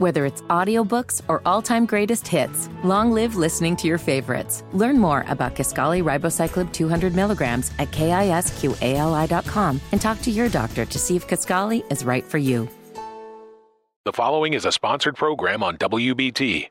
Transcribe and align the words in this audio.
Whether 0.00 0.24
it's 0.24 0.40
audiobooks 0.48 1.20
or 1.28 1.42
all-time 1.44 1.84
greatest 1.84 2.26
hits, 2.26 2.70
long 2.82 3.12
live 3.12 3.36
listening 3.36 3.76
to 3.76 3.86
your 3.86 3.98
favorites. 3.98 4.64
Learn 4.72 4.98
more 4.98 5.26
about 5.28 5.54
Kisqali 5.54 6.02
Ribociclib 6.02 6.72
200 6.72 7.14
milligrams 7.14 7.70
at 7.78 7.90
kisqali.com 7.90 9.80
and 9.92 10.00
talk 10.00 10.22
to 10.22 10.30
your 10.30 10.48
doctor 10.48 10.86
to 10.86 10.98
see 10.98 11.16
if 11.16 11.28
Kisqali 11.28 11.84
is 11.92 12.02
right 12.02 12.24
for 12.24 12.38
you. 12.38 12.66
The 14.06 14.14
following 14.14 14.54
is 14.54 14.64
a 14.64 14.72
sponsored 14.72 15.16
program 15.16 15.62
on 15.62 15.76
WBT. 15.76 16.70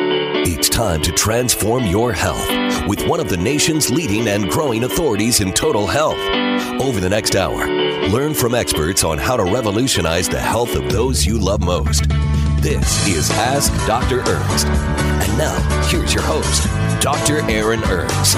It's 0.33 0.69
time 0.69 1.01
to 1.03 1.11
transform 1.11 1.85
your 1.85 2.13
health 2.13 2.47
with 2.87 3.05
one 3.05 3.19
of 3.19 3.29
the 3.29 3.37
nation's 3.37 3.91
leading 3.91 4.29
and 4.29 4.49
growing 4.49 4.85
authorities 4.85 5.41
in 5.41 5.51
total 5.51 5.85
health. 5.85 6.17
Over 6.81 6.99
the 6.99 7.09
next 7.09 7.35
hour, 7.35 7.67
learn 8.07 8.33
from 8.33 8.55
experts 8.55 9.03
on 9.03 9.17
how 9.17 9.35
to 9.35 9.43
revolutionize 9.43 10.29
the 10.29 10.39
health 10.39 10.75
of 10.75 10.89
those 10.89 11.25
you 11.25 11.37
love 11.37 11.61
most. 11.61 12.07
This 12.61 13.07
is 13.07 13.29
Ask 13.31 13.71
Dr. 13.85 14.21
Ernst. 14.21 14.67
And 14.67 15.37
now, 15.37 15.83
here's 15.89 16.13
your 16.13 16.23
host, 16.23 16.63
Dr. 17.01 17.41
Aaron 17.51 17.83
Ernst. 17.83 18.37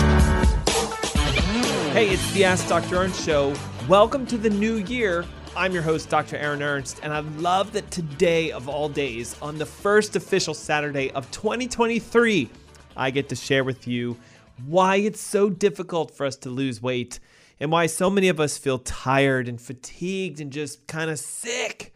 Hey, 1.93 2.09
it's 2.09 2.31
the 2.33 2.43
Ask 2.43 2.67
Dr. 2.67 2.95
Ernst 2.97 3.23
show. 3.23 3.53
Welcome 3.87 4.25
to 4.27 4.37
the 4.37 4.49
new 4.49 4.77
year. 4.77 5.25
I'm 5.55 5.71
your 5.71 5.83
host, 5.83 6.09
Dr. 6.09 6.35
Aaron 6.37 6.63
Ernst, 6.63 6.99
and 7.03 7.13
I 7.13 7.19
love 7.19 7.73
that 7.73 7.91
today, 7.91 8.51
of 8.51 8.67
all 8.67 8.89
days, 8.89 9.35
on 9.39 9.59
the 9.59 9.67
first 9.67 10.15
official 10.15 10.55
Saturday 10.55 11.11
of 11.11 11.29
2023, 11.29 12.49
I 12.97 13.11
get 13.11 13.29
to 13.29 13.35
share 13.35 13.63
with 13.63 13.87
you 13.87 14.17
why 14.65 14.95
it's 14.95 15.21
so 15.21 15.51
difficult 15.51 16.09
for 16.09 16.25
us 16.25 16.35
to 16.37 16.49
lose 16.49 16.81
weight 16.81 17.19
and 17.59 17.71
why 17.71 17.85
so 17.85 18.09
many 18.09 18.29
of 18.29 18.39
us 18.39 18.57
feel 18.57 18.79
tired 18.79 19.47
and 19.47 19.61
fatigued 19.61 20.41
and 20.41 20.51
just 20.51 20.87
kind 20.87 21.11
of 21.11 21.19
sick. 21.19 21.93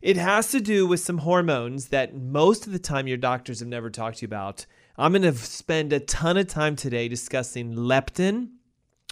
It 0.00 0.16
has 0.16 0.50
to 0.52 0.60
do 0.62 0.86
with 0.86 1.00
some 1.00 1.18
hormones 1.18 1.88
that 1.88 2.16
most 2.16 2.66
of 2.66 2.72
the 2.72 2.78
time 2.78 3.06
your 3.06 3.18
doctors 3.18 3.60
have 3.60 3.68
never 3.68 3.90
talked 3.90 4.18
to 4.18 4.22
you 4.22 4.28
about. 4.28 4.64
I'm 4.96 5.12
going 5.12 5.20
to 5.20 5.34
spend 5.34 5.92
a 5.92 6.00
ton 6.00 6.38
of 6.38 6.48
time 6.48 6.76
today 6.76 7.08
discussing 7.08 7.74
leptin, 7.74 8.52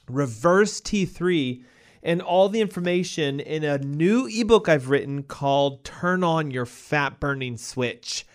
reverse 0.08 0.80
T3, 0.80 1.62
and 2.04 2.20
all 2.20 2.50
the 2.50 2.60
information 2.60 3.40
in 3.40 3.64
a 3.64 3.78
new 3.78 4.28
ebook 4.30 4.68
I've 4.68 4.90
written 4.90 5.22
called 5.22 5.82
Turn 5.84 6.22
On 6.22 6.50
Your 6.50 6.66
Fat 6.66 7.18
Burning 7.18 7.56
Switch. 7.56 8.26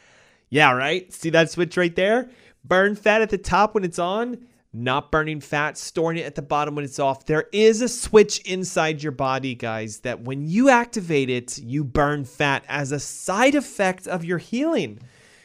Yeah, 0.50 0.72
right? 0.74 1.14
See 1.14 1.30
that 1.30 1.52
switch 1.52 1.78
right 1.78 1.96
there? 1.96 2.32
Burn 2.66 2.96
fat 2.96 3.22
at 3.22 3.30
the 3.30 3.38
top 3.38 3.76
when 3.76 3.84
it's 3.84 4.00
on, 4.00 4.48
not 4.74 5.12
burning 5.12 5.40
fat, 5.40 5.78
storing 5.78 6.18
it 6.18 6.26
at 6.26 6.34
the 6.34 6.42
bottom 6.42 6.74
when 6.74 6.84
it's 6.84 6.98
off. 6.98 7.28
There 7.28 7.46
is 7.52 7.82
a 7.82 7.88
switch 7.88 8.40
inside 8.40 9.04
your 9.04 9.12
body, 9.12 9.54
guys, 9.54 10.00
that 10.00 10.22
when 10.22 10.44
you 10.44 10.70
activate 10.70 11.30
it, 11.30 11.60
you 11.60 11.84
burn 11.84 12.26
fat 12.26 12.66
as 12.68 12.92
a 12.92 13.00
side 13.00 13.54
effect 13.54 14.08
of 14.08 14.26
your 14.26 14.40
healing. 14.40 15.00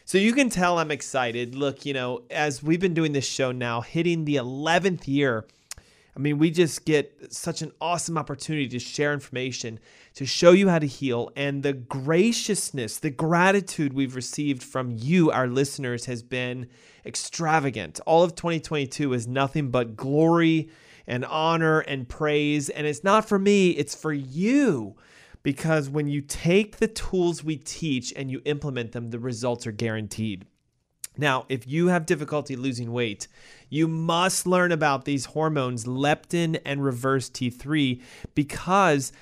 So 0.07 0.19
you 0.19 0.33
can 0.33 0.49
tell 0.49 0.79
I'm 0.79 0.91
excited. 0.91 1.55
Look, 1.55 1.85
you 1.85 1.93
know, 1.93 2.23
as 2.31 2.63
we've 2.63 2.81
been 2.81 2.95
doing 2.95 3.13
this 3.13 3.27
show 3.27 3.53
now, 3.53 3.83
hitting 3.83 4.25
the 4.25 4.37
11th 4.37 5.07
year, 5.07 5.47
I 6.17 6.21
mean, 6.21 6.39
we 6.39 6.51
just 6.51 6.85
get 6.85 7.33
such 7.33 7.61
an 7.61 7.73
awesome 7.81 8.17
opportunity 8.17 8.69
to 8.69 8.79
share 8.79 9.13
information, 9.13 9.81
to 10.15 10.25
show 10.25 10.53
you 10.53 10.69
how 10.69 10.79
to 10.79 10.87
heal. 10.87 11.31
And 11.35 11.63
the 11.63 11.73
graciousness, 11.73 12.99
the 12.99 13.11
gratitude 13.11 13.93
we've 13.93 14.15
received 14.15 14.63
from 14.63 14.93
you, 14.93 15.33
our 15.33 15.49
listeners, 15.49 16.07
has 16.07 16.23
been 16.23 16.69
extravagant. 17.05 17.99
All 18.07 18.23
of 18.23 18.37
2022 18.37 19.13
is 19.13 19.27
nothing 19.27 19.71
but 19.71 19.97
glory 19.97 20.71
and 21.07 21.25
honor 21.25 21.81
and 21.81 22.09
praise. 22.09 22.69
And 22.69 22.87
it's 22.87 23.03
not 23.03 23.29
for 23.29 23.39
me, 23.39 23.71
it's 23.71 23.95
for 23.95 24.13
you. 24.13 24.95
Because 25.43 25.91
when 25.91 26.07
you 26.07 26.23
take 26.23 26.77
the 26.77 26.89
tools 26.89 27.45
we 27.45 27.57
teach 27.57 28.13
and 28.17 28.31
you 28.31 28.41
implement 28.45 28.93
them, 28.93 29.11
the 29.11 29.19
results 29.19 29.67
are 29.67 29.73
guaranteed. 29.73 30.47
Now, 31.17 31.47
if 31.49 31.67
you 31.67 31.89
have 31.89 32.07
difficulty 32.07 32.57
losing 32.57 32.93
weight, 32.93 33.29
you 33.69 33.87
must 33.87 34.47
learn 34.47 34.73
about 34.73 35.05
these 35.05 35.27
hormones, 35.27 35.85
leptin 35.85 36.61
and 36.65 36.83
reverse 36.83 37.31
T3, 37.31 38.01
because 38.35 39.13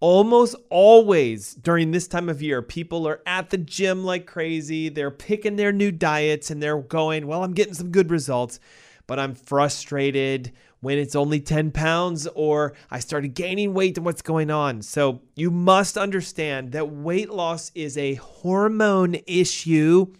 almost 0.00 0.56
always 0.70 1.54
during 1.54 1.90
this 1.90 2.08
time 2.08 2.28
of 2.28 2.42
year, 2.42 2.62
people 2.62 3.06
are 3.06 3.20
at 3.26 3.50
the 3.50 3.58
gym 3.58 4.04
like 4.04 4.26
crazy. 4.26 4.88
They're 4.88 5.10
picking 5.10 5.56
their 5.56 5.72
new 5.72 5.92
diets 5.92 6.50
and 6.50 6.62
they're 6.62 6.80
going, 6.80 7.26
Well, 7.26 7.44
I'm 7.44 7.54
getting 7.54 7.74
some 7.74 7.90
good 7.90 8.10
results, 8.10 8.58
but 9.06 9.18
I'm 9.18 9.34
frustrated 9.34 10.52
when 10.80 10.98
it's 10.98 11.14
only 11.14 11.40
10 11.40 11.70
pounds 11.70 12.26
or 12.34 12.74
I 12.90 12.98
started 12.98 13.34
gaining 13.34 13.72
weight 13.72 13.96
and 13.96 14.04
what's 14.04 14.22
going 14.22 14.50
on. 14.50 14.82
So 14.82 15.22
you 15.36 15.50
must 15.50 15.96
understand 15.96 16.72
that 16.72 16.90
weight 16.90 17.30
loss 17.30 17.70
is 17.74 17.96
a 17.96 18.14
hormone 18.14 19.16
issue 19.28 20.12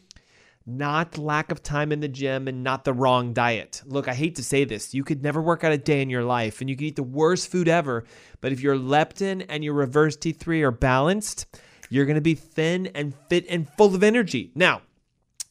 not 0.67 1.19
lack 1.19 1.51
of 1.51 1.63
time 1.63 1.93
in 1.93 2.01
the 2.01 2.09
gym 2.09 2.49
and 2.49 2.63
not 2.63 2.85
the 2.85 2.93
wrong 2.93 3.33
diet. 3.33 3.83
Look, 3.85 4.09
I 4.09 4.15
hate 4.15 4.37
to 4.37 4.45
say 4.45 4.65
this. 4.65 4.95
You 4.95 5.05
could 5.05 5.23
never 5.23 5.43
work 5.43 5.65
out 5.65 5.73
a 5.73 5.79
day 5.79 6.03
in 6.03 6.11
your 6.11 6.25
life 6.25 6.61
and 6.61 6.71
you 6.71 6.77
could 6.77 6.87
eat 6.87 6.97
the 6.97 7.03
worst 7.03 7.51
food 7.51 7.69
ever, 7.69 8.05
but 8.41 8.53
if 8.53 8.61
your 8.61 8.77
leptin 8.77 9.45
and 9.49 9.65
your 9.65 9.75
reverse 9.75 10.17
T3 10.17 10.63
are 10.63 10.71
balanced, 10.71 11.47
you're 11.91 12.07
going 12.07 12.17
to 12.17 12.21
be 12.21 12.35
thin 12.35 12.87
and 12.89 13.15
fit 13.29 13.47
and 13.49 13.69
full 13.69 13.95
of 13.95 14.03
energy. 14.03 14.51
Now, 14.55 14.83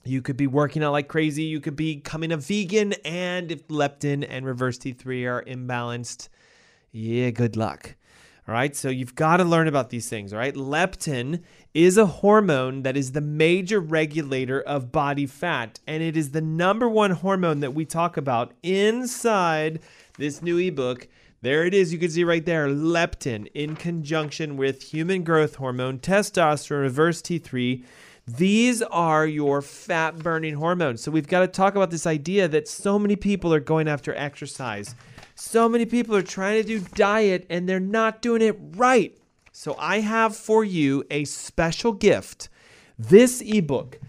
you 0.04 0.22
could 0.22 0.38
be 0.38 0.48
working 0.48 0.84
out 0.84 0.94
like 0.94 1.08
crazy, 1.08 1.44
you 1.44 1.60
could 1.60 1.76
be 1.76 1.96
becoming 1.96 2.32
a 2.32 2.38
vegan 2.38 2.94
and 3.06 3.52
if 3.52 3.68
leptin 3.68 4.26
and 4.28 4.46
reverse 4.46 4.78
T3 4.78 5.28
are 5.28 5.44
imbalanced, 5.44 6.30
yeah, 6.92 7.30
good 7.30 7.56
luck. 7.56 7.96
All 8.48 8.56
right, 8.56 8.76
so 8.76 8.90
you've 8.90 9.14
got 9.14 9.38
to 9.38 9.44
learn 9.44 9.68
about 9.68 9.92
these 9.92 10.10
things, 10.10 10.34
all 10.34 10.40
right? 10.40 10.56
Leptin 10.56 11.44
is 11.76 11.96
a 11.96 12.08
hormone 12.08 12.82
that 12.82 12.98
is 12.98 13.12
the 13.12 13.22
major 13.22 13.80
regulator 13.80 14.60
of 14.60 14.92
body 14.92 15.28
fat, 15.28 15.80
and 15.86 16.02
it 16.02 16.18
is 16.18 16.32
the 16.32 16.42
number 16.42 16.90
one 16.90 17.12
hormone 17.12 17.60
that 17.60 17.76
we 17.76 17.86
talk 17.86 18.18
about 18.18 18.54
inside 18.64 19.80
this 20.18 20.42
new 20.42 20.58
ebook. 20.58 21.08
There 21.44 21.66
it 21.66 21.76
is, 21.76 21.94
you 21.94 22.00
can 22.00 22.10
see 22.10 22.24
right 22.24 22.44
there 22.44 22.68
leptin 22.68 23.48
in 23.54 23.76
conjunction 23.76 24.58
with 24.58 24.82
human 24.92 25.24
growth 25.24 25.56
hormone, 25.56 26.00
testosterone, 26.00 26.82
reverse 26.82 27.22
T3. 27.22 27.84
These 28.28 28.82
are 28.82 29.26
your 29.26 29.62
fat 29.62 30.18
burning 30.18 30.56
hormones. 30.56 31.02
So 31.02 31.12
we've 31.12 31.28
got 31.28 31.42
to 31.42 31.48
talk 31.48 31.76
about 31.76 31.92
this 31.92 32.08
idea 32.08 32.48
that 32.48 32.68
so 32.68 32.98
many 32.98 33.16
people 33.16 33.54
are 33.54 33.60
going 33.60 33.88
after 33.88 34.16
exercise 34.16 34.96
so 35.42 35.68
many 35.68 35.86
people 35.88 36.16
are 36.16 36.22
trying 36.22 36.62
to 36.62 36.68
do 36.68 36.86
diet 36.94 37.48
and 37.50 37.68
they're 37.68 37.80
not 37.80 38.22
doing 38.22 38.44
it 38.44 38.56
right. 38.76 39.18
So 39.52 39.76
I 39.80 40.00
have 40.02 40.36
for 40.36 40.64
you 40.64 41.04
a 41.10 41.26
special 41.26 41.94
gift. 41.94 42.48
This 42.98 43.42
ebook, 43.42 44.00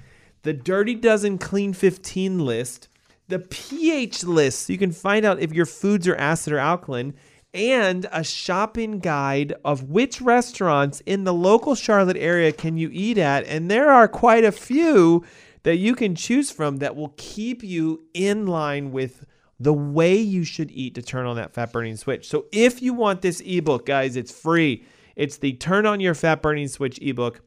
the 0.42 0.52
Dirty 0.52 0.94
Dozen 0.94 1.38
Clean 1.38 1.72
15 1.72 2.38
list, 2.38 2.88
the 3.28 3.38
pH 3.38 4.24
list, 4.24 4.66
so 4.66 4.74
you 4.74 4.78
can 4.78 4.92
find 4.92 5.24
out 5.24 5.40
if 5.40 5.54
your 5.54 5.64
foods 5.64 6.06
are 6.06 6.16
acid 6.16 6.52
or 6.52 6.58
alkaline, 6.58 7.14
and 7.54 8.06
a 8.12 8.22
shopping 8.22 8.98
guide 8.98 9.54
of 9.64 9.84
which 9.84 10.20
restaurants 10.20 11.00
in 11.06 11.24
the 11.24 11.34
local 11.34 11.74
Charlotte 11.74 12.18
area 12.18 12.52
can 12.52 12.76
you 12.76 12.90
eat 12.92 13.16
at. 13.16 13.46
And 13.46 13.70
there 13.70 13.90
are 13.90 14.06
quite 14.06 14.44
a 14.44 14.52
few 14.52 15.24
that 15.62 15.76
you 15.76 15.94
can 15.94 16.14
choose 16.14 16.50
from 16.50 16.76
that 16.76 16.94
will 16.94 17.14
keep 17.16 17.62
you 17.62 18.02
in 18.12 18.46
line 18.46 18.92
with 18.92 19.24
the 19.62 19.72
way 19.72 20.16
you 20.16 20.42
should 20.42 20.72
eat 20.72 20.94
to 20.96 21.02
turn 21.02 21.24
on 21.24 21.36
that 21.36 21.54
fat 21.54 21.72
burning 21.72 21.96
switch. 21.96 22.28
So 22.28 22.46
if 22.50 22.82
you 22.82 22.92
want 22.92 23.22
this 23.22 23.40
ebook, 23.46 23.86
guys, 23.86 24.16
it's 24.16 24.32
free. 24.32 24.84
It's 25.14 25.36
the 25.36 25.52
Turn 25.52 25.86
On 25.86 26.00
Your 26.00 26.14
Fat 26.14 26.42
Burning 26.42 26.66
Switch 26.66 26.98
ebook. 27.00 27.42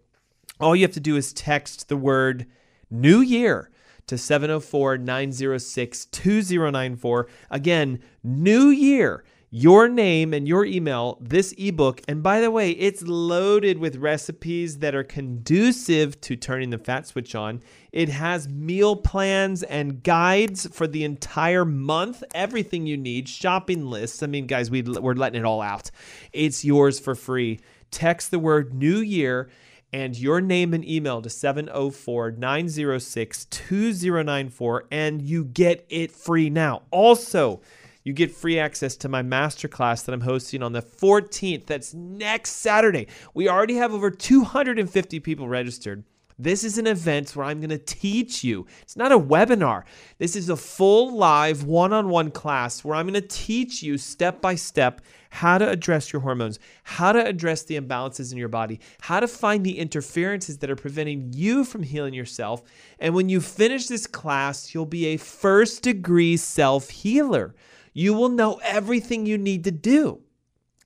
All 0.59 0.75
you 0.75 0.83
have 0.83 0.93
to 0.93 1.01
do 1.01 1.17
is 1.17 1.33
text 1.33 1.89
the 1.89 1.97
word 1.97 2.45
New 2.89 3.19
Year 3.19 3.69
to 4.07 4.17
704 4.17 4.97
906 4.99 6.05
2094. 6.05 7.27
Again, 7.51 7.99
New 8.23 8.69
Year 8.69 9.25
your 9.49 9.87
name 9.87 10.33
and 10.33 10.47
your 10.47 10.65
email, 10.65 11.17
this 11.21 11.53
ebook. 11.57 12.01
And 12.07 12.21
by 12.21 12.41
the 12.41 12.51
way, 12.51 12.71
it's 12.71 13.01
loaded 13.03 13.77
with 13.77 13.97
recipes 13.97 14.79
that 14.79 14.95
are 14.95 15.03
conducive 15.03 16.19
to 16.21 16.35
turning 16.35 16.71
the 16.71 16.77
fat 16.77 17.07
switch 17.07 17.35
on. 17.35 17.61
It 17.91 18.09
has 18.09 18.49
meal 18.49 18.95
plans 18.95 19.63
and 19.63 20.03
guides 20.03 20.67
for 20.67 20.87
the 20.87 21.03
entire 21.03 21.65
month, 21.65 22.23
everything 22.33 22.85
you 22.85 22.97
need, 22.97 23.29
shopping 23.29 23.85
lists. 23.85 24.21
I 24.21 24.27
mean, 24.27 24.47
guys, 24.47 24.69
we, 24.69 24.81
we're 24.81 25.13
letting 25.13 25.39
it 25.39 25.45
all 25.45 25.61
out. 25.61 25.91
It's 26.33 26.65
yours 26.65 26.99
for 26.99 27.15
free. 27.15 27.59
Text 27.91 28.31
the 28.31 28.39
word 28.39 28.73
New 28.73 28.97
Year 28.97 29.49
and 29.93 30.17
your 30.17 30.41
name 30.41 30.73
and 30.73 30.85
email 30.85 31.21
to 31.21 31.29
704 31.29 32.31
906 32.31 33.45
2094, 33.45 34.87
and 34.91 35.21
you 35.21 35.45
get 35.45 35.85
it 35.87 36.11
free 36.11 36.49
now. 36.49 36.81
Also, 36.91 37.61
you 38.05 38.13
get 38.13 38.31
free 38.31 38.57
access 38.59 38.95
to 38.97 39.09
my 39.09 39.23
masterclass 39.23 40.05
that 40.05 40.13
I'm 40.13 40.21
hosting 40.21 40.63
on 40.63 40.71
the 40.71 40.81
14th. 40.81 41.65
That's 41.65 41.93
next 41.93 42.51
Saturday. 42.51 43.07
We 43.33 43.49
already 43.49 43.75
have 43.75 43.93
over 43.93 44.11
250 44.11 45.19
people 45.19 45.49
registered. 45.49 46.05
This 46.37 46.65
is 46.65 46.77
an 46.77 46.85
event 46.85 47.33
where 47.33 47.45
I'm 47.45 47.61
going 47.61 47.69
to 47.69 47.77
teach 47.77 48.43
you. 48.43 48.67
It's 48.81 48.97
not 48.97 49.13
a 49.13 49.17
webinar. 49.17 49.83
This 50.17 50.35
is 50.35 50.49
a 50.49 50.57
full 50.57 51.15
live 51.15 51.63
one 51.63 51.93
on 51.93 52.09
one 52.09 52.29
class 52.29 52.83
where 52.83 52.95
I'm 52.95 53.07
going 53.07 53.19
to 53.19 53.27
teach 53.27 53.81
you 53.81 53.97
step 53.97 54.41
by 54.41 54.55
step 54.55 55.01
how 55.29 55.57
to 55.57 55.67
address 55.67 56.13
your 56.13 56.21
hormones, 56.21 56.59
how 56.83 57.13
to 57.13 57.25
address 57.25 57.63
the 57.63 57.79
imbalances 57.79 58.31
in 58.33 58.37
your 58.37 58.49
body, 58.49 58.81
how 59.01 59.21
to 59.21 59.27
find 59.27 59.65
the 59.65 59.79
interferences 59.79 60.57
that 60.57 60.69
are 60.69 60.75
preventing 60.75 61.31
you 61.33 61.63
from 61.63 61.83
healing 61.83 62.13
yourself. 62.13 62.61
And 62.99 63.15
when 63.15 63.29
you 63.29 63.39
finish 63.41 63.87
this 63.87 64.05
class, 64.05 64.73
you'll 64.73 64.85
be 64.85 65.07
a 65.07 65.17
first 65.17 65.83
degree 65.83 66.37
self 66.37 66.89
healer. 66.89 67.55
You 67.97 68.13
will 68.13 68.27
know 68.27 68.59
everything 68.61 69.25
you 69.25 69.37
need 69.37 69.63
to 69.63 69.71
do. 69.71 70.19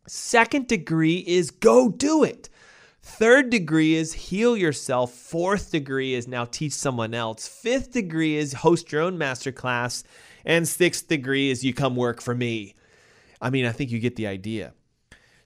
Second 0.07 0.67
degree 0.67 1.23
is 1.25 1.49
go 1.49 1.89
do 1.89 2.23
it. 2.23 2.49
Third 3.01 3.49
degree 3.49 3.95
is 3.95 4.13
heal 4.13 4.55
yourself. 4.55 5.11
Fourth 5.11 5.71
degree 5.71 6.13
is 6.13 6.27
now 6.27 6.45
teach 6.45 6.73
someone 6.73 7.15
else. 7.15 7.47
Fifth 7.47 7.93
degree 7.93 8.37
is 8.37 8.53
host 8.53 8.91
your 8.91 9.01
own 9.01 9.17
masterclass. 9.17 10.03
And 10.45 10.67
sixth 10.67 11.07
degree 11.07 11.49
is 11.49 11.63
you 11.65 11.73
come 11.73 11.95
work 11.95 12.21
for 12.21 12.35
me. 12.35 12.75
I 13.41 13.49
mean, 13.49 13.65
I 13.65 13.71
think 13.71 13.89
you 13.89 13.97
get 13.97 14.15
the 14.15 14.27
idea. 14.27 14.73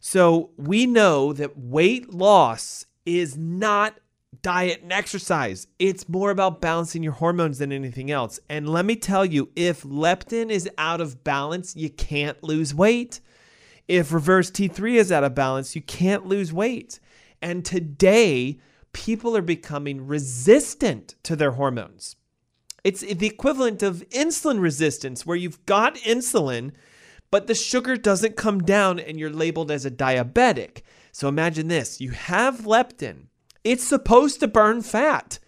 So 0.01 0.49
we 0.57 0.85
know 0.85 1.31
that 1.31 1.57
weight 1.57 2.13
loss 2.13 2.85
is 3.05 3.37
not 3.37 3.95
diet 4.41 4.81
and 4.81 4.91
exercise. 4.91 5.67
It's 5.79 6.09
more 6.09 6.31
about 6.31 6.61
balancing 6.61 7.03
your 7.03 7.13
hormones 7.13 7.59
than 7.59 7.71
anything 7.71 8.11
else. 8.11 8.39
And 8.49 8.67
let 8.67 8.85
me 8.85 8.95
tell 8.95 9.25
you, 9.25 9.49
if 9.55 9.83
leptin 9.83 10.49
is 10.49 10.69
out 10.77 11.01
of 11.01 11.23
balance, 11.23 11.75
you 11.75 11.89
can't 11.89 12.41
lose 12.43 12.73
weight. 12.73 13.19
If 13.87 14.13
reverse 14.13 14.49
T3 14.49 14.95
is 14.95 15.11
out 15.11 15.23
of 15.23 15.35
balance, 15.35 15.75
you 15.75 15.81
can't 15.81 16.25
lose 16.25 16.51
weight. 16.53 16.99
And 17.41 17.63
today, 17.63 18.59
people 18.93 19.35
are 19.35 19.41
becoming 19.41 20.07
resistant 20.07 21.15
to 21.23 21.35
their 21.35 21.51
hormones. 21.51 22.15
It's 22.83 23.01
the 23.01 23.27
equivalent 23.27 23.81
of 23.81 24.07
insulin 24.09 24.59
resistance, 24.59 25.25
where 25.25 25.37
you've 25.37 25.65
got 25.65 25.95
insulin, 25.95 26.71
but 27.31 27.47
the 27.47 27.55
sugar 27.55 27.95
doesn't 27.95 28.35
come 28.35 28.61
down 28.61 28.99
and 28.99 29.19
you're 29.19 29.29
labeled 29.29 29.71
as 29.71 29.85
a 29.85 29.91
diabetic. 29.91 30.81
So 31.11 31.27
imagine 31.27 31.67
this 31.67 32.01
you 32.01 32.11
have 32.11 32.61
leptin, 32.61 33.27
it's 33.63 33.83
supposed 33.83 34.39
to 34.39 34.47
burn 34.47 34.81
fat, 34.81 35.39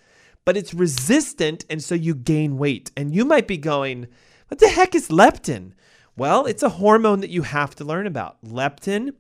but 0.46 0.56
it's 0.56 0.74
resistant, 0.74 1.66
and 1.70 1.84
so 1.84 1.96
you 1.96 2.16
gain 2.16 2.58
weight. 2.58 2.92
And 2.96 3.14
you 3.14 3.26
might 3.26 3.48
be 3.48 3.58
going, 3.58 4.08
What 4.48 4.60
the 4.60 4.70
heck 4.70 4.96
is 4.96 5.10
leptin? 5.10 5.74
Well, 6.18 6.46
it's 6.46 6.64
a 6.64 6.70
hormone 6.70 7.20
that 7.22 7.30
you 7.30 7.42
have 7.42 7.76
to 7.76 7.84
learn 7.84 8.08
about. 8.08 8.38
Leptin 8.44 9.14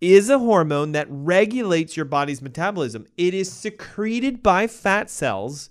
is 0.00 0.30
a 0.30 0.38
hormone 0.38 0.92
that 0.92 1.08
regulates 1.10 1.96
your 1.96 2.04
body's 2.04 2.42
metabolism. 2.42 3.06
It 3.16 3.34
is 3.34 3.50
secreted 3.50 4.42
by 4.42 4.66
fat 4.66 5.10
cells, 5.10 5.70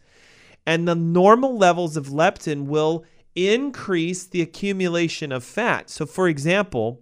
and 0.66 0.88
the 0.88 0.96
normal 0.96 1.58
levels 1.58 1.96
of 1.96 2.08
leptin 2.08 2.66
will 2.66 3.06
increase 3.36 4.26
the 4.26 4.42
accumulation 4.42 5.32
of 5.32 5.44
fat. 5.44 5.90
So, 5.90 6.06
for 6.06 6.28
example, 6.28 7.02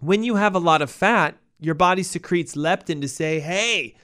when 0.00 0.22
you 0.22 0.36
have 0.36 0.54
a 0.54 0.60
lot 0.60 0.82
of 0.82 0.90
fat, 0.90 1.36
your 1.60 1.74
body 1.74 2.02
secretes 2.02 2.54
leptin 2.54 3.00
to 3.00 3.08
say, 3.08 3.40
hey, 3.40 3.94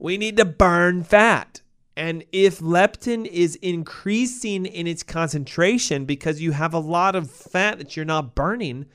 we 0.00 0.16
need 0.16 0.38
to 0.38 0.44
burn 0.44 1.04
fat. 1.04 1.60
And 1.96 2.24
if 2.32 2.58
leptin 2.60 3.26
is 3.26 3.56
increasing 3.56 4.64
in 4.64 4.86
its 4.86 5.02
concentration 5.02 6.06
because 6.06 6.40
you 6.40 6.52
have 6.52 6.72
a 6.72 6.78
lot 6.78 7.14
of 7.14 7.30
fat 7.30 7.78
that 7.78 7.94
you're 7.94 8.06
not 8.06 8.34
burning, 8.34 8.86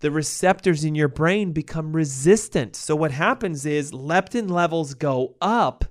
the 0.00 0.10
receptors 0.10 0.84
in 0.84 0.94
your 0.94 1.08
brain 1.08 1.52
become 1.52 1.94
resistant. 1.94 2.74
So, 2.74 2.96
what 2.96 3.10
happens 3.10 3.66
is 3.66 3.92
leptin 3.92 4.48
levels 4.48 4.94
go 4.94 5.34
up, 5.42 5.84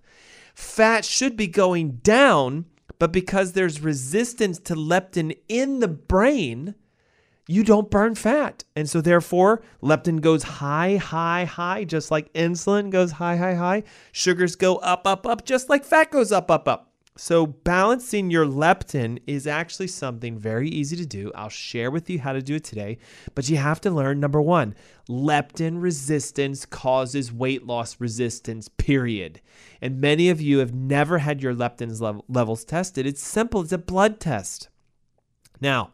fat 0.56 1.06
should 1.06 1.38
be 1.38 1.48
going 1.48 1.98
down, 1.98 2.66
but 2.98 3.12
because 3.12 3.52
there's 3.52 3.82
resistance 3.82 4.58
to 4.60 4.74
leptin 4.74 5.38
in 5.48 5.82
the 5.82 5.88
brain, 5.88 6.74
you 7.48 7.64
don't 7.64 7.90
burn 7.90 8.16
fat. 8.16 8.64
And 8.76 8.90
so, 8.90 9.02
therefore, 9.02 9.62
leptin 9.82 10.22
goes 10.22 10.44
high, 10.44 10.98
high, 10.98 11.46
high, 11.46 11.86
just 11.86 12.12
like 12.12 12.32
insulin 12.34 12.90
goes 12.90 13.14
high, 13.14 13.38
high, 13.38 13.56
high. 13.56 13.84
Sugars 14.12 14.56
go 14.56 14.76
up, 14.78 15.08
up, 15.08 15.26
up, 15.26 15.46
just 15.46 15.70
like 15.70 15.86
fat 15.86 16.12
goes 16.12 16.32
up, 16.32 16.52
up, 16.52 16.68
up. 16.68 16.92
So, 17.20 17.48
balancing 17.48 18.30
your 18.30 18.46
leptin 18.46 19.20
is 19.26 19.48
actually 19.48 19.88
something 19.88 20.38
very 20.38 20.70
easy 20.70 20.96
to 20.98 21.06
do. 21.06 21.32
I'll 21.34 21.50
share 21.50 21.90
with 21.90 22.12
you 22.12 22.20
how 22.20 22.34
to 22.34 22.44
do 22.44 22.56
it 22.56 22.64
today, 22.64 23.00
but 23.34 23.50
you 23.50 23.58
have 23.58 23.82
to 23.82 23.90
learn 23.90 24.20
number 24.20 24.42
one 24.42 24.76
leptin 25.10 25.82
resistance 25.82 26.66
causes 26.66 27.34
weight 27.34 27.66
loss 27.66 28.00
resistance, 28.00 28.68
period. 28.68 29.42
And 29.82 30.00
many 30.00 30.30
of 30.30 30.42
you 30.42 30.60
have 30.60 30.76
never 30.76 31.18
had 31.18 31.42
your 31.42 31.56
leptin 31.56 32.00
level, 32.00 32.24
levels 32.28 32.64
tested. 32.64 33.08
It's 33.08 33.24
simple, 33.24 33.62
it's 33.62 33.72
a 33.72 33.80
blood 33.80 34.20
test. 34.20 34.70
Now, 35.60 35.94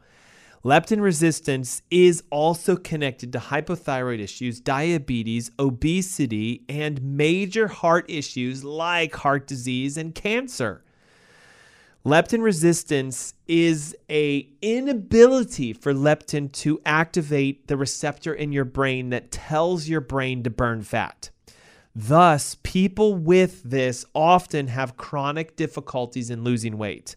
leptin 0.63 1.01
resistance 1.01 1.81
is 1.91 2.23
also 2.29 2.75
connected 2.75 3.33
to 3.33 3.39
hypothyroid 3.39 4.19
issues, 4.19 4.59
diabetes, 4.59 5.51
obesity, 5.59 6.63
and 6.69 7.01
major 7.01 7.67
heart 7.67 8.05
issues 8.09 8.63
like 8.63 9.15
heart 9.15 9.47
disease 9.47 9.97
and 9.97 10.15
cancer. 10.15 10.83
Leptin 12.05 12.41
resistance 12.41 13.33
is 13.47 13.95
a 14.09 14.49
inability 14.61 15.71
for 15.71 15.93
leptin 15.93 16.51
to 16.51 16.81
activate 16.85 17.67
the 17.67 17.77
receptor 17.77 18.33
in 18.33 18.51
your 18.51 18.65
brain 18.65 19.09
that 19.09 19.31
tells 19.31 19.87
your 19.87 20.01
brain 20.01 20.43
to 20.43 20.49
burn 20.49 20.81
fat. 20.81 21.29
Thus, 21.95 22.57
people 22.63 23.15
with 23.15 23.63
this 23.63 24.03
often 24.13 24.67
have 24.67 24.97
chronic 24.97 25.55
difficulties 25.55 26.29
in 26.29 26.43
losing 26.43 26.77
weight. 26.77 27.15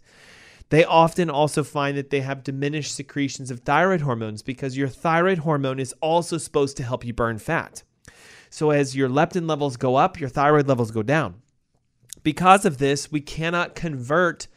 They 0.69 0.85
often 0.85 1.31
also 1.31 1.63
find 1.63 1.97
that 1.97 2.11
they 2.11 2.21
have 2.23 2.43
diminished 2.43 2.95
secretions 2.95 3.51
of 3.51 3.61
thyroid 3.61 4.01
hormones 4.01 4.43
because 4.43 4.77
your 4.77 4.89
thyroid 4.89 5.39
hormone 5.39 5.79
is 5.79 5.95
also 6.01 6.39
supposed 6.39 6.77
to 6.79 6.83
help 6.83 7.05
you 7.05 7.13
burn 7.13 7.39
fat. 7.39 7.85
So, 8.51 8.71
as 8.71 8.97
your 8.97 9.09
leptin 9.09 9.49
levels 9.49 9.77
go 9.77 9.97
up, 9.97 10.19
your 10.19 10.29
thyroid 10.29 10.67
levels 10.67 10.91
go 10.91 11.03
down. 11.03 11.43
Because 12.23 12.65
of 12.65 12.79
this, 12.79 13.13
we 13.13 13.21
cannot 13.21 13.75
convert 13.75 14.49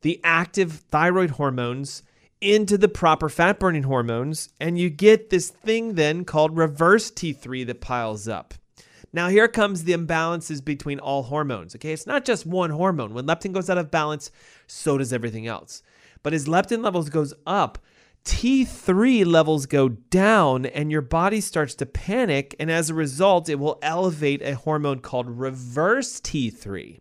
the 0.00 0.20
active 0.24 0.72
thyroid 0.90 1.30
hormones 1.30 2.02
into 2.40 2.76
the 2.76 2.88
proper 2.88 3.28
fat 3.28 3.60
burning 3.60 3.84
hormones, 3.84 4.48
and 4.58 4.78
you 4.78 4.90
get 4.90 5.30
this 5.30 5.48
thing 5.48 5.94
then 5.94 6.24
called 6.24 6.56
reverse 6.56 7.10
T3 7.10 7.64
that 7.66 7.80
piles 7.80 8.26
up. 8.26 8.54
Now, 9.12 9.28
here 9.28 9.48
comes 9.48 9.84
the 9.84 9.92
imbalances 9.92 10.64
between 10.64 10.98
all 10.98 11.24
hormones. 11.24 11.74
Okay, 11.74 11.92
it's 11.92 12.06
not 12.06 12.24
just 12.24 12.46
one 12.46 12.70
hormone. 12.70 13.12
When 13.12 13.26
leptin 13.26 13.52
goes 13.52 13.68
out 13.68 13.78
of 13.78 13.90
balance, 13.90 14.30
so 14.66 14.98
does 14.98 15.12
everything 15.12 15.46
else. 15.46 15.82
But 16.22 16.32
as 16.32 16.46
leptin 16.46 16.82
levels 16.82 17.10
goes 17.10 17.34
up, 17.46 17.78
T3 18.24 19.26
levels 19.26 19.66
go 19.66 19.88
down 19.88 20.64
and 20.66 20.90
your 20.90 21.02
body 21.02 21.40
starts 21.40 21.74
to 21.76 21.86
panic. 21.86 22.54
And 22.58 22.70
as 22.70 22.88
a 22.88 22.94
result, 22.94 23.48
it 23.48 23.58
will 23.58 23.78
elevate 23.82 24.40
a 24.42 24.54
hormone 24.54 25.00
called 25.00 25.28
reverse 25.28 26.20
T3 26.20 27.00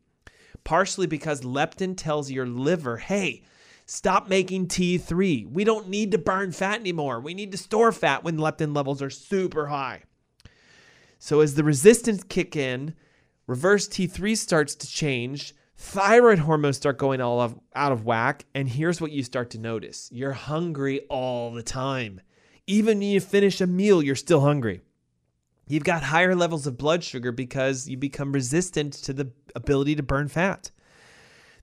partially 0.64 1.08
because 1.08 1.42
leptin 1.42 1.96
tells 1.98 2.32
your 2.32 2.46
liver, 2.46 2.98
hey, 2.98 3.44
stop 3.86 4.28
making 4.28 4.68
T3. 4.68 5.50
We 5.52 5.64
don't 5.64 5.90
need 5.90 6.12
to 6.12 6.18
burn 6.18 6.52
fat 6.52 6.80
anymore. 6.80 7.20
We 7.20 7.34
need 7.34 7.52
to 7.52 7.58
store 7.58 7.92
fat 7.92 8.24
when 8.24 8.38
leptin 8.38 8.76
levels 8.76 9.02
are 9.02 9.10
super 9.10 9.68
high. 9.68 10.04
So 11.24 11.42
as 11.42 11.54
the 11.54 11.64
resistance 11.64 12.24
kick 12.24 12.56
in, 12.56 12.96
reverse 13.46 13.88
T3 13.88 14.36
starts 14.36 14.74
to 14.74 14.88
change, 14.88 15.54
thyroid 15.78 16.40
hormones 16.40 16.78
start 16.78 16.98
going 16.98 17.22
all 17.22 17.40
of, 17.40 17.60
out 17.76 17.92
of 17.92 18.06
whack, 18.06 18.46
and 18.56 18.68
here's 18.68 19.00
what 19.00 19.12
you 19.12 19.22
start 19.22 19.52
to 19.52 19.60
notice. 19.60 20.10
You're 20.12 20.32
hungry 20.32 21.02
all 21.12 21.52
the 21.52 21.62
time. 21.62 22.22
Even 22.66 22.98
when 22.98 23.08
you 23.08 23.22
finish 23.22 23.62
a 23.62 23.68
meal, 23.68 24.02
you're 24.02 24.16
still 24.16 24.42
hungry. 24.42 24.82
You've 25.68 25.84
got 25.84 26.02
higher 26.02 26.34
levels 26.34 26.66
of 26.66 26.80
blood 26.80 27.04
sugar 27.04 27.32
because 27.32 27.88
you 27.88 27.98
become 27.98 28.32
resistant 28.32 28.92
to 28.94 29.14
the 29.14 29.32
ability 29.56 29.98
to 29.98 30.04
burn 30.04 30.28
fat. 30.28 30.72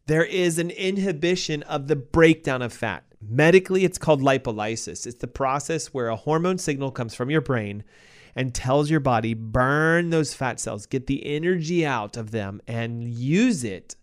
There 0.07 0.25
is 0.25 0.61
an 0.61 0.71
inhibition 0.71 1.65
of 1.65 1.89
the 1.89 1.97
breakdown 1.97 2.63
of 2.63 2.73
fat. 2.73 3.07
Medically, 3.21 3.85
it's 3.85 3.99
called 3.99 4.23
lipolysis. 4.23 5.05
It's 5.05 5.19
the 5.19 5.27
process 5.27 5.89
where 5.89 6.11
a 6.11 6.17
hormone 6.17 6.59
signal 6.59 6.93
comes 6.93 7.17
from 7.17 7.29
your 7.29 7.41
brain 7.41 7.83
and 8.39 8.55
tells 8.55 8.89
your 8.89 9.01
body 9.01 9.35
burn 9.35 10.11
those 10.11 10.33
fat 10.33 10.61
cells, 10.61 10.87
get 10.87 11.09
the 11.09 11.27
energy 11.27 11.85
out 11.85 12.17
of 12.17 12.31
them, 12.31 12.63
and 12.69 13.03
use 13.03 13.65
it 13.65 13.97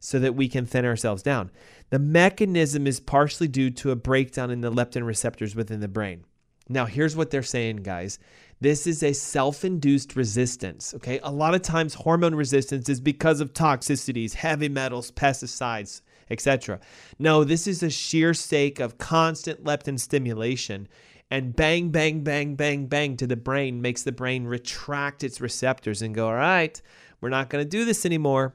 so 0.00 0.18
that 0.18 0.34
we 0.34 0.48
can 0.48 0.64
thin 0.64 0.86
ourselves 0.86 1.22
down. 1.22 1.50
The 1.90 1.98
mechanism 1.98 2.86
is 2.86 3.00
partially 3.00 3.48
due 3.48 3.68
to 3.68 3.90
a 3.90 3.96
breakdown 3.96 4.50
in 4.50 4.62
the 4.62 4.72
leptin 4.72 5.06
receptors 5.06 5.54
within 5.54 5.80
the 5.80 5.88
brain. 5.88 6.24
Now, 6.70 6.86
here's 6.86 7.14
what 7.14 7.30
they're 7.30 7.42
saying, 7.42 7.82
guys. 7.82 8.18
This 8.62 8.86
is 8.86 9.02
a 9.02 9.12
self 9.12 9.62
induced 9.62 10.16
resistance. 10.16 10.94
Okay. 10.94 11.20
A 11.22 11.30
lot 11.30 11.54
of 11.54 11.60
times, 11.60 11.92
hormone 11.92 12.34
resistance 12.34 12.88
is 12.88 12.98
because 12.98 13.42
of 13.42 13.52
toxicities, 13.52 14.32
heavy 14.32 14.70
metals, 14.70 15.10
pesticides, 15.10 16.00
etc. 16.30 16.80
No, 17.18 17.44
this 17.44 17.66
is 17.66 17.82
a 17.82 17.90
sheer 17.90 18.32
sake 18.32 18.80
of 18.80 18.96
constant 18.96 19.62
leptin 19.64 20.00
stimulation. 20.00 20.88
And 21.32 21.56
bang, 21.56 21.88
bang, 21.88 22.20
bang, 22.20 22.56
bang, 22.56 22.88
bang 22.88 23.16
to 23.16 23.26
the 23.26 23.36
brain 23.36 23.80
makes 23.80 24.02
the 24.02 24.12
brain 24.12 24.44
retract 24.44 25.24
its 25.24 25.40
receptors 25.40 26.02
and 26.02 26.14
go, 26.14 26.26
all 26.26 26.34
right, 26.34 26.78
we're 27.22 27.30
not 27.30 27.48
going 27.48 27.64
to 27.64 27.68
do 27.68 27.86
this 27.86 28.04
anymore. 28.04 28.54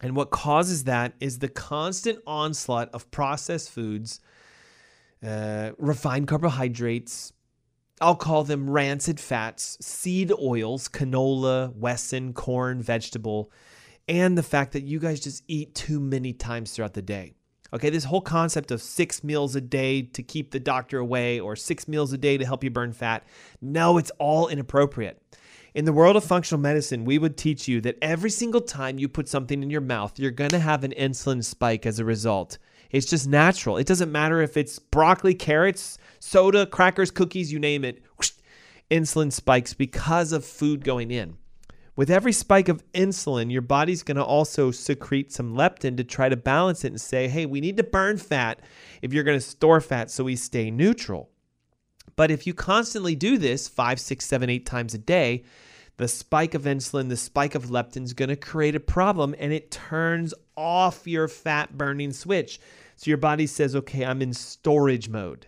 And 0.00 0.16
what 0.16 0.30
causes 0.30 0.84
that 0.84 1.12
is 1.20 1.40
the 1.40 1.48
constant 1.50 2.20
onslaught 2.26 2.88
of 2.94 3.10
processed 3.10 3.68
foods, 3.70 4.18
uh, 5.22 5.72
refined 5.76 6.26
carbohydrates, 6.26 7.34
I'll 8.00 8.16
call 8.16 8.44
them 8.44 8.70
rancid 8.70 9.20
fats, 9.20 9.76
seed 9.82 10.32
oils, 10.32 10.88
canola, 10.88 11.76
Wesson, 11.76 12.32
corn, 12.32 12.80
vegetable, 12.80 13.52
and 14.08 14.38
the 14.38 14.42
fact 14.42 14.72
that 14.72 14.84
you 14.84 14.98
guys 14.98 15.20
just 15.20 15.42
eat 15.48 15.74
too 15.74 16.00
many 16.00 16.32
times 16.32 16.72
throughout 16.72 16.94
the 16.94 17.02
day. 17.02 17.34
Okay, 17.72 17.90
this 17.90 18.04
whole 18.04 18.20
concept 18.20 18.70
of 18.70 18.80
six 18.80 19.24
meals 19.24 19.56
a 19.56 19.60
day 19.60 20.02
to 20.02 20.22
keep 20.22 20.50
the 20.50 20.60
doctor 20.60 20.98
away 20.98 21.40
or 21.40 21.56
six 21.56 21.88
meals 21.88 22.12
a 22.12 22.18
day 22.18 22.38
to 22.38 22.44
help 22.44 22.62
you 22.62 22.70
burn 22.70 22.92
fat, 22.92 23.26
no, 23.60 23.98
it's 23.98 24.12
all 24.18 24.48
inappropriate. 24.48 25.20
In 25.74 25.84
the 25.84 25.92
world 25.92 26.14
of 26.14 26.22
functional 26.22 26.60
medicine, 26.60 27.04
we 27.04 27.18
would 27.18 27.36
teach 27.36 27.66
you 27.66 27.80
that 27.80 27.98
every 28.00 28.30
single 28.30 28.60
time 28.60 29.00
you 29.00 29.08
put 29.08 29.28
something 29.28 29.60
in 29.60 29.70
your 29.70 29.80
mouth, 29.80 30.20
you're 30.20 30.30
going 30.30 30.50
to 30.50 30.60
have 30.60 30.84
an 30.84 30.92
insulin 30.92 31.42
spike 31.42 31.84
as 31.84 31.98
a 31.98 32.04
result. 32.04 32.58
It's 32.92 33.06
just 33.06 33.26
natural. 33.26 33.76
It 33.76 33.88
doesn't 33.88 34.12
matter 34.12 34.40
if 34.40 34.56
it's 34.56 34.78
broccoli, 34.78 35.34
carrots, 35.34 35.98
soda, 36.20 36.66
crackers, 36.66 37.10
cookies, 37.10 37.52
you 37.52 37.58
name 37.58 37.84
it. 37.84 38.04
Insulin 38.88 39.32
spikes 39.32 39.74
because 39.74 40.30
of 40.30 40.44
food 40.44 40.84
going 40.84 41.10
in. 41.10 41.38
With 41.96 42.10
every 42.10 42.32
spike 42.32 42.68
of 42.68 42.82
insulin, 42.92 43.52
your 43.52 43.62
body's 43.62 44.02
going 44.02 44.16
to 44.16 44.24
also 44.24 44.72
secrete 44.72 45.32
some 45.32 45.54
leptin 45.54 45.96
to 45.96 46.04
try 46.04 46.28
to 46.28 46.36
balance 46.36 46.84
it 46.84 46.88
and 46.88 47.00
say, 47.00 47.28
hey, 47.28 47.46
we 47.46 47.60
need 47.60 47.76
to 47.76 47.84
burn 47.84 48.18
fat 48.18 48.60
if 49.00 49.12
you're 49.12 49.22
going 49.22 49.38
to 49.38 49.44
store 49.44 49.80
fat 49.80 50.10
so 50.10 50.24
we 50.24 50.34
stay 50.34 50.72
neutral. 50.72 51.30
But 52.16 52.32
if 52.32 52.46
you 52.46 52.54
constantly 52.54 53.14
do 53.14 53.38
this 53.38 53.68
five, 53.68 54.00
six, 54.00 54.26
seven, 54.26 54.50
eight 54.50 54.66
times 54.66 54.94
a 54.94 54.98
day, 54.98 55.44
the 55.96 56.08
spike 56.08 56.54
of 56.54 56.62
insulin, 56.62 57.08
the 57.08 57.16
spike 57.16 57.54
of 57.54 57.66
leptin 57.66 58.02
is 58.02 58.12
going 58.12 58.28
to 58.28 58.36
create 58.36 58.74
a 58.74 58.80
problem 58.80 59.34
and 59.38 59.52
it 59.52 59.70
turns 59.70 60.34
off 60.56 61.06
your 61.06 61.28
fat 61.28 61.78
burning 61.78 62.12
switch. 62.12 62.60
So 62.96 63.08
your 63.08 63.18
body 63.18 63.46
says, 63.46 63.76
okay, 63.76 64.04
I'm 64.04 64.22
in 64.22 64.32
storage 64.32 65.08
mode. 65.08 65.46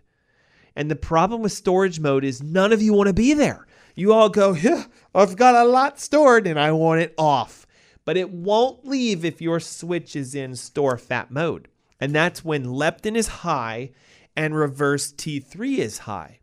And 0.77 0.89
the 0.91 0.97
problem 0.97 1.43
with 1.43 1.53
storage 1.53 1.99
mode 1.99 2.23
is 2.23 2.43
none 2.43 2.73
of 2.73 2.83
you 2.83 2.93
want 2.93 3.09
to 3.09 3.15
be 3.15 3.33
there. 3.33 3.67
You 3.97 4.13
all 4.13 4.29
go, 4.29 4.53
yeah, 4.55 4.85
I've 5.15 5.37
got 5.37 5.55
a 5.55 5.69
lot 5.69 5.99
stored 5.99 6.47
and 6.47 6.61
I 6.61 6.71
want 6.71 7.01
it 7.01 7.15
off. 7.19 7.67
But 8.05 8.17
it 8.17 8.31
won't 8.31 8.87
leave 8.87 9.25
if 9.25 9.41
your 9.41 9.59
switch 9.59 10.15
is 10.15 10.35
in 10.35 10.55
store 10.55 10.97
fat 10.99 11.31
mode. 11.33 11.67
And 11.99 12.15
that's 12.15 12.45
when 12.45 12.67
leptin 12.67 13.17
is 13.17 13.27
high 13.27 13.91
and 14.37 14.55
reverse 14.55 15.13
T3 15.13 15.79
is 15.79 15.99
high. 15.99 16.41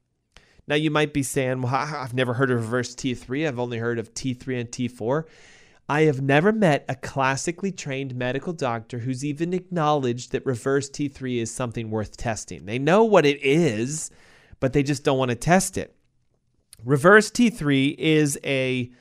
Now 0.68 0.76
you 0.76 0.90
might 0.90 1.14
be 1.14 1.24
saying, 1.24 1.62
well, 1.62 1.76
I've 1.76 2.14
never 2.14 2.34
heard 2.34 2.50
of 2.50 2.58
reverse 2.58 2.96
T3. 2.96 3.48
I've 3.48 3.60
only 3.60 3.78
heard 3.78 4.00
of 4.00 4.14
T3 4.14 4.60
and 4.60 4.72
T4. 4.72 5.26
I 5.88 6.02
have 6.04 6.22
never 6.22 6.52
met 6.52 6.86
a 6.88 6.96
classically 6.96 7.72
trained 7.72 8.16
medical 8.16 8.54
doctor 8.54 9.00
who's 9.00 9.24
even 9.24 9.54
acknowledged 9.54 10.32
that 10.32 10.46
reverse 10.46 10.90
T3 10.90 11.42
is 11.42 11.52
something 11.52 11.92
worth 11.92 12.18
testing. 12.18 12.66
They 12.66 12.80
know 12.80 13.04
what 13.04 13.26
it 13.26 13.40
is, 13.44 14.10
but 14.60 14.74
they 14.74 14.82
just 14.82 15.04
don't 15.04 15.18
want 15.18 15.30
to 15.30 15.36
test 15.36 15.78
it. 15.78 15.96
Reverse 16.84 17.30
T3 17.32 17.96
is 17.98 18.40
a 18.44 18.92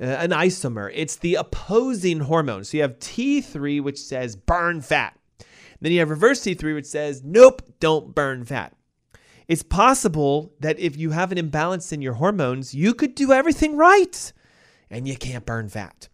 uh, 0.00 0.04
an 0.04 0.30
isomer. 0.30 0.90
It's 0.94 1.16
the 1.16 1.34
opposing 1.34 2.20
hormone. 2.20 2.64
So 2.64 2.78
you 2.78 2.82
have 2.82 2.98
T3 2.98 3.82
which 3.82 3.98
says 3.98 4.36
burn 4.36 4.80
fat. 4.80 5.18
Then 5.80 5.92
you 5.92 6.00
have 6.00 6.10
reverse 6.10 6.40
T3 6.40 6.74
which 6.74 6.86
says 6.86 7.22
nope, 7.24 7.62
don't 7.80 8.14
burn 8.14 8.44
fat. 8.44 8.74
It's 9.48 9.62
possible 9.64 10.52
that 10.60 10.78
if 10.78 10.96
you 10.96 11.10
have 11.10 11.32
an 11.32 11.38
imbalance 11.38 11.92
in 11.92 12.00
your 12.00 12.14
hormones, 12.14 12.72
you 12.72 12.94
could 12.94 13.16
do 13.16 13.32
everything 13.32 13.76
right 13.76 14.32
and 14.88 15.08
you 15.08 15.16
can't 15.16 15.44
burn 15.44 15.68
fat. 15.68 16.08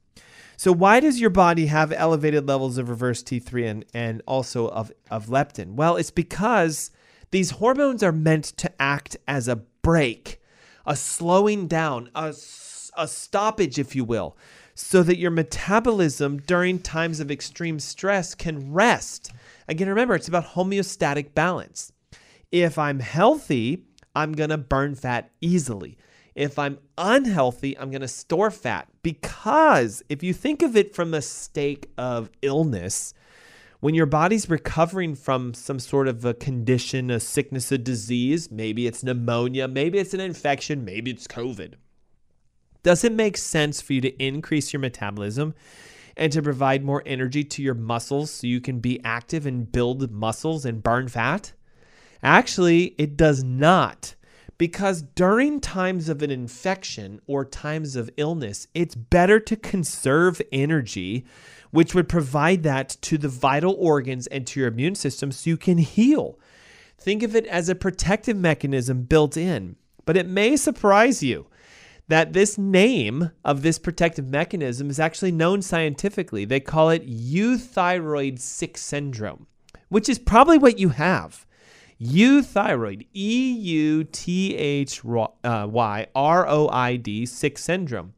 So, 0.56 0.72
why 0.72 1.00
does 1.00 1.20
your 1.20 1.30
body 1.30 1.66
have 1.66 1.92
elevated 1.92 2.48
levels 2.48 2.78
of 2.78 2.88
reverse 2.88 3.22
T3 3.22 3.70
and, 3.70 3.84
and 3.92 4.22
also 4.26 4.68
of, 4.68 4.90
of 5.10 5.26
leptin? 5.26 5.74
Well, 5.74 5.96
it's 5.96 6.10
because 6.10 6.90
these 7.30 7.50
hormones 7.52 8.02
are 8.02 8.12
meant 8.12 8.44
to 8.56 8.72
act 8.80 9.18
as 9.28 9.48
a 9.48 9.56
brake, 9.56 10.40
a 10.86 10.96
slowing 10.96 11.66
down, 11.66 12.10
a, 12.14 12.34
a 12.96 13.08
stoppage, 13.08 13.78
if 13.78 13.96
you 13.96 14.04
will, 14.04 14.36
so 14.74 15.02
that 15.02 15.18
your 15.18 15.30
metabolism 15.30 16.38
during 16.38 16.78
times 16.78 17.20
of 17.20 17.30
extreme 17.30 17.78
stress 17.80 18.34
can 18.34 18.72
rest. 18.72 19.32
Again, 19.68 19.88
remember, 19.88 20.14
it's 20.14 20.28
about 20.28 20.48
homeostatic 20.48 21.34
balance. 21.34 21.92
If 22.52 22.78
I'm 22.78 23.00
healthy, 23.00 23.84
I'm 24.14 24.32
going 24.32 24.50
to 24.50 24.58
burn 24.58 24.94
fat 24.94 25.30
easily. 25.40 25.98
If 26.34 26.58
I'm 26.58 26.78
unhealthy, 26.98 27.76
I'm 27.78 27.90
going 27.90 28.02
to 28.02 28.08
store 28.08 28.50
fat 28.50 28.88
because 29.02 30.02
if 30.08 30.22
you 30.22 30.34
think 30.34 30.62
of 30.62 30.76
it 30.76 30.94
from 30.94 31.14
a 31.14 31.22
stake 31.22 31.90
of 31.96 32.30
illness, 32.42 33.14
when 33.80 33.94
your 33.94 34.06
body's 34.06 34.48
recovering 34.48 35.14
from 35.14 35.54
some 35.54 35.78
sort 35.78 36.08
of 36.08 36.24
a 36.24 36.34
condition, 36.34 37.10
a 37.10 37.20
sickness, 37.20 37.70
a 37.70 37.78
disease, 37.78 38.50
maybe 38.50 38.86
it's 38.86 39.02
pneumonia, 39.02 39.68
maybe 39.68 39.98
it's 39.98 40.14
an 40.14 40.20
infection, 40.20 40.84
maybe 40.84 41.10
it's 41.10 41.26
COVID, 41.26 41.74
does 42.86 43.02
it 43.02 43.12
make 43.12 43.36
sense 43.36 43.80
for 43.80 43.94
you 43.94 44.00
to 44.00 44.22
increase 44.22 44.72
your 44.72 44.78
metabolism 44.78 45.54
and 46.16 46.32
to 46.32 46.40
provide 46.40 46.84
more 46.84 47.02
energy 47.04 47.42
to 47.42 47.60
your 47.60 47.74
muscles 47.74 48.30
so 48.30 48.46
you 48.46 48.60
can 48.60 48.78
be 48.78 49.02
active 49.04 49.44
and 49.44 49.72
build 49.72 50.08
muscles 50.12 50.64
and 50.64 50.84
burn 50.84 51.08
fat? 51.08 51.52
Actually, 52.22 52.94
it 52.96 53.16
does 53.16 53.42
not. 53.42 54.14
Because 54.56 55.02
during 55.02 55.60
times 55.60 56.08
of 56.08 56.22
an 56.22 56.30
infection 56.30 57.20
or 57.26 57.44
times 57.44 57.96
of 57.96 58.08
illness, 58.16 58.68
it's 58.72 58.94
better 58.94 59.40
to 59.40 59.56
conserve 59.56 60.40
energy, 60.52 61.26
which 61.70 61.94
would 61.94 62.08
provide 62.08 62.62
that 62.62 62.96
to 63.02 63.18
the 63.18 63.28
vital 63.28 63.74
organs 63.78 64.26
and 64.28 64.46
to 64.46 64.60
your 64.60 64.68
immune 64.68 64.94
system 64.94 65.32
so 65.32 65.50
you 65.50 65.56
can 65.56 65.78
heal. 65.78 66.38
Think 66.98 67.22
of 67.22 67.36
it 67.36 67.46
as 67.46 67.68
a 67.68 67.74
protective 67.74 68.36
mechanism 68.36 69.02
built 69.02 69.36
in. 69.36 69.76
But 70.04 70.16
it 70.16 70.26
may 70.26 70.56
surprise 70.56 71.22
you 71.22 71.46
that 72.08 72.32
this 72.32 72.56
name 72.56 73.30
of 73.44 73.62
this 73.62 73.78
protective 73.78 74.28
mechanism 74.28 74.88
is 74.88 75.00
actually 75.00 75.32
known 75.32 75.62
scientifically. 75.62 76.44
They 76.44 76.60
call 76.60 76.90
it 76.90 77.06
euthyroid 77.06 78.38
sick 78.38 78.78
syndrome, 78.78 79.46
which 79.88 80.08
is 80.08 80.18
probably 80.18 80.58
what 80.58 80.78
you 80.78 80.90
have. 80.90 81.44
Euthyroid, 82.00 83.06
E 83.14 83.52
U 83.52 84.04
T 84.04 84.54
H 84.54 85.02
Y 85.02 86.06
R 86.14 86.48
O 86.48 86.68
I 86.68 86.96
D 86.96 87.26
sick 87.26 87.58
syndrome. 87.58 88.12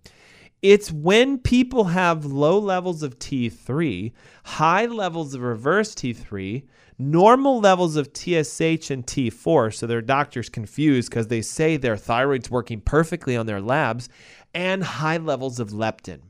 It's 0.62 0.90
when 0.90 1.38
people 1.38 1.84
have 1.84 2.24
low 2.24 2.58
levels 2.58 3.02
of 3.04 3.18
T3, 3.18 4.12
high 4.44 4.86
levels 4.86 5.34
of 5.34 5.42
reverse 5.42 5.94
T3, 5.94 6.64
normal 6.98 7.60
levels 7.60 7.94
of 7.94 8.08
TSH 8.08 8.90
and 8.90 9.06
T4, 9.06 9.72
so 9.72 9.86
their 9.86 10.02
doctor's 10.02 10.48
confused 10.48 11.10
because 11.10 11.28
they 11.28 11.42
say 11.42 11.76
their 11.76 11.96
thyroid's 11.96 12.50
working 12.50 12.80
perfectly 12.80 13.36
on 13.36 13.46
their 13.46 13.60
labs, 13.60 14.08
and 14.52 14.82
high 14.82 15.18
levels 15.18 15.60
of 15.60 15.70
leptin. 15.70 16.22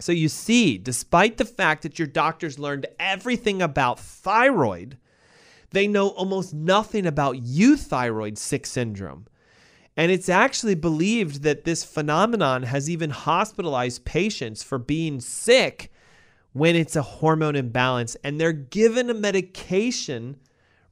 So 0.00 0.10
you 0.10 0.28
see, 0.28 0.76
despite 0.76 1.36
the 1.36 1.44
fact 1.44 1.82
that 1.82 1.98
your 1.98 2.08
doctors 2.08 2.58
learned 2.58 2.86
everything 2.98 3.62
about 3.62 4.00
thyroid, 4.00 4.98
they 5.70 5.86
know 5.86 6.08
almost 6.08 6.52
nothing 6.52 7.06
about 7.06 7.36
euthyroid 7.36 8.38
sick 8.38 8.66
syndrome. 8.66 9.26
And 9.96 10.12
it's 10.12 10.28
actually 10.28 10.74
believed 10.74 11.42
that 11.42 11.64
this 11.64 11.82
phenomenon 11.82 12.64
has 12.64 12.90
even 12.90 13.10
hospitalized 13.10 14.04
patients 14.04 14.62
for 14.62 14.78
being 14.78 15.20
sick 15.20 15.90
when 16.52 16.76
it's 16.76 16.96
a 16.96 17.02
hormone 17.02 17.56
imbalance 17.56 18.16
and 18.22 18.40
they're 18.40 18.52
given 18.52 19.08
a 19.08 19.14
medication 19.14 20.36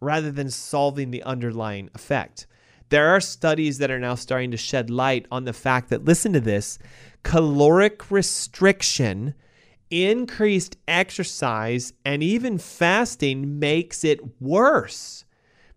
rather 0.01 0.31
than 0.31 0.51
solving 0.51 1.11
the 1.11 1.23
underlying 1.23 1.91
effect. 1.95 2.47
There 2.89 3.09
are 3.09 3.21
studies 3.21 3.79
that 3.79 3.91
are 3.91 3.99
now 3.99 4.15
starting 4.15 4.51
to 4.51 4.57
shed 4.57 4.91
light 4.91 5.27
on 5.31 5.45
the 5.45 5.53
fact 5.53 5.91
that, 5.91 6.05
listen 6.05 6.33
to 6.35 6.41
this, 6.41 6.79
caloric 7.23 8.11
restriction 8.11 9.35
increased 9.91 10.77
exercise 10.89 11.93
and 12.05 12.23
even 12.23 12.59
fasting 12.59 13.59
makes 13.59 14.05
it 14.05 14.21
worse 14.41 15.24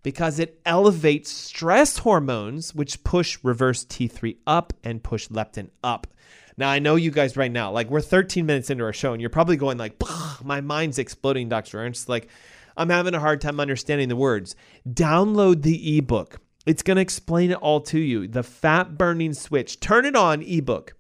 because 0.08 0.40
it 0.40 0.62
elevates 0.66 1.30
stress 1.30 1.98
hormones, 1.98 2.74
which 2.74 3.04
push 3.04 3.38
reverse 3.44 3.84
T3 3.84 4.38
up 4.48 4.72
and 4.82 5.04
push 5.04 5.28
leptin 5.28 5.70
up. 5.84 6.08
Now 6.56 6.70
I 6.70 6.80
know 6.80 6.96
you 6.96 7.12
guys 7.12 7.36
right 7.36 7.52
now, 7.52 7.72
like 7.72 7.90
we're 7.90 8.00
13 8.00 8.46
minutes 8.46 8.70
into 8.70 8.86
our 8.86 8.94
show, 8.94 9.12
and 9.12 9.20
you're 9.20 9.30
probably 9.30 9.58
going 9.58 9.78
like, 9.78 10.02
my 10.42 10.62
mind's 10.62 10.98
exploding, 10.98 11.50
Dr. 11.50 11.80
Ernst. 11.80 12.08
Like, 12.08 12.30
I'm 12.78 12.88
having 12.88 13.16
a 13.16 13.20
hard 13.20 13.42
time 13.42 13.60
understanding 13.60 14.08
the 14.08 14.16
words. 14.16 14.56
Download 14.88 15.62
the 15.62 15.98
ebook. 15.98 16.40
It's 16.66 16.84
to 16.84 16.98
explain 16.98 17.52
it 17.52 17.56
all 17.56 17.82
to 17.82 18.00
you. 18.00 18.30
The 18.30 18.44
fat 18.44 18.98
burning 18.98 19.34
switch. 19.34 19.82
Turn 19.82 20.06
it 20.06 20.16
on 20.16 20.42
ebook. 20.42 20.94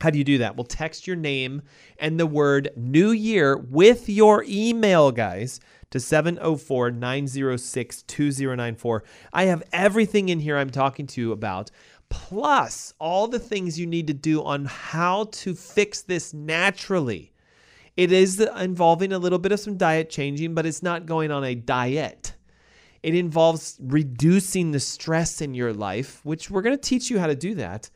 How 0.00 0.10
do 0.10 0.18
you 0.18 0.24
do 0.24 0.38
that? 0.38 0.56
Well, 0.56 0.64
text 0.64 1.06
your 1.06 1.14
name 1.14 1.62
and 1.98 2.18
the 2.18 2.26
word 2.26 2.70
new 2.74 3.12
year 3.12 3.56
with 3.56 4.08
your 4.08 4.44
email, 4.48 5.12
guys, 5.12 5.60
to 5.90 6.00
704 6.00 6.90
906 6.90 8.02
2094. 8.02 9.04
I 9.32 9.44
have 9.44 9.62
everything 9.72 10.28
in 10.28 10.40
here 10.40 10.56
I'm 10.56 10.70
talking 10.70 11.06
to 11.08 11.20
you 11.20 11.32
about, 11.32 11.70
plus 12.08 12.94
all 12.98 13.28
the 13.28 13.38
things 13.38 13.78
you 13.78 13.86
need 13.86 14.06
to 14.06 14.14
do 14.14 14.42
on 14.42 14.64
how 14.66 15.24
to 15.32 15.54
fix 15.54 16.02
this 16.02 16.32
naturally. 16.32 17.32
It 17.96 18.12
is 18.12 18.40
involving 18.40 19.12
a 19.12 19.18
little 19.18 19.38
bit 19.38 19.52
of 19.52 19.60
some 19.60 19.76
diet 19.76 20.10
changing, 20.10 20.54
but 20.54 20.66
it's 20.66 20.82
not 20.82 21.06
going 21.06 21.30
on 21.30 21.44
a 21.44 21.54
diet. 21.54 22.34
It 23.02 23.14
involves 23.14 23.78
reducing 23.80 24.70
the 24.70 24.80
stress 24.80 25.40
in 25.40 25.54
your 25.54 25.72
life, 25.72 26.20
which 26.24 26.50
we're 26.50 26.62
going 26.62 26.76
to 26.76 26.82
teach 26.82 27.10
you 27.10 27.18
how 27.18 27.26
to 27.26 27.34
do 27.34 27.54
that 27.56 27.90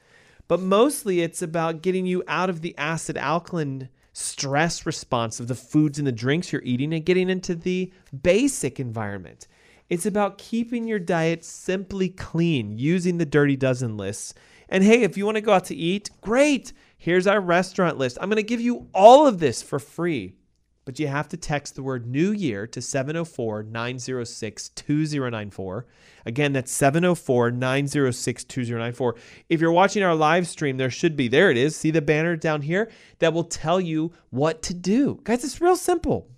but 0.48 0.60
mostly 0.60 1.20
it's 1.20 1.42
about 1.42 1.82
getting 1.82 2.06
you 2.06 2.22
out 2.28 2.50
of 2.50 2.60
the 2.60 2.76
acid 2.76 3.16
alkaline 3.16 3.88
stress 4.14 4.86
response 4.86 5.40
of 5.40 5.48
the 5.48 5.54
foods 5.54 5.98
and 5.98 6.06
the 6.06 6.12
drinks 6.12 6.52
you're 6.52 6.62
eating 6.64 6.94
and 6.94 7.04
getting 7.04 7.28
into 7.28 7.54
the 7.54 7.92
basic 8.22 8.80
environment. 8.80 9.46
It's 9.90 10.06
about 10.06 10.38
keeping 10.38 10.86
your 10.86 11.00
diet 11.00 11.44
simply 11.44 12.08
clean 12.08 12.78
using 12.78 13.18
the 13.18 13.26
dirty 13.26 13.56
dozen 13.56 13.98
lists. 13.98 14.32
And 14.68 14.82
hey, 14.82 15.02
if 15.02 15.18
you 15.18 15.26
want 15.26 15.36
to 15.36 15.42
go 15.42 15.52
out 15.52 15.66
to 15.66 15.74
eat, 15.74 16.10
great. 16.22 16.72
Here's 16.96 17.26
our 17.26 17.40
restaurant 17.40 17.98
list. 17.98 18.16
I'm 18.20 18.30
going 18.30 18.36
to 18.36 18.42
give 18.42 18.62
you 18.62 18.88
all 18.94 19.26
of 19.26 19.40
this 19.40 19.62
for 19.62 19.78
free 19.78 20.36
but 20.84 20.98
you 20.98 21.06
have 21.06 21.28
to 21.28 21.36
text 21.36 21.74
the 21.74 21.82
word 21.82 22.06
New 22.06 22.32
Year 22.32 22.66
to 22.66 22.80
704 22.80 23.62
906 23.64 24.68
2094. 24.70 25.86
Again, 26.26 26.52
that's 26.52 26.72
704 26.72 27.50
906 27.50 28.44
2094. 28.44 29.16
If 29.48 29.60
you're 29.60 29.72
watching 29.72 30.02
our 30.02 30.14
live 30.14 30.46
stream, 30.46 30.76
there 30.76 30.90
should 30.90 31.16
be, 31.16 31.28
there 31.28 31.50
it 31.50 31.56
is. 31.56 31.76
See 31.76 31.90
the 31.90 32.02
banner 32.02 32.36
down 32.36 32.62
here 32.62 32.90
that 33.18 33.32
will 33.32 33.44
tell 33.44 33.80
you 33.80 34.12
what 34.30 34.62
to 34.62 34.74
do. 34.74 35.20
Guys, 35.24 35.44
it's 35.44 35.60
real 35.60 35.76
simple. 35.76 36.28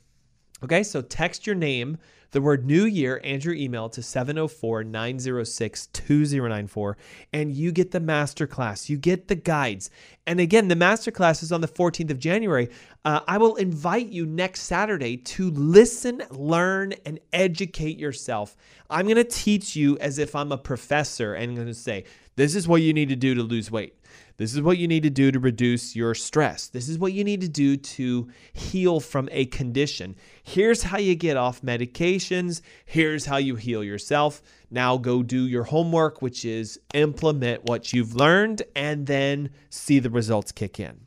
Okay, 0.62 0.82
so 0.82 1.02
text 1.02 1.46
your 1.46 1.56
name 1.56 1.98
the 2.30 2.40
word 2.40 2.66
new 2.66 2.84
year 2.84 3.20
and 3.22 3.44
your 3.44 3.54
email 3.54 3.88
to 3.90 4.02
704 4.02 4.84
906 4.84 5.86
2094, 5.88 6.96
and 7.32 7.52
you 7.52 7.72
get 7.72 7.90
the 7.90 8.00
masterclass. 8.00 8.88
You 8.88 8.96
get 8.96 9.28
the 9.28 9.34
guides. 9.34 9.90
And 10.26 10.40
again, 10.40 10.68
the 10.68 10.74
masterclass 10.74 11.42
is 11.42 11.52
on 11.52 11.60
the 11.60 11.68
14th 11.68 12.10
of 12.10 12.18
January. 12.18 12.68
Uh, 13.04 13.20
I 13.28 13.38
will 13.38 13.56
invite 13.56 14.08
you 14.08 14.26
next 14.26 14.62
Saturday 14.62 15.16
to 15.16 15.50
listen, 15.50 16.22
learn, 16.30 16.94
and 17.04 17.20
educate 17.32 17.98
yourself. 17.98 18.56
I'm 18.90 19.06
going 19.06 19.16
to 19.16 19.24
teach 19.24 19.76
you 19.76 19.96
as 19.98 20.18
if 20.18 20.34
I'm 20.34 20.52
a 20.52 20.58
professor 20.58 21.34
and 21.34 21.50
I'm 21.50 21.54
going 21.54 21.66
to 21.68 21.74
say, 21.74 22.04
this 22.36 22.54
is 22.54 22.68
what 22.68 22.82
you 22.82 22.92
need 22.92 23.08
to 23.08 23.16
do 23.16 23.34
to 23.34 23.42
lose 23.42 23.70
weight. 23.70 23.94
This 24.38 24.54
is 24.54 24.60
what 24.60 24.76
you 24.76 24.86
need 24.86 25.02
to 25.04 25.10
do 25.10 25.32
to 25.32 25.38
reduce 25.38 25.96
your 25.96 26.14
stress. 26.14 26.68
This 26.68 26.88
is 26.88 26.98
what 26.98 27.14
you 27.14 27.24
need 27.24 27.40
to 27.40 27.48
do 27.48 27.76
to 27.76 28.28
heal 28.52 29.00
from 29.00 29.28
a 29.32 29.46
condition. 29.46 30.14
Here's 30.42 30.82
how 30.82 30.98
you 30.98 31.14
get 31.14 31.38
off 31.38 31.62
medications. 31.62 32.60
Here's 32.84 33.26
how 33.26 33.38
you 33.38 33.56
heal 33.56 33.82
yourself. 33.82 34.42
Now 34.70 34.98
go 34.98 35.22
do 35.22 35.46
your 35.46 35.64
homework, 35.64 36.20
which 36.20 36.44
is 36.44 36.78
implement 36.92 37.64
what 37.64 37.94
you've 37.94 38.14
learned 38.14 38.62
and 38.74 39.06
then 39.06 39.50
see 39.70 40.00
the 40.00 40.10
results 40.10 40.52
kick 40.52 40.78
in. 40.78 41.06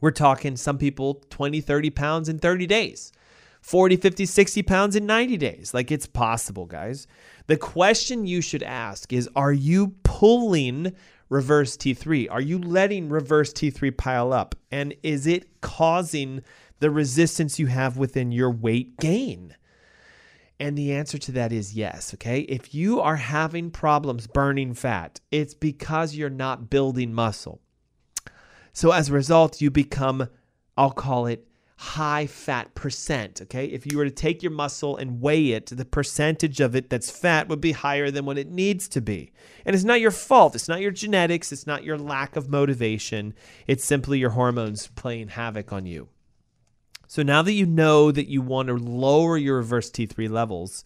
We're 0.00 0.12
talking 0.12 0.56
some 0.56 0.78
people 0.78 1.22
20, 1.30 1.60
30 1.60 1.90
pounds 1.90 2.28
in 2.28 2.38
30 2.38 2.66
days. 2.66 3.12
40, 3.60 3.96
50, 3.96 4.24
60 4.24 4.62
pounds 4.62 4.96
in 4.96 5.04
90 5.04 5.36
days. 5.36 5.74
Like 5.74 5.90
it's 5.90 6.06
possible, 6.06 6.64
guys. 6.64 7.06
The 7.46 7.56
question 7.58 8.26
you 8.26 8.40
should 8.40 8.62
ask 8.62 9.12
is 9.12 9.28
Are 9.36 9.52
you 9.52 9.96
pulling 10.02 10.94
reverse 11.30 11.76
T3? 11.78 12.30
Are 12.30 12.40
you 12.40 12.58
letting 12.58 13.08
reverse 13.08 13.54
T3 13.54 13.96
pile 13.96 14.34
up? 14.34 14.54
And 14.70 14.94
is 15.02 15.26
it 15.26 15.62
causing 15.62 16.42
the 16.80 16.90
resistance 16.90 17.58
you 17.58 17.68
have 17.68 17.96
within 17.96 18.32
your 18.32 18.50
weight 18.50 18.98
gain? 18.98 19.56
And 20.58 20.76
the 20.76 20.92
answer 20.92 21.16
to 21.16 21.32
that 21.32 21.52
is 21.52 21.74
yes. 21.74 22.12
Okay. 22.12 22.40
If 22.40 22.74
you 22.74 23.00
are 23.00 23.16
having 23.16 23.70
problems 23.70 24.26
burning 24.26 24.74
fat, 24.74 25.20
it's 25.30 25.54
because 25.54 26.14
you're 26.14 26.28
not 26.28 26.68
building 26.68 27.14
muscle. 27.14 27.62
So 28.74 28.92
as 28.92 29.08
a 29.08 29.14
result, 29.14 29.62
you 29.62 29.70
become, 29.70 30.28
I'll 30.76 30.90
call 30.90 31.26
it 31.26 31.46
high 31.80 32.26
fat 32.26 32.74
percent. 32.74 33.40
Okay. 33.40 33.64
If 33.64 33.90
you 33.90 33.96
were 33.96 34.04
to 34.04 34.10
take 34.10 34.42
your 34.42 34.52
muscle 34.52 34.98
and 34.98 35.18
weigh 35.22 35.52
it, 35.52 35.64
the 35.64 35.86
percentage 35.86 36.60
of 36.60 36.76
it 36.76 36.90
that's 36.90 37.10
fat 37.10 37.48
would 37.48 37.62
be 37.62 37.72
higher 37.72 38.10
than 38.10 38.26
what 38.26 38.36
it 38.36 38.50
needs 38.50 38.86
to 38.90 39.00
be. 39.00 39.32
And 39.64 39.74
it's 39.74 39.84
not 39.84 39.98
your 39.98 40.10
fault. 40.10 40.54
It's 40.54 40.68
not 40.68 40.82
your 40.82 40.90
genetics. 40.90 41.52
It's 41.52 41.66
not 41.66 41.82
your 41.82 41.96
lack 41.96 42.36
of 42.36 42.50
motivation. 42.50 43.32
It's 43.66 43.82
simply 43.82 44.18
your 44.18 44.28
hormones 44.28 44.88
playing 44.88 45.28
havoc 45.28 45.72
on 45.72 45.86
you. 45.86 46.08
So 47.08 47.22
now 47.22 47.40
that 47.40 47.54
you 47.54 47.64
know 47.64 48.12
that 48.12 48.28
you 48.28 48.42
want 48.42 48.68
to 48.68 48.74
lower 48.74 49.38
your 49.38 49.56
reverse 49.56 49.90
T3 49.90 50.28
levels, 50.28 50.84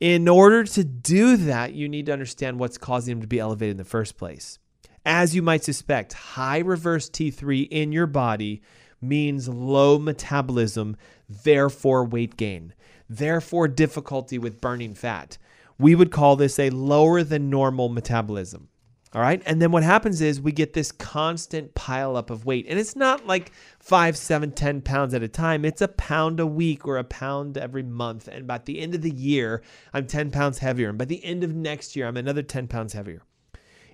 in 0.00 0.26
order 0.26 0.64
to 0.64 0.84
do 0.84 1.36
that, 1.36 1.74
you 1.74 1.86
need 1.86 2.06
to 2.06 2.14
understand 2.14 2.58
what's 2.58 2.78
causing 2.78 3.16
them 3.16 3.20
to 3.20 3.28
be 3.28 3.38
elevated 3.38 3.72
in 3.72 3.76
the 3.76 3.84
first 3.84 4.16
place. 4.16 4.58
As 5.04 5.34
you 5.34 5.42
might 5.42 5.64
suspect, 5.64 6.14
high 6.14 6.60
reverse 6.60 7.10
T3 7.10 7.68
in 7.70 7.92
your 7.92 8.06
body 8.06 8.62
means 9.02 9.48
low 9.48 9.98
metabolism, 9.98 10.96
therefore 11.28 12.04
weight 12.04 12.36
gain, 12.36 12.74
therefore 13.08 13.68
difficulty 13.68 14.38
with 14.38 14.60
burning 14.60 14.94
fat. 14.94 15.38
We 15.78 15.94
would 15.94 16.12
call 16.12 16.36
this 16.36 16.58
a 16.58 16.70
lower 16.70 17.22
than 17.22 17.50
normal 17.50 17.88
metabolism. 17.88 18.68
All 19.14 19.20
right. 19.20 19.42
And 19.44 19.60
then 19.60 19.72
what 19.72 19.82
happens 19.82 20.22
is 20.22 20.40
we 20.40 20.52
get 20.52 20.72
this 20.72 20.90
constant 20.90 21.74
pile 21.74 22.16
up 22.16 22.30
of 22.30 22.46
weight. 22.46 22.64
And 22.66 22.78
it's 22.78 22.96
not 22.96 23.26
like 23.26 23.52
five, 23.78 24.16
seven, 24.16 24.52
ten 24.52 24.80
pounds 24.80 25.12
at 25.12 25.22
a 25.22 25.28
time. 25.28 25.66
It's 25.66 25.82
a 25.82 25.88
pound 25.88 26.40
a 26.40 26.46
week 26.46 26.86
or 26.86 26.96
a 26.96 27.04
pound 27.04 27.58
every 27.58 27.82
month. 27.82 28.26
And 28.26 28.46
by 28.46 28.58
the 28.58 28.80
end 28.80 28.94
of 28.94 29.02
the 29.02 29.10
year, 29.10 29.62
I'm 29.92 30.06
10 30.06 30.30
pounds 30.30 30.58
heavier. 30.58 30.88
And 30.88 30.96
by 30.96 31.04
the 31.04 31.22
end 31.22 31.44
of 31.44 31.54
next 31.54 31.94
year, 31.94 32.06
I'm 32.06 32.16
another 32.16 32.42
10 32.42 32.68
pounds 32.68 32.94
heavier. 32.94 33.22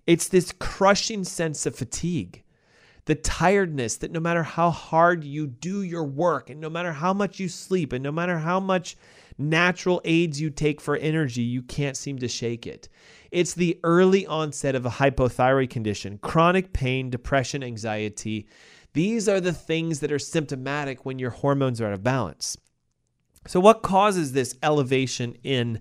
It's 0.06 0.28
this 0.28 0.52
crushing 0.52 1.24
sense 1.24 1.66
of 1.66 1.74
fatigue 1.74 2.44
the 3.08 3.14
tiredness 3.14 3.96
that 3.96 4.12
no 4.12 4.20
matter 4.20 4.42
how 4.42 4.70
hard 4.70 5.24
you 5.24 5.46
do 5.46 5.80
your 5.80 6.04
work 6.04 6.50
and 6.50 6.60
no 6.60 6.68
matter 6.68 6.92
how 6.92 7.14
much 7.14 7.40
you 7.40 7.48
sleep 7.48 7.94
and 7.94 8.04
no 8.04 8.12
matter 8.12 8.36
how 8.36 8.60
much 8.60 8.98
natural 9.38 10.02
aids 10.04 10.38
you 10.38 10.50
take 10.50 10.78
for 10.78 10.94
energy, 10.94 11.40
you 11.40 11.62
can't 11.62 11.96
seem 11.96 12.18
to 12.18 12.28
shake 12.28 12.66
it. 12.66 12.86
It's 13.30 13.54
the 13.54 13.80
early 13.82 14.26
onset 14.26 14.74
of 14.74 14.84
a 14.84 14.90
hypothyroid 14.90 15.70
condition, 15.70 16.18
chronic 16.18 16.74
pain, 16.74 17.08
depression, 17.08 17.62
anxiety. 17.62 18.46
These 18.92 19.26
are 19.26 19.40
the 19.40 19.54
things 19.54 20.00
that 20.00 20.12
are 20.12 20.18
symptomatic 20.18 21.06
when 21.06 21.18
your 21.18 21.30
hormones 21.30 21.80
are 21.80 21.86
out 21.86 21.94
of 21.94 22.04
balance. 22.04 22.58
So, 23.46 23.58
what 23.58 23.80
causes 23.80 24.32
this 24.32 24.54
elevation 24.62 25.34
in 25.42 25.80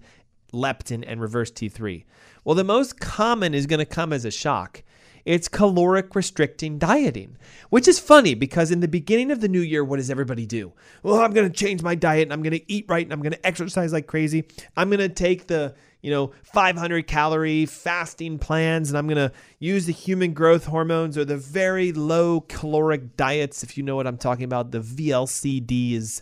leptin 0.54 1.04
and 1.06 1.20
reverse 1.20 1.52
T3? 1.52 2.06
Well, 2.46 2.56
the 2.56 2.64
most 2.64 3.02
common 3.02 3.54
is 3.54 3.66
going 3.66 3.80
to 3.80 3.86
come 3.86 4.14
as 4.14 4.24
a 4.24 4.32
shock. 4.32 4.82
It's 5.28 5.50
caloric 5.50 6.16
restricting 6.16 6.80
dieting, 6.80 7.36
which 7.70 7.86
is 7.86 8.00
funny 8.00 8.34
because 8.34 8.72
in 8.72 8.80
the 8.80 8.88
beginning 8.88 9.30
of 9.30 9.42
the 9.42 9.50
new 9.50 9.60
year, 9.60 9.84
what 9.84 9.98
does 9.98 10.10
everybody 10.10 10.46
do? 10.46 10.72
Well, 11.04 11.20
I'm 11.20 11.34
going 11.34 11.52
to 11.52 11.54
change 11.54 11.84
my 11.84 11.96
diet 11.96 12.24
and 12.24 12.32
I'm 12.32 12.42
going 12.42 12.58
to 12.58 12.72
eat 12.72 12.86
right 12.88 13.06
and 13.06 13.12
I'm 13.12 13.22
going 13.22 13.34
to 13.34 13.46
exercise 13.46 13.92
like 13.92 14.08
crazy. 14.08 14.46
I'm 14.78 14.90
going 14.90 15.02
to 15.02 15.10
take 15.10 15.48
the 15.48 15.76
you 16.02 16.12
know 16.12 16.32
500 16.44 17.08
calorie 17.08 17.66
fasting 17.66 18.38
plans 18.38 18.90
and 18.90 18.98
i'm 19.00 19.08
going 19.08 19.18
to 19.18 19.32
use 19.58 19.88
the 19.88 19.92
human 19.92 20.32
growth 20.32 20.68
hormones 20.68 21.18
or 21.18 21.26
the 21.26 21.36
very 21.36 21.92
low 21.92 22.42
caloric 22.42 23.18
diets 23.18 23.64
if 23.64 23.78
you 23.78 23.84
know 23.84 23.96
what 23.96 24.06
i'm 24.06 24.16
talking 24.16 24.46
about 24.46 24.70
the 24.72 24.80
vlcds 24.80 26.22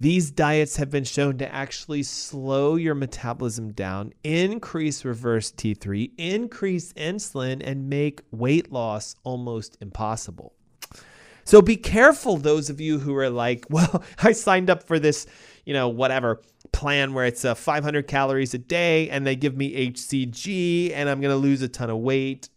these 0.00 0.30
diets 0.30 0.76
have 0.76 0.88
been 0.88 1.04
shown 1.04 1.36
to 1.38 1.54
actually 1.54 2.02
slow 2.02 2.76
your 2.76 2.94
metabolism 2.94 3.72
down, 3.72 4.14
increase 4.24 5.04
reverse 5.04 5.52
T3, 5.52 6.12
increase 6.16 6.94
insulin, 6.94 7.60
and 7.62 7.90
make 7.90 8.22
weight 8.30 8.72
loss 8.72 9.14
almost 9.24 9.76
impossible. 9.82 10.54
So 11.44 11.60
be 11.60 11.76
careful, 11.76 12.38
those 12.38 12.70
of 12.70 12.80
you 12.80 12.98
who 12.98 13.14
are 13.14 13.28
like, 13.28 13.66
well, 13.70 14.02
I 14.22 14.32
signed 14.32 14.70
up 14.70 14.84
for 14.84 14.98
this, 14.98 15.26
you 15.66 15.74
know, 15.74 15.90
whatever 15.90 16.40
plan 16.72 17.12
where 17.12 17.26
it's 17.26 17.44
uh, 17.44 17.54
500 17.54 18.06
calories 18.08 18.54
a 18.54 18.58
day 18.58 19.10
and 19.10 19.26
they 19.26 19.36
give 19.36 19.54
me 19.54 19.90
HCG 19.90 20.92
and 20.94 21.10
I'm 21.10 21.20
going 21.20 21.34
to 21.34 21.36
lose 21.36 21.60
a 21.60 21.68
ton 21.68 21.90
of 21.90 21.98
weight. 21.98 22.48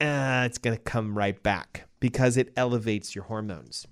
Uh, 0.00 0.44
it's 0.46 0.58
going 0.58 0.76
to 0.76 0.82
come 0.82 1.18
right 1.18 1.42
back 1.42 1.88
because 1.98 2.36
it 2.36 2.52
elevates 2.56 3.16
your 3.16 3.24
hormones. 3.24 3.88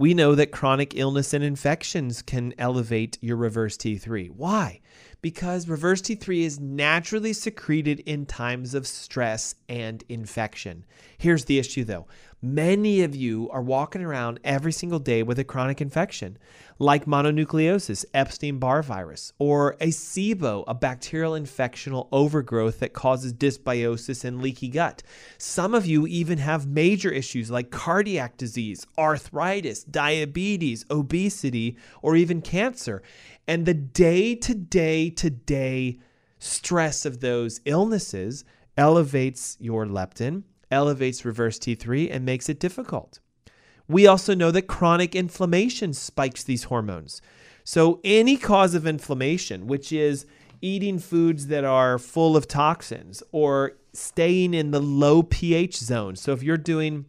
We 0.00 0.14
know 0.14 0.34
that 0.34 0.50
chronic 0.50 0.96
illness 0.96 1.34
and 1.34 1.44
infections 1.44 2.22
can 2.22 2.54
elevate 2.56 3.18
your 3.20 3.36
reverse 3.36 3.76
T3. 3.76 4.30
Why? 4.30 4.80
Because 5.20 5.68
reverse 5.68 6.00
T3 6.00 6.40
is 6.40 6.58
naturally 6.58 7.34
secreted 7.34 8.00
in 8.06 8.24
times 8.24 8.72
of 8.72 8.86
stress 8.86 9.56
and 9.68 10.02
infection. 10.08 10.86
Here's 11.18 11.44
the 11.44 11.58
issue 11.58 11.84
though 11.84 12.06
Many 12.42 13.02
of 13.02 13.14
you 13.14 13.50
are 13.50 13.60
walking 13.60 14.02
around 14.02 14.40
every 14.44 14.72
single 14.72 14.98
day 14.98 15.22
with 15.22 15.38
a 15.38 15.44
chronic 15.44 15.82
infection, 15.82 16.38
like 16.78 17.04
mononucleosis, 17.04 18.06
Epstein 18.14 18.58
Barr 18.58 18.82
virus, 18.82 19.34
or 19.38 19.76
a 19.78 19.88
SIBO, 19.88 20.64
a 20.66 20.72
bacterial 20.72 21.32
infectional 21.32 22.08
overgrowth 22.10 22.80
that 22.80 22.94
causes 22.94 23.34
dysbiosis 23.34 24.24
and 24.24 24.40
leaky 24.40 24.68
gut. 24.68 25.02
Some 25.36 25.74
of 25.74 25.84
you 25.84 26.06
even 26.06 26.38
have 26.38 26.66
major 26.66 27.10
issues 27.10 27.50
like 27.50 27.70
cardiac 27.70 28.38
disease, 28.38 28.86
arthritis, 28.96 29.84
diabetes, 29.84 30.86
obesity, 30.90 31.76
or 32.00 32.16
even 32.16 32.40
cancer. 32.40 33.02
And 33.46 33.66
the 33.66 33.74
day 33.74 34.34
to 34.36 34.54
day 34.54 35.10
to 35.10 35.28
day 35.28 35.98
stress 36.38 37.04
of 37.04 37.20
those 37.20 37.60
illnesses 37.66 38.46
elevates 38.78 39.58
your 39.60 39.84
leptin 39.84 40.44
elevates 40.70 41.24
reverse 41.24 41.58
T3 41.58 42.08
and 42.10 42.24
makes 42.24 42.48
it 42.48 42.60
difficult. 42.60 43.20
We 43.88 44.06
also 44.06 44.34
know 44.34 44.50
that 44.52 44.68
chronic 44.68 45.16
inflammation 45.16 45.94
spikes 45.94 46.44
these 46.44 46.64
hormones. 46.64 47.20
So, 47.64 48.00
any 48.04 48.36
cause 48.36 48.74
of 48.74 48.86
inflammation, 48.86 49.66
which 49.66 49.92
is 49.92 50.26
eating 50.62 50.98
foods 50.98 51.48
that 51.48 51.64
are 51.64 51.98
full 51.98 52.36
of 52.36 52.46
toxins 52.46 53.22
or 53.32 53.72
staying 53.92 54.54
in 54.54 54.70
the 54.70 54.80
low 54.80 55.22
pH 55.22 55.76
zone. 55.76 56.16
So, 56.16 56.32
if 56.32 56.42
you're 56.42 56.56
doing, 56.56 57.06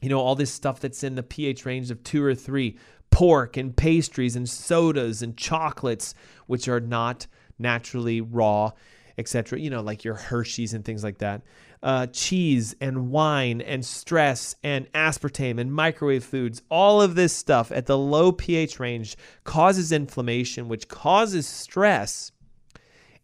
you 0.00 0.08
know, 0.08 0.20
all 0.20 0.36
this 0.36 0.52
stuff 0.52 0.80
that's 0.80 1.02
in 1.02 1.16
the 1.16 1.22
pH 1.22 1.66
range 1.66 1.90
of 1.90 2.02
two 2.04 2.22
or 2.22 2.34
three, 2.34 2.78
pork 3.10 3.56
and 3.56 3.76
pastries 3.76 4.36
and 4.36 4.48
sodas 4.48 5.22
and 5.22 5.36
chocolates, 5.36 6.14
which 6.46 6.68
are 6.68 6.80
not 6.80 7.26
naturally 7.58 8.20
raw, 8.20 8.70
etc., 9.18 9.58
you 9.58 9.70
know, 9.70 9.80
like 9.80 10.04
your 10.04 10.14
Hershey's 10.14 10.72
and 10.72 10.84
things 10.84 11.02
like 11.02 11.18
that 11.18 11.42
uh, 11.82 12.06
cheese 12.08 12.74
and 12.80 13.10
wine 13.10 13.60
and 13.60 13.84
stress 13.84 14.56
and 14.62 14.90
aspartame 14.92 15.60
and 15.60 15.72
microwave 15.72 16.24
foods, 16.24 16.62
all 16.70 17.00
of 17.02 17.14
this 17.14 17.32
stuff 17.32 17.70
at 17.72 17.86
the 17.86 17.98
low 17.98 18.32
pH 18.32 18.80
range 18.80 19.16
causes 19.44 19.92
inflammation, 19.92 20.68
which 20.68 20.88
causes 20.88 21.46
stress. 21.46 22.32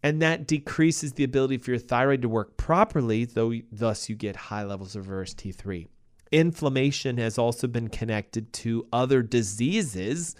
And 0.01 0.21
that 0.21 0.47
decreases 0.47 1.13
the 1.13 1.23
ability 1.23 1.57
for 1.57 1.71
your 1.71 1.79
thyroid 1.79 2.21
to 2.23 2.29
work 2.29 2.57
properly, 2.57 3.23
though 3.25 3.53
thus 3.71 4.09
you 4.09 4.15
get 4.15 4.35
high 4.35 4.63
levels 4.63 4.95
of 4.95 5.07
reverse 5.07 5.33
T3. 5.33 5.87
Inflammation 6.31 7.17
has 7.17 7.37
also 7.37 7.67
been 7.67 7.87
connected 7.87 8.51
to 8.53 8.87
other 8.91 9.21
diseases 9.21 10.35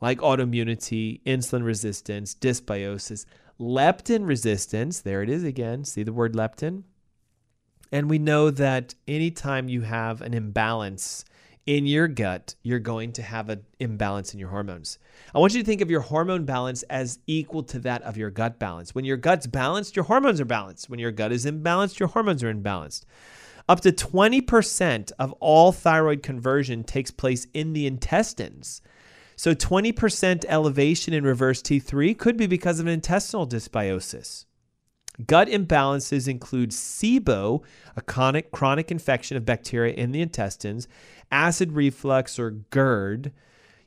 like 0.00 0.18
autoimmunity, 0.18 1.22
insulin 1.24 1.64
resistance, 1.64 2.34
dysbiosis, 2.34 3.26
leptin 3.60 4.26
resistance. 4.26 5.00
There 5.00 5.22
it 5.22 5.28
is 5.28 5.44
again. 5.44 5.84
See 5.84 6.02
the 6.02 6.12
word 6.12 6.34
leptin? 6.34 6.82
And 7.92 8.08
we 8.08 8.18
know 8.18 8.50
that 8.50 8.94
anytime 9.06 9.68
you 9.68 9.82
have 9.82 10.22
an 10.22 10.32
imbalance 10.32 11.26
in 11.66 11.86
your 11.86 12.08
gut, 12.08 12.54
you're 12.62 12.78
going 12.78 13.12
to 13.12 13.22
have 13.22 13.50
an 13.50 13.64
imbalance 13.78 14.32
in 14.32 14.40
your 14.40 14.48
hormones. 14.48 14.98
I 15.34 15.38
want 15.38 15.54
you 15.54 15.60
to 15.60 15.66
think 15.66 15.82
of 15.82 15.90
your 15.90 16.00
hormone 16.00 16.44
balance 16.44 16.82
as 16.84 17.18
equal 17.26 17.62
to 17.64 17.78
that 17.80 18.02
of 18.02 18.16
your 18.16 18.30
gut 18.30 18.58
balance. 18.58 18.94
When 18.94 19.04
your 19.04 19.18
gut's 19.18 19.46
balanced, 19.46 19.94
your 19.94 20.06
hormones 20.06 20.40
are 20.40 20.46
balanced. 20.46 20.88
When 20.90 20.98
your 20.98 21.12
gut 21.12 21.32
is 21.32 21.44
imbalanced, 21.44 21.98
your 21.98 22.08
hormones 22.08 22.42
are 22.42 22.52
imbalanced. 22.52 23.04
Up 23.68 23.80
to 23.82 23.92
20% 23.92 25.12
of 25.18 25.32
all 25.34 25.70
thyroid 25.70 26.22
conversion 26.22 26.82
takes 26.82 27.10
place 27.12 27.46
in 27.54 27.74
the 27.74 27.86
intestines. 27.86 28.82
So 29.36 29.54
20% 29.54 30.44
elevation 30.48 31.14
in 31.14 31.24
reverse 31.24 31.62
T3 31.62 32.18
could 32.18 32.36
be 32.36 32.46
because 32.46 32.80
of 32.80 32.86
an 32.86 32.92
intestinal 32.92 33.46
dysbiosis. 33.46 34.46
Gut 35.26 35.48
imbalances 35.48 36.28
include 36.28 36.70
SIBO, 36.70 37.62
a 37.96 38.00
chronic, 38.00 38.50
chronic 38.50 38.90
infection 38.90 39.36
of 39.36 39.44
bacteria 39.44 39.94
in 39.94 40.12
the 40.12 40.22
intestines, 40.22 40.88
acid 41.30 41.72
reflux 41.72 42.38
or 42.38 42.50
GERD, 42.70 43.32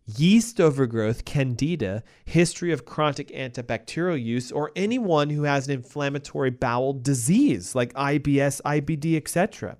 yeast 0.06 0.62
overgrowth, 0.62 1.26
candida, 1.26 2.04
history 2.26 2.72
of 2.72 2.86
chronic 2.86 3.30
antibacterial 3.30 4.22
use, 4.22 4.52
or 4.52 4.72
anyone 4.76 5.30
who 5.32 5.44
has 5.44 5.68
an 5.68 5.74
inflammatory 5.74 6.52
bowel 6.52 6.94
disease 6.94 7.74
like 7.74 7.94
IBS, 7.94 8.62
IBD, 8.62 9.16
etc. 9.18 9.78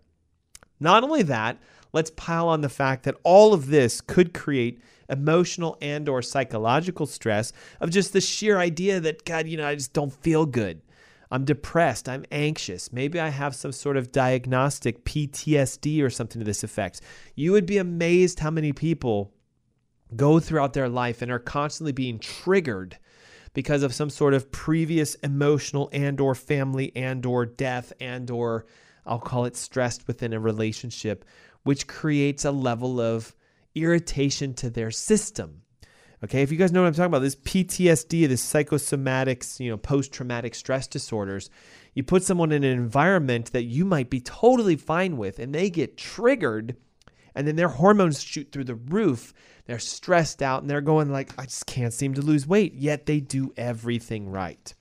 Not 0.80 1.04
only 1.04 1.22
that, 1.24 1.58
let's 1.94 2.12
pile 2.12 2.48
on 2.48 2.62
the 2.62 2.70
fact 2.70 3.04
that 3.04 3.16
all 3.24 3.54
of 3.54 3.68
this 3.68 4.02
could 4.02 4.34
create 4.34 4.82
emotional 5.10 5.78
and 5.82 6.10
or 6.10 6.22
psychological 6.22 7.06
stress 7.06 7.54
of 7.80 7.92
just 7.92 8.12
the 8.12 8.22
sheer 8.22 8.58
idea 8.58 9.00
that 9.00 9.24
god 9.24 9.48
you 9.48 9.56
know 9.56 9.68
i 9.68 9.76
just 9.76 9.94
don't 9.94 10.12
feel 10.12 10.48
good 10.48 10.82
I'm 11.32 11.46
depressed. 11.46 12.08
I'm 12.08 12.26
anxious. 12.32 12.94
Maybe 12.94 13.20
I 13.20 13.30
have 13.30 13.56
some 13.56 13.72
sort 13.72 13.98
of 13.98 14.12
diagnostic 14.12 15.06
PTSD 15.06 16.02
or 16.04 16.10
something 16.10 16.40
to 16.40 16.46
this 16.46 16.64
effect. 16.64 17.02
You 17.36 17.52
would 17.52 17.66
be 17.66 17.78
amazed 17.78 18.40
how 18.40 18.52
many 18.52 18.74
people 18.74 19.34
go 20.16 20.40
throughout 20.40 20.74
their 20.74 20.90
life 20.90 21.22
and 21.22 21.32
are 21.32 21.40
constantly 21.40 21.92
being 21.92 22.20
triggered 22.20 22.98
because 23.54 23.84
of 23.84 23.94
some 23.94 24.10
sort 24.10 24.34
of 24.34 24.52
previous 24.52 25.16
emotional 25.16 25.90
and 25.92 26.20
or 26.20 26.36
family 26.36 26.92
and 26.96 27.26
or 27.26 27.46
death 27.46 27.92
and 28.00 28.30
or 28.30 28.66
I'll 29.06 29.20
call 29.20 29.46
it 29.46 29.56
stressed 29.56 30.08
within 30.08 30.34
a 30.34 30.40
relationship 30.40 31.26
which 31.64 31.88
creates 31.88 32.46
a 32.46 32.52
level 32.52 33.00
of 33.00 33.36
irritation 33.74 34.54
to 34.56 34.70
their 34.70 34.92
system. 34.92 35.62
Okay, 36.24 36.42
if 36.42 36.52
you 36.52 36.58
guys 36.58 36.72
know 36.72 36.82
what 36.82 36.88
I'm 36.88 36.94
talking 36.94 37.06
about, 37.06 37.20
this 37.20 37.36
PTSD, 37.36 38.28
this 38.28 38.54
psychosomatics, 38.54 39.60
you 39.60 39.70
know, 39.70 39.78
post-traumatic 39.78 40.56
stress 40.56 40.88
disorders, 40.88 41.50
you 41.94 42.04
put 42.04 42.24
someone 42.24 42.52
in 42.52 42.64
an 42.64 42.78
environment 42.78 43.52
that 43.52 43.64
you 43.64 43.86
might 43.86 44.10
be 44.10 44.22
totally 44.22 44.76
fine 44.76 45.18
with, 45.18 45.40
and 45.40 45.54
they 45.54 45.70
get 45.70 45.98
triggered, 45.98 46.78
and 47.36 47.48
then 47.48 47.58
their 47.58 47.68
hormones 47.68 48.24
shoot 48.24 48.52
through 48.52 48.64
the 48.64 48.76
roof. 48.76 49.34
They're 49.66 49.78
stressed 49.78 50.42
out, 50.42 50.62
and 50.62 50.70
they're 50.70 50.82
going 50.82 51.12
like, 51.12 51.38
I 51.38 51.44
just 51.44 51.66
can't 51.66 51.94
seem 51.94 52.14
to 52.14 52.22
lose 52.22 52.48
weight. 52.48 52.74
Yet 52.76 53.06
they 53.06 53.20
do 53.20 53.54
everything 53.58 54.30
right. 54.30 54.74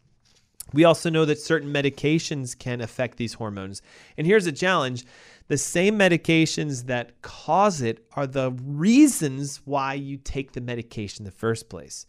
We 0.73 0.85
also 0.85 1.11
know 1.11 1.25
that 1.25 1.40
certain 1.40 1.73
medications 1.73 2.59
can 2.59 2.81
affect 2.81 3.16
these 3.16 3.35
hormones. 3.35 3.81
And 4.16 4.27
here's 4.27 4.47
a 4.47 4.53
challenge 4.53 5.05
the 5.49 5.59
same 5.59 5.99
medications 5.99 6.87
that 6.87 7.21
cause 7.23 7.83
it 7.83 8.07
are 8.17 8.27
the 8.27 8.53
reasons 8.63 9.61
why 9.65 9.95
you 9.95 10.17
take 10.17 10.53
the 10.53 10.61
medication 10.61 11.23
in 11.23 11.25
the 11.27 11.37
first 11.37 11.69
place. 11.69 12.07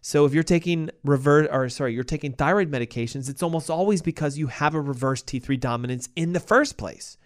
So 0.00 0.24
if 0.24 0.34
you're 0.34 0.42
taking 0.42 0.90
reverse 1.04 1.48
or 1.52 1.68
sorry, 1.68 1.94
you're 1.94 2.02
taking 2.02 2.32
thyroid 2.32 2.70
medications, 2.70 3.28
it's 3.28 3.42
almost 3.42 3.70
always 3.70 4.02
because 4.02 4.38
you 4.38 4.48
have 4.48 4.74
a 4.74 4.80
reverse 4.80 5.22
T3 5.22 5.60
dominance 5.60 6.08
in 6.16 6.32
the 6.32 6.40
first 6.40 6.76
place. 6.76 7.18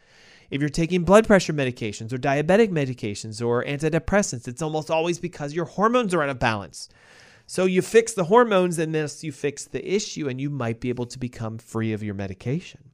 If 0.51 0.61
you're 0.61 0.69
taking 0.69 1.03
blood 1.03 1.27
pressure 1.27 1.53
medications 1.53 2.13
or 2.13 2.19
diabetic 2.19 2.71
medications 2.71 3.45
or 3.45 3.65
antidepressants, 3.65 4.47
it's 4.47 4.63
almost 4.63 4.91
always 4.91 5.19
because 5.19 5.55
your 5.55 5.65
hormones 5.65 6.13
are 6.13 6.23
out 6.23 6.29
of 6.29 6.39
balance. 6.39 6.89
So 7.47 7.65
you 7.65 7.83
fix 7.83 8.13
the 8.13 8.25
hormones 8.25 8.79
and 8.79 8.95
thus 8.95 9.25
you 9.25 9.33
fix 9.33 9.65
the 9.65 9.95
issue 9.95 10.29
and 10.29 10.41
you 10.41 10.51
might 10.51 10.81
be 10.81 10.89
able 10.89 11.07
to 11.07 11.19
become 11.19 11.59
free 11.59 11.93
of 11.93 12.03
your 12.03 12.15
medication. 12.15 12.91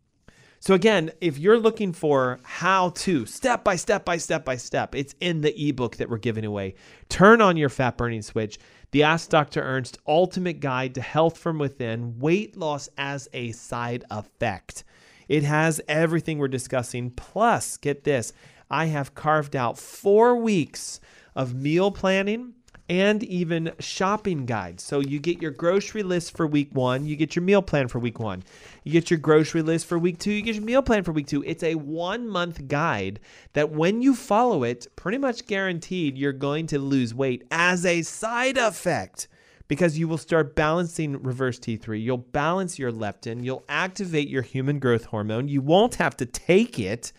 So 0.64 0.74
again, 0.74 1.10
if 1.20 1.38
you're 1.38 1.58
looking 1.58 1.92
for 1.92 2.38
how 2.44 2.90
to 2.90 3.26
step 3.26 3.64
by 3.64 3.74
step 3.74 4.04
by 4.04 4.16
step 4.18 4.44
by 4.44 4.54
step, 4.54 4.94
it's 4.94 5.12
in 5.18 5.40
the 5.40 5.68
ebook 5.68 5.96
that 5.96 6.08
we're 6.08 6.18
giving 6.18 6.44
away. 6.44 6.76
Turn 7.08 7.40
on 7.40 7.56
your 7.56 7.68
fat 7.68 7.96
burning 7.96 8.22
switch. 8.22 8.60
The 8.92 9.02
Ask 9.02 9.28
Dr. 9.28 9.60
Ernst 9.60 9.98
Ultimate 10.06 10.60
Guide 10.60 10.94
to 10.94 11.00
Health 11.00 11.36
from 11.36 11.58
Within, 11.58 12.20
weight 12.20 12.56
loss 12.56 12.88
as 12.96 13.28
a 13.32 13.50
side 13.50 14.04
effect. 14.08 14.84
It 15.26 15.42
has 15.42 15.80
everything 15.88 16.38
we're 16.38 16.46
discussing. 16.46 17.10
Plus, 17.10 17.76
get 17.76 18.04
this, 18.04 18.32
I 18.70 18.84
have 18.84 19.16
carved 19.16 19.56
out 19.56 19.78
4 19.78 20.36
weeks 20.36 21.00
of 21.34 21.56
meal 21.56 21.90
planning 21.90 22.54
and 22.92 23.22
even 23.22 23.72
shopping 23.78 24.44
guides. 24.44 24.82
So 24.82 25.00
you 25.00 25.18
get 25.18 25.40
your 25.40 25.50
grocery 25.50 26.02
list 26.02 26.36
for 26.36 26.46
week 26.46 26.68
one, 26.74 27.06
you 27.06 27.16
get 27.16 27.34
your 27.34 27.42
meal 27.42 27.62
plan 27.62 27.88
for 27.88 27.98
week 27.98 28.20
one, 28.20 28.44
you 28.84 28.92
get 28.92 29.10
your 29.10 29.18
grocery 29.18 29.62
list 29.62 29.86
for 29.86 29.98
week 29.98 30.18
two, 30.18 30.30
you 30.30 30.42
get 30.42 30.56
your 30.56 30.64
meal 30.64 30.82
plan 30.82 31.02
for 31.02 31.12
week 31.12 31.26
two. 31.26 31.42
It's 31.44 31.62
a 31.62 31.74
one 31.74 32.28
month 32.28 32.68
guide 32.68 33.18
that 33.54 33.70
when 33.70 34.02
you 34.02 34.14
follow 34.14 34.62
it, 34.62 34.86
pretty 34.94 35.16
much 35.16 35.46
guaranteed 35.46 36.18
you're 36.18 36.34
going 36.34 36.66
to 36.66 36.78
lose 36.78 37.14
weight 37.14 37.44
as 37.50 37.86
a 37.86 38.02
side 38.02 38.58
effect 38.58 39.26
because 39.68 39.96
you 39.96 40.06
will 40.06 40.18
start 40.18 40.54
balancing 40.54 41.22
reverse 41.22 41.58
T3. 41.58 41.98
You'll 41.98 42.18
balance 42.18 42.78
your 42.78 42.92
leptin, 42.92 43.42
you'll 43.42 43.64
activate 43.70 44.28
your 44.28 44.42
human 44.42 44.78
growth 44.78 45.06
hormone, 45.06 45.48
you 45.48 45.62
won't 45.62 45.94
have 45.94 46.14
to 46.18 46.26
take 46.26 46.78
it, 46.78 47.10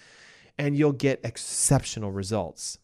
and 0.59 0.77
you'll 0.77 0.91
get 0.91 1.19
exceptional 1.23 2.11
results. 2.11 2.77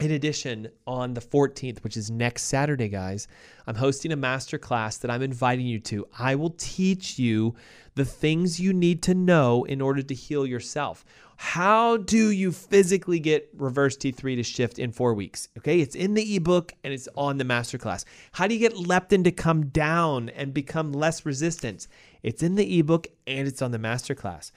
In 0.00 0.10
addition, 0.10 0.68
on 0.86 1.12
the 1.12 1.20
14th, 1.20 1.84
which 1.84 1.98
is 1.98 2.10
next 2.10 2.44
Saturday, 2.44 2.88
guys, 2.88 3.28
I'm 3.66 3.74
hosting 3.74 4.10
a 4.10 4.16
master 4.16 4.56
class 4.56 4.96
that 4.98 5.10
I'm 5.10 5.22
inviting 5.22 5.66
you 5.66 5.78
to. 5.80 6.08
I 6.18 6.34
will 6.34 6.54
teach 6.56 7.18
you 7.18 7.54
the 7.94 8.06
things 8.06 8.58
you 8.58 8.72
need 8.72 9.02
to 9.02 9.14
know 9.14 9.64
in 9.64 9.82
order 9.82 10.02
to 10.02 10.14
heal 10.14 10.46
yourself. 10.46 11.04
How 11.36 11.98
do 11.98 12.30
you 12.30 12.52
physically 12.52 13.18
get 13.18 13.50
reverse 13.54 13.96
T3 13.96 14.36
to 14.36 14.42
shift 14.42 14.78
in 14.78 14.92
four 14.92 15.12
weeks? 15.12 15.48
Okay, 15.58 15.80
it's 15.80 15.94
in 15.94 16.14
the 16.14 16.36
ebook 16.36 16.72
and 16.82 16.94
it's 16.94 17.08
on 17.14 17.36
the 17.36 17.44
masterclass. 17.44 18.04
How 18.32 18.46
do 18.46 18.54
you 18.54 18.60
get 18.60 18.74
leptin 18.74 19.24
to 19.24 19.32
come 19.32 19.66
down 19.66 20.30
and 20.30 20.54
become 20.54 20.92
less 20.92 21.26
resistant? 21.26 21.86
It's 22.22 22.42
in 22.42 22.54
the 22.54 22.78
ebook 22.78 23.08
and 23.26 23.46
it's 23.46 23.60
on 23.60 23.72
the 23.72 23.78
masterclass. 23.78 24.52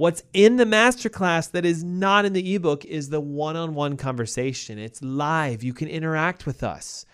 What's 0.00 0.22
in 0.32 0.56
the 0.56 0.64
masterclass 0.64 1.50
that 1.50 1.66
is 1.66 1.84
not 1.84 2.24
in 2.24 2.32
the 2.32 2.54
ebook 2.54 2.86
is 2.86 3.10
the 3.10 3.20
one 3.20 3.54
on 3.54 3.74
one 3.74 3.98
conversation. 3.98 4.78
It's 4.78 5.02
live. 5.02 5.62
You 5.62 5.74
can 5.74 5.88
interact 5.88 6.46
with 6.46 6.62
us. 6.62 7.04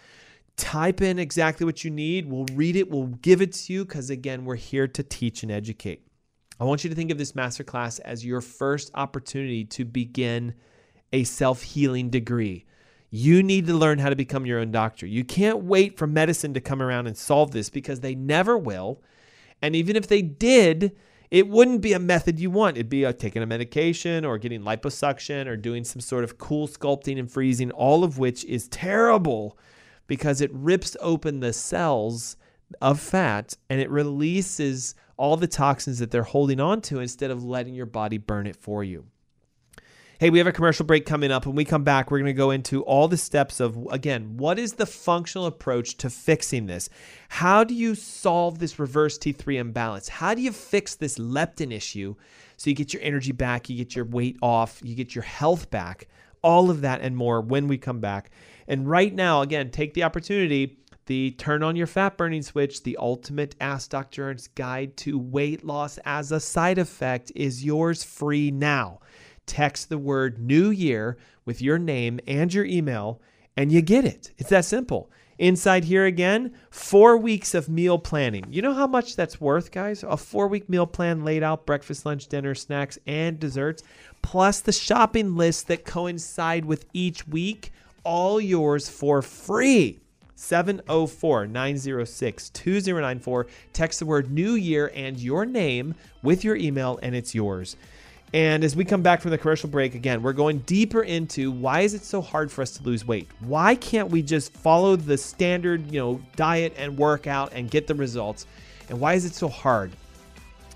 Type 0.57 1.03
in 1.03 1.19
exactly 1.19 1.65
what 1.65 1.83
you 1.83 1.91
need. 1.91 2.31
We'll 2.31 2.47
read 2.53 2.77
it, 2.77 2.89
we'll 2.89 3.09
give 3.09 3.43
it 3.43 3.55
to 3.55 3.73
you 3.73 3.85
because, 3.85 4.09
again, 4.09 4.45
we're 4.45 4.55
here 4.55 4.87
to 4.87 5.03
teach 5.03 5.43
and 5.43 5.51
educate. 5.51 6.07
I 6.61 6.65
want 6.65 6.85
you 6.85 6.91
to 6.91 6.95
think 6.95 7.11
of 7.11 7.19
this 7.19 7.33
masterclass 7.33 7.99
as 8.05 8.25
your 8.25 8.41
first 8.41 8.93
opportunity 8.95 9.65
to 9.65 9.85
begin 9.85 10.55
a 11.13 11.25
self 11.25 11.63
healing 11.63 12.09
degree. 12.09 12.67
You 13.11 13.43
need 13.43 13.67
to 13.67 13.75
learn 13.75 13.99
how 13.99 14.11
to 14.11 14.17
become 14.17 14.47
your 14.47 14.61
own 14.61 14.71
doctor. 14.71 15.09
You 15.09 15.25
can't 15.25 15.65
wait 15.65 15.99
for 15.99 16.07
medicine 16.07 16.55
to 16.55 16.61
come 16.61 16.81
around 16.81 17.09
and 17.09 17.19
solve 17.19 17.51
this 17.51 17.69
because 17.69 17.99
they 17.99 18.15
never 18.15 18.57
will. 18.57 19.03
And 19.61 19.75
even 19.75 19.97
if 19.97 20.07
they 20.07 20.23
did, 20.23 20.95
it 21.31 21.49
wouldn't 21.49 21.81
be 21.81 21.93
a 21.93 21.99
method 21.99 22.39
you 22.39 22.51
want. 22.51 22.77
It'd 22.77 22.89
be 22.89 23.05
a, 23.05 23.13
taking 23.13 23.43
a 23.43 23.47
medication 23.47 24.25
or 24.25 24.39
getting 24.39 24.63
liposuction 24.63 25.47
or 25.47 25.57
doing 25.57 25.85
some 25.85 26.01
sort 26.01 26.25
of 26.25 26.39
cool 26.39 26.69
sculpting 26.69 27.19
and 27.19 27.31
freezing, 27.31 27.71
all 27.73 28.05
of 28.05 28.19
which 28.19 28.45
is 28.45 28.69
terrible 28.69 29.59
because 30.07 30.41
it 30.41 30.51
rips 30.53 30.97
open 31.01 31.41
the 31.41 31.53
cells 31.53 32.37
of 32.81 33.01
fat 33.01 33.57
and 33.69 33.81
it 33.81 33.91
releases 33.91 34.95
all 35.17 35.37
the 35.37 35.47
toxins 35.47 35.99
that 35.99 36.11
they're 36.11 36.23
holding 36.23 36.61
on 36.61 36.81
to 36.83 37.01
instead 37.01 37.31
of 37.31 37.45
letting 37.45 37.75
your 37.75 37.87
body 37.87 38.19
burn 38.19 38.47
it 38.47 38.57
for 38.57 38.85
you. 38.85 39.07
Hey, 40.19 40.31
we 40.31 40.39
have 40.39 40.47
a 40.47 40.53
commercial 40.53 40.87
break 40.87 41.05
coming 41.05 41.31
up. 41.31 41.45
When 41.45 41.57
we 41.57 41.67
come 41.67 41.85
back, 41.85 42.11
we're 42.11 42.21
going 42.21 42.25
to 42.25 42.33
go 42.33 42.51
into 42.51 42.83
all 42.85 43.07
the 43.07 43.19
steps 43.19 43.61
of, 43.61 43.77
again, 43.91 44.39
what 44.39 44.59
is 44.59 44.73
the 44.73 44.87
functional 44.87 45.47
approach 45.47 45.99
to 45.99 46.09
fixing 46.09 46.65
this? 46.65 46.89
How 47.29 47.65
do 47.65 47.75
you 47.75 47.95
solve 47.95 48.59
this 48.59 48.79
reverse 48.79 49.19
T3 49.19 49.59
imbalance? 49.59 50.09
How 50.09 50.33
do 50.33 50.41
you 50.41 50.53
fix 50.53 50.95
this 50.95 51.19
leptin 51.19 51.71
issue 51.71 52.15
so 52.57 52.71
you 52.71 52.75
get 52.75 52.95
your 52.95 53.03
energy 53.03 53.33
back, 53.33 53.69
you 53.69 53.77
get 53.77 53.95
your 53.95 54.07
weight 54.07 54.39
off, 54.41 54.81
you 54.83 54.95
get 54.95 55.15
your 55.15 55.25
health 55.25 55.69
back? 55.69 56.09
All 56.41 56.71
of 56.71 56.81
that 56.81 57.03
and 57.03 57.15
more 57.15 57.43
when 57.43 57.69
we 57.69 57.77
come 57.77 58.01
back. 58.01 58.31
And 58.67 58.89
right 58.89 59.15
now, 59.15 59.43
again, 59.43 59.71
take 59.71 59.93
the 59.93 60.05
opportunity. 60.05 60.79
The 61.05 61.33
Turn 61.33 61.63
On 61.63 61.77
Your 61.77 61.87
Fat 61.87 62.17
Burning 62.17 62.43
Switch, 62.43 62.83
the 62.83 62.97
ultimate 62.97 63.55
Ask 63.61 63.91
Dr. 63.91 64.31
Ernst 64.31 64.55
guide 64.55 64.97
to 64.97 65.19
weight 65.19 65.63
loss 65.63 65.99
as 66.07 66.33
a 66.33 66.41
side 66.41 66.79
effect, 66.79 67.31
is 67.37 67.65
yours 67.65 68.03
free 68.03 68.51
now 68.51 69.01
text 69.47 69.89
the 69.89 69.99
word 69.99 70.39
New 70.39 70.71
Year 70.71 71.17
with 71.45 71.63
your 71.63 71.79
name 71.79 72.21
and 72.27 72.53
your 72.53 72.65
email, 72.65 73.21
and 73.57 73.73
you 73.73 73.81
get 73.81 74.05
it. 74.05 74.33
It's 74.39 74.51
that 74.51 74.65
simple. 74.65 75.11
Inside 75.39 75.85
here 75.85 76.07
again, 76.07 76.55
four 76.71 77.19
weeks 77.19 77.55
of 77.55 77.69
meal 77.69 77.99
planning. 77.99 78.47
You 78.51 78.63
know 78.63 78.73
how 78.73 78.87
much 78.87 79.17
that's 79.17 79.41
worth, 79.41 79.71
guys? 79.71 80.03
A 80.03 80.17
four 80.17 80.49
week 80.49 80.69
meal 80.69 80.87
plan 80.87 81.25
laid 81.25 81.43
out 81.43 81.67
breakfast, 81.67 82.07
lunch, 82.07 82.27
dinner, 82.29 82.55
snacks, 82.55 82.99
and 83.07 83.39
desserts, 83.39 83.83
plus 84.23 84.61
the 84.61 84.73
shopping 84.73 85.37
list 85.37 85.69
that 85.69 85.85
coincide 85.85 86.65
with 86.65 86.87
each 86.95 87.29
week, 87.29 87.73
all 88.03 88.41
yours 88.41 88.89
for 88.89 89.21
free. 89.21 90.01
704 90.37 91.47
906 91.47 92.51
2094. 92.51 93.47
Text 93.73 93.99
the 93.99 94.07
word 94.07 94.31
New 94.31 94.53
Year 94.53 94.91
and 94.95 95.19
your 95.19 95.45
name 95.45 95.95
with 96.23 96.45
your 96.45 96.57
email, 96.57 96.99
and 97.03 97.15
it's 97.15 97.35
yours. 97.35 97.77
And 98.33 98.65
as 98.65 98.75
we 98.75 98.85
come 98.85 99.03
back 99.03 99.21
from 99.21 99.31
the 99.31 99.39
commercial 99.39 99.69
break 99.69 99.95
again, 99.95 100.23
we're 100.23 100.33
going 100.33 100.59
deeper 100.61 101.03
into 101.03 101.51
why 101.51 101.83
is 101.83 101.95
it 101.95 102.05
so 102.05 102.21
hard 102.21 102.51
for 102.51 102.63
us 102.63 102.73
to 102.73 102.83
lose 102.83 103.07
weight? 103.07 103.29
Why 103.41 103.75
can't 103.77 104.11
we 104.11 104.23
just 104.23 104.53
follow 104.53 104.97
the 104.97 105.17
standard, 105.17 105.91
you 105.91 106.01
know, 106.01 106.21
diet 106.35 106.75
and 106.77 106.99
workout 106.99 107.53
and 107.53 107.71
get 107.71 107.87
the 107.87 107.95
results? 107.95 108.47
And 108.89 109.01
why 109.01 109.15
is 109.15 109.25
it 109.25 109.35
so 109.35 109.49
hard? 109.49 109.93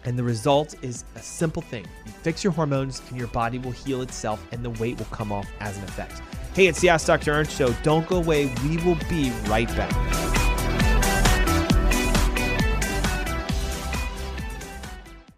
And 0.04 0.18
the 0.18 0.22
result 0.22 0.74
is 0.82 1.04
a 1.14 1.20
simple 1.20 1.60
thing. 1.60 1.84
You 2.06 2.12
fix 2.12 2.42
your 2.42 2.52
hormones 2.52 3.02
and 3.08 3.18
your 3.18 3.28
body 3.28 3.58
will 3.58 3.72
heal 3.72 4.00
itself 4.02 4.44
and 4.52 4.64
the 4.64 4.70
weight 4.70 4.98
will 4.98 5.06
come 5.06 5.30
off 5.30 5.48
as 5.60 5.76
an 5.76 5.84
effect. 5.84 6.22
Hey, 6.54 6.66
it's 6.66 6.80
the 6.80 6.88
Ask 6.88 7.06
Dr. 7.06 7.32
Ernst 7.32 7.56
Show. 7.56 7.72
Don't 7.82 8.06
go 8.08 8.16
away. 8.16 8.52
We 8.64 8.78
will 8.78 8.98
be 9.08 9.30
right 9.46 9.68
back. 9.76 10.39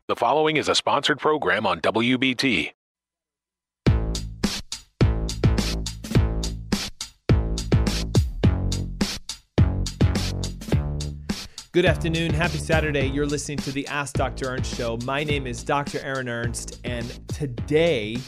The 0.08 0.16
following 0.16 0.56
is 0.56 0.68
a 0.68 0.74
sponsored 0.74 1.20
program 1.20 1.64
on 1.64 1.80
WBT. 1.80 2.72
Good 11.70 11.84
afternoon. 11.84 12.34
Happy 12.34 12.58
Saturday. 12.58 13.06
You're 13.06 13.26
listening 13.26 13.58
to 13.58 13.70
the 13.70 13.86
Ask 13.86 14.16
Dr. 14.16 14.46
Ernst 14.48 14.74
show. 14.74 14.98
My 15.04 15.22
name 15.22 15.46
is 15.46 15.62
Dr. 15.62 16.00
Aaron 16.00 16.28
Ernst, 16.28 16.80
and 16.82 17.06
today 17.28 18.18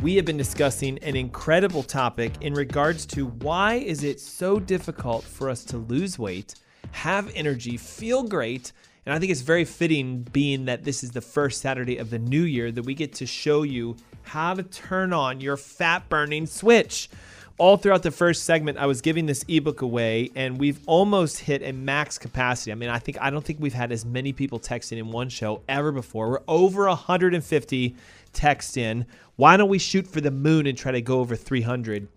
we 0.00 0.14
have 0.16 0.24
been 0.24 0.38
discussing 0.38 0.96
an 1.00 1.14
incredible 1.14 1.82
topic 1.82 2.32
in 2.40 2.54
regards 2.54 3.04
to 3.04 3.26
why 3.26 3.74
is 3.74 4.02
it 4.02 4.18
so 4.18 4.58
difficult 4.58 5.24
for 5.24 5.50
us 5.50 5.62
to 5.66 5.76
lose 5.76 6.18
weight, 6.18 6.54
have 6.92 7.30
energy, 7.34 7.76
feel 7.76 8.22
great, 8.22 8.72
and 9.08 9.14
I 9.14 9.18
think 9.18 9.32
it's 9.32 9.40
very 9.40 9.64
fitting, 9.64 10.20
being 10.20 10.66
that 10.66 10.84
this 10.84 11.02
is 11.02 11.12
the 11.12 11.22
first 11.22 11.62
Saturday 11.62 11.96
of 11.96 12.10
the 12.10 12.18
new 12.18 12.42
year, 12.42 12.70
that 12.70 12.82
we 12.82 12.92
get 12.92 13.14
to 13.14 13.24
show 13.24 13.62
you 13.62 13.96
how 14.20 14.52
to 14.52 14.62
turn 14.62 15.14
on 15.14 15.40
your 15.40 15.56
fat 15.56 16.06
burning 16.10 16.44
switch. 16.44 17.08
All 17.56 17.78
throughout 17.78 18.02
the 18.02 18.10
first 18.10 18.44
segment, 18.44 18.76
I 18.76 18.84
was 18.84 19.00
giving 19.00 19.24
this 19.24 19.46
ebook 19.48 19.80
away, 19.80 20.30
and 20.34 20.60
we've 20.60 20.80
almost 20.84 21.38
hit 21.38 21.62
a 21.62 21.72
max 21.72 22.18
capacity. 22.18 22.70
I 22.70 22.74
mean, 22.74 22.90
I 22.90 22.98
think 22.98 23.16
I 23.18 23.30
don't 23.30 23.42
think 23.42 23.60
we've 23.60 23.72
had 23.72 23.92
as 23.92 24.04
many 24.04 24.34
people 24.34 24.60
texting 24.60 24.98
in 24.98 25.10
one 25.10 25.30
show 25.30 25.62
ever 25.70 25.90
before. 25.90 26.28
We're 26.28 26.42
over 26.46 26.86
150 26.86 27.96
text 28.34 28.76
in. 28.76 29.06
Why 29.36 29.56
don't 29.56 29.70
we 29.70 29.78
shoot 29.78 30.06
for 30.06 30.20
the 30.20 30.30
moon 30.30 30.66
and 30.66 30.76
try 30.76 30.92
to 30.92 31.00
go 31.00 31.20
over 31.20 31.34
300? 31.34 32.08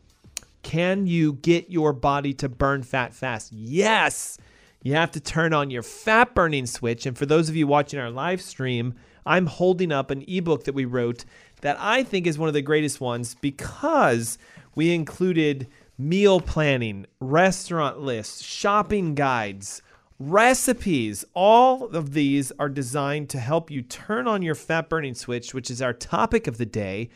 Can 0.61 1.07
you 1.07 1.35
get 1.35 1.71
your 1.71 1.93
body 1.93 2.33
to 2.33 2.49
burn 2.49 2.83
fat 2.83 3.13
fast? 3.13 3.53
Yes 3.53 4.37
you 4.83 4.93
have 4.93 5.11
to 5.11 5.19
turn 5.19 5.53
on 5.53 5.69
your 5.69 5.83
fat 5.83 6.33
burning 6.33 6.65
switch. 6.65 7.05
And 7.05 7.17
for 7.17 7.25
those 7.25 7.49
of 7.49 7.55
you 7.55 7.67
watching 7.67 7.99
our 7.99 8.09
live 8.09 8.41
stream, 8.41 8.95
I'm 9.25 9.45
holding 9.45 9.91
up 9.91 10.09
an 10.09 10.23
ebook 10.27 10.63
that 10.63 10.73
we 10.73 10.85
wrote 10.85 11.25
that 11.61 11.77
I 11.79 12.03
think 12.03 12.25
is 12.25 12.39
one 12.39 12.47
of 12.47 12.53
the 12.53 12.61
greatest 12.61 12.99
ones 12.99 13.35
because 13.35 14.37
we 14.73 14.93
included 14.93 15.67
meal 15.97 16.41
planning, 16.41 17.05
restaurant 17.19 17.99
lists, 17.99 18.41
shopping 18.41 19.13
guides, 19.13 19.81
recipes. 20.17 21.23
All 21.35 21.85
of 21.87 22.13
these 22.13 22.51
are 22.57 22.69
designed 22.69 23.29
to 23.29 23.39
help 23.39 23.69
you 23.69 23.83
turn 23.83 24.27
on 24.27 24.41
your 24.41 24.55
fat 24.55 24.89
burning 24.89 25.13
switch, 25.13 25.53
which 25.53 25.69
is 25.69 25.81
our 25.81 25.93
topic 25.93 26.47
of 26.47 26.57
the 26.57 26.65
day, 26.65 27.09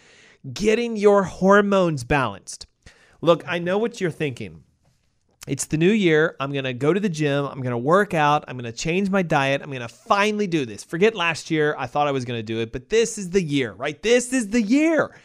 getting 0.54 0.96
your 0.96 1.24
hormones 1.24 2.04
balanced. 2.04 2.68
Look, 3.22 3.44
I 3.48 3.58
know 3.58 3.80
what 3.80 4.00
you're 4.00 4.12
thinking. 4.12 4.65
It's 5.48 5.66
the 5.66 5.78
new 5.78 5.92
year. 5.92 6.36
I'm 6.40 6.52
going 6.52 6.66
to 6.66 6.74
go 6.74 6.92
to 6.92 7.00
the 7.00 7.10
gym. 7.10 7.46
I'm 7.46 7.62
going 7.62 7.72
to 7.72 7.78
work 7.78 8.16
out. 8.16 8.46
I'm 8.48 8.58
going 8.58 8.72
to 8.72 8.78
change 8.78 9.12
my 9.12 9.22
diet. 9.22 9.62
I'm 9.62 9.70
going 9.70 9.82
to 9.82 9.88
finally 9.88 10.48
do 10.48 10.66
this. 10.66 10.84
Forget 10.84 11.14
last 11.14 11.52
year. 11.52 11.76
I 11.78 11.86
thought 11.86 12.08
I 12.08 12.12
was 12.12 12.26
going 12.26 12.40
to 12.40 12.44
do 12.44 12.62
it, 12.62 12.72
but 12.72 12.90
this 12.90 13.20
is 13.20 13.30
the 13.30 13.42
year, 13.42 13.74
right? 13.74 14.02
This 14.02 14.34
is 14.34 14.50
the 14.50 14.62
year. 14.62 15.16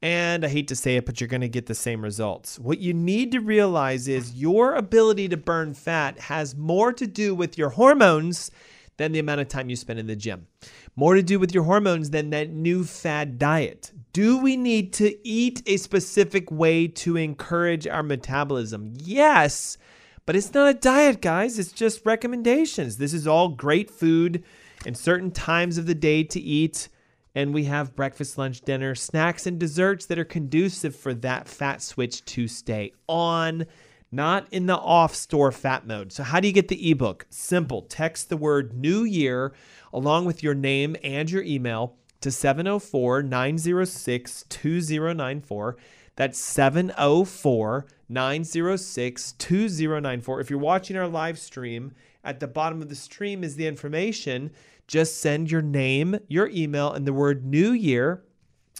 And 0.00 0.44
I 0.44 0.48
hate 0.48 0.68
to 0.68 0.76
say 0.76 0.94
it, 0.94 1.06
but 1.06 1.20
you're 1.20 1.26
going 1.26 1.40
to 1.40 1.48
get 1.48 1.66
the 1.66 1.74
same 1.74 2.02
results. 2.02 2.56
What 2.60 2.78
you 2.78 2.94
need 2.94 3.32
to 3.32 3.40
realize 3.40 4.06
is 4.06 4.34
your 4.34 4.76
ability 4.76 5.28
to 5.30 5.36
burn 5.36 5.74
fat 5.74 6.20
has 6.20 6.54
more 6.54 6.92
to 6.92 7.06
do 7.08 7.34
with 7.34 7.58
your 7.58 7.70
hormones 7.70 8.52
than 8.98 9.12
the 9.12 9.18
amount 9.18 9.40
of 9.40 9.48
time 9.48 9.70
you 9.70 9.76
spend 9.76 9.98
in 9.98 10.06
the 10.06 10.14
gym. 10.14 10.46
More 10.94 11.14
to 11.14 11.22
do 11.22 11.38
with 11.38 11.54
your 11.54 11.64
hormones 11.64 12.10
than 12.10 12.30
that 12.30 12.50
new 12.50 12.84
fad 12.84 13.38
diet. 13.38 13.92
Do 14.12 14.38
we 14.38 14.56
need 14.56 14.92
to 14.94 15.26
eat 15.26 15.62
a 15.66 15.76
specific 15.78 16.50
way 16.50 16.88
to 16.88 17.16
encourage 17.16 17.86
our 17.86 18.02
metabolism? 18.02 18.92
Yes, 18.96 19.78
but 20.26 20.36
it's 20.36 20.52
not 20.52 20.68
a 20.68 20.74
diet, 20.74 21.22
guys. 21.22 21.58
It's 21.58 21.72
just 21.72 22.04
recommendations. 22.04 22.98
This 22.98 23.14
is 23.14 23.26
all 23.26 23.48
great 23.48 23.90
food 23.90 24.44
and 24.84 24.96
certain 24.96 25.30
times 25.30 25.78
of 25.78 25.86
the 25.86 25.94
day 25.94 26.22
to 26.24 26.40
eat. 26.40 26.88
And 27.34 27.54
we 27.54 27.64
have 27.64 27.94
breakfast, 27.94 28.36
lunch, 28.36 28.62
dinner, 28.62 28.94
snacks, 28.94 29.46
and 29.46 29.58
desserts 29.58 30.06
that 30.06 30.18
are 30.18 30.24
conducive 30.24 30.96
for 30.96 31.14
that 31.14 31.46
fat 31.46 31.80
switch 31.80 32.24
to 32.24 32.48
stay 32.48 32.92
on, 33.06 33.66
not 34.10 34.46
in 34.50 34.66
the 34.66 34.76
off 34.76 35.14
store 35.14 35.52
fat 35.52 35.86
mode. 35.86 36.12
So, 36.12 36.22
how 36.22 36.40
do 36.40 36.48
you 36.48 36.54
get 36.54 36.68
the 36.68 36.90
ebook? 36.90 37.26
Simple. 37.30 37.82
Text 37.82 38.28
the 38.28 38.36
word 38.36 38.74
New 38.74 39.04
Year 39.04 39.52
along 39.92 40.24
with 40.24 40.42
your 40.42 40.54
name 40.54 40.96
and 41.02 41.30
your 41.30 41.42
email 41.42 41.96
to 42.20 42.30
704 42.30 43.22
906 43.22 44.44
2094. 44.48 45.76
That's 46.16 46.38
704 46.38 47.86
906 48.08 49.32
2094. 49.32 50.40
If 50.40 50.50
you're 50.50 50.58
watching 50.58 50.96
our 50.96 51.06
live 51.06 51.38
stream, 51.38 51.92
at 52.24 52.40
the 52.40 52.48
bottom 52.48 52.82
of 52.82 52.88
the 52.88 52.94
stream 52.94 53.44
is 53.44 53.56
the 53.56 53.66
information. 53.66 54.50
Just 54.86 55.20
send 55.20 55.50
your 55.50 55.62
name, 55.62 56.18
your 56.28 56.48
email, 56.48 56.92
and 56.92 57.06
the 57.06 57.12
word 57.12 57.44
New 57.44 57.72
Year, 57.72 58.22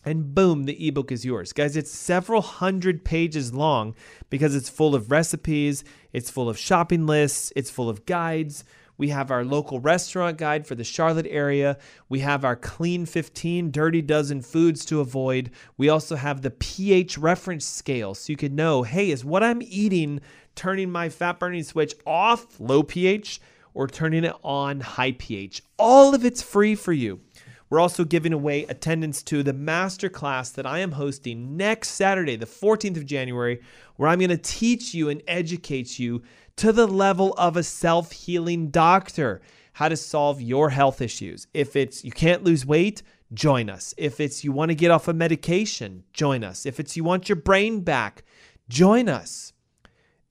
and 0.08 0.34
boom, 0.34 0.64
the 0.64 0.88
ebook 0.88 1.12
is 1.12 1.26
yours. 1.26 1.52
Guys, 1.52 1.76
it's 1.76 1.90
several 1.90 2.40
hundred 2.40 3.04
pages 3.04 3.52
long 3.52 3.94
because 4.30 4.56
it's 4.56 4.70
full 4.70 4.94
of 4.94 5.10
recipes, 5.10 5.84
it's 6.14 6.30
full 6.30 6.48
of 6.48 6.58
shopping 6.58 7.06
lists, 7.06 7.52
it's 7.54 7.70
full 7.70 7.90
of 7.90 8.06
guides. 8.06 8.64
We 8.96 9.10
have 9.10 9.30
our 9.30 9.44
local 9.44 9.80
restaurant 9.80 10.38
guide 10.38 10.66
for 10.66 10.74
the 10.74 10.82
Charlotte 10.82 11.26
area. 11.28 11.76
We 12.08 12.20
have 12.20 12.42
our 12.42 12.56
Clean 12.56 13.04
15 13.04 13.70
Dirty 13.70 14.00
Dozen 14.00 14.40
foods 14.40 14.84
to 14.86 15.00
avoid. 15.00 15.50
We 15.76 15.90
also 15.90 16.16
have 16.16 16.40
the 16.40 16.50
pH 16.50 17.18
reference 17.18 17.66
scale 17.66 18.14
so 18.14 18.32
you 18.32 18.36
can 18.38 18.56
know 18.56 18.84
hey, 18.84 19.10
is 19.10 19.26
what 19.26 19.42
I'm 19.42 19.60
eating 19.62 20.20
turning 20.54 20.90
my 20.90 21.10
fat 21.10 21.38
burning 21.38 21.64
switch 21.64 21.94
off, 22.06 22.58
low 22.58 22.82
pH, 22.82 23.40
or 23.74 23.86
turning 23.86 24.24
it 24.24 24.34
on, 24.42 24.80
high 24.80 25.12
pH? 25.12 25.62
All 25.78 26.14
of 26.14 26.24
it's 26.24 26.42
free 26.42 26.74
for 26.74 26.94
you. 26.94 27.20
We're 27.70 27.80
also 27.80 28.04
giving 28.04 28.32
away 28.32 28.64
attendance 28.64 29.22
to 29.24 29.42
the 29.42 29.52
masterclass 29.52 30.52
that 30.54 30.66
I 30.66 30.78
am 30.78 30.92
hosting 30.92 31.56
next 31.56 31.90
Saturday, 31.90 32.36
the 32.36 32.46
14th 32.46 32.96
of 32.96 33.06
January, 33.06 33.60
where 33.96 34.08
I'm 34.08 34.18
going 34.18 34.30
to 34.30 34.38
teach 34.38 34.94
you 34.94 35.08
and 35.08 35.22
educate 35.26 35.98
you 35.98 36.22
to 36.56 36.72
the 36.72 36.86
level 36.86 37.34
of 37.36 37.56
a 37.56 37.62
self 37.62 38.12
healing 38.12 38.70
doctor 38.70 39.40
how 39.74 39.88
to 39.88 39.96
solve 39.96 40.40
your 40.40 40.70
health 40.70 41.00
issues. 41.00 41.46
If 41.54 41.76
it's 41.76 42.04
you 42.04 42.10
can't 42.10 42.42
lose 42.42 42.66
weight, 42.66 43.02
join 43.32 43.70
us. 43.70 43.94
If 43.96 44.18
it's 44.18 44.42
you 44.42 44.50
want 44.50 44.70
to 44.70 44.74
get 44.74 44.90
off 44.90 45.06
a 45.06 45.12
of 45.12 45.16
medication, 45.16 46.02
join 46.12 46.42
us. 46.42 46.66
If 46.66 46.80
it's 46.80 46.96
you 46.96 47.04
want 47.04 47.28
your 47.28 47.36
brain 47.36 47.82
back, 47.82 48.24
join 48.68 49.08
us. 49.08 49.52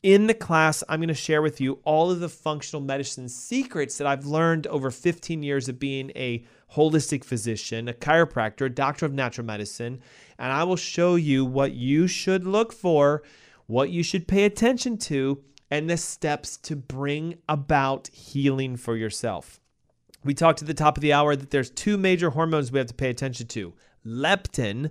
In 0.07 0.27
the 0.27 0.33
class, 0.33 0.85
I'm 0.87 1.01
going 1.01 1.09
to 1.09 1.13
share 1.13 1.41
with 1.41 1.59
you 1.59 1.79
all 1.83 2.09
of 2.09 2.21
the 2.21 2.29
functional 2.29 2.81
medicine 2.81 3.27
secrets 3.27 3.97
that 3.97 4.07
I've 4.07 4.25
learned 4.25 4.65
over 4.67 4.89
15 4.89 5.43
years 5.43 5.67
of 5.67 5.79
being 5.79 6.13
a 6.15 6.45
holistic 6.75 7.25
physician, 7.25 7.89
a 7.89 7.93
chiropractor, 7.93 8.67
a 8.67 8.69
doctor 8.69 9.05
of 9.05 9.11
natural 9.11 9.45
medicine, 9.45 9.99
and 10.39 10.53
I 10.53 10.63
will 10.63 10.77
show 10.77 11.15
you 11.15 11.43
what 11.43 11.73
you 11.73 12.07
should 12.07 12.47
look 12.47 12.71
for, 12.71 13.21
what 13.65 13.89
you 13.89 14.01
should 14.01 14.29
pay 14.29 14.45
attention 14.45 14.97
to, 14.99 15.43
and 15.69 15.89
the 15.89 15.97
steps 15.97 16.55
to 16.55 16.77
bring 16.77 17.39
about 17.49 18.07
healing 18.13 18.77
for 18.77 18.95
yourself. 18.95 19.59
We 20.23 20.33
talked 20.33 20.61
at 20.61 20.69
the 20.69 20.73
top 20.73 20.95
of 20.95 21.01
the 21.01 21.11
hour 21.11 21.35
that 21.35 21.51
there's 21.51 21.69
two 21.69 21.97
major 21.97 22.29
hormones 22.29 22.71
we 22.71 22.79
have 22.79 22.87
to 22.87 22.93
pay 22.93 23.09
attention 23.09 23.47
to 23.47 23.73
leptin 24.05 24.89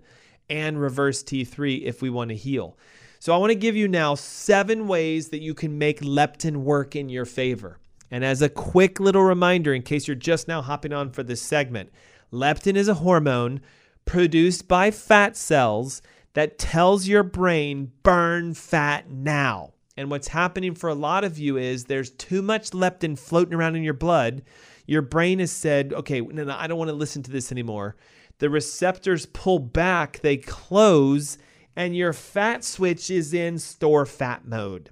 and 0.50 0.78
reverse 0.78 1.22
T3 1.22 1.84
if 1.84 2.02
we 2.02 2.10
want 2.10 2.28
to 2.28 2.36
heal. 2.36 2.76
So, 3.18 3.34
I 3.34 3.38
want 3.38 3.50
to 3.50 3.58
give 3.58 3.76
you 3.76 3.88
now 3.88 4.14
seven 4.14 4.86
ways 4.88 5.28
that 5.28 5.42
you 5.42 5.54
can 5.54 5.78
make 5.78 6.00
leptin 6.00 6.58
work 6.58 6.94
in 6.94 7.08
your 7.08 7.24
favor. 7.24 7.78
And 8.10 8.24
as 8.24 8.42
a 8.42 8.48
quick 8.48 9.00
little 9.00 9.22
reminder, 9.22 9.74
in 9.74 9.82
case 9.82 10.06
you're 10.06 10.14
just 10.14 10.46
now 10.48 10.62
hopping 10.62 10.92
on 10.92 11.10
for 11.10 11.22
this 11.22 11.42
segment, 11.42 11.90
leptin 12.32 12.76
is 12.76 12.88
a 12.88 12.94
hormone 12.94 13.60
produced 14.04 14.68
by 14.68 14.90
fat 14.90 15.36
cells 15.36 16.02
that 16.34 16.58
tells 16.58 17.08
your 17.08 17.22
brain 17.22 17.90
burn 18.02 18.54
fat 18.54 19.10
now. 19.10 19.72
And 19.96 20.10
what's 20.10 20.28
happening 20.28 20.74
for 20.74 20.88
a 20.88 20.94
lot 20.94 21.24
of 21.24 21.38
you 21.38 21.56
is 21.56 21.84
there's 21.84 22.10
too 22.10 22.42
much 22.42 22.70
leptin 22.70 23.18
floating 23.18 23.54
around 23.54 23.76
in 23.76 23.82
your 23.82 23.94
blood. 23.94 24.42
Your 24.86 25.02
brain 25.02 25.38
has 25.38 25.50
said, 25.50 25.92
okay, 25.92 26.20
no, 26.20 26.44
no, 26.44 26.54
I 26.56 26.66
don't 26.66 26.78
want 26.78 26.90
to 26.90 26.94
listen 26.94 27.22
to 27.24 27.30
this 27.30 27.50
anymore. 27.50 27.96
The 28.38 28.50
receptors 28.50 29.26
pull 29.26 29.58
back, 29.58 30.20
they 30.20 30.36
close, 30.36 31.38
and 31.76 31.96
your 31.96 32.12
fat 32.12 32.64
switch 32.64 33.10
is 33.10 33.34
in 33.34 33.58
store 33.58 34.06
fat 34.06 34.46
mode. 34.46 34.90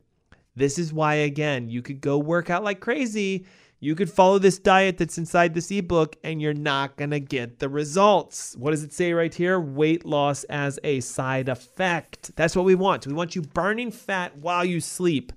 This 0.54 0.78
is 0.78 0.92
why, 0.92 1.14
again, 1.14 1.68
you 1.68 1.82
could 1.82 2.00
go 2.00 2.18
work 2.18 2.50
out 2.50 2.62
like 2.62 2.80
crazy 2.80 3.46
you 3.84 3.94
could 3.94 4.10
follow 4.10 4.38
this 4.38 4.58
diet 4.58 4.96
that's 4.96 5.18
inside 5.18 5.52
this 5.52 5.70
ebook 5.70 6.16
and 6.24 6.40
you're 6.40 6.54
not 6.54 6.96
going 6.96 7.10
to 7.10 7.20
get 7.20 7.58
the 7.58 7.68
results. 7.68 8.56
What 8.56 8.70
does 8.70 8.82
it 8.82 8.94
say 8.94 9.12
right 9.12 9.34
here? 9.34 9.60
Weight 9.60 10.06
loss 10.06 10.44
as 10.44 10.78
a 10.82 11.00
side 11.00 11.50
effect. 11.50 12.34
That's 12.34 12.56
what 12.56 12.64
we 12.64 12.74
want. 12.74 13.06
We 13.06 13.12
want 13.12 13.36
you 13.36 13.42
burning 13.42 13.90
fat 13.90 14.38
while 14.38 14.64
you 14.64 14.80
sleep 14.80 15.34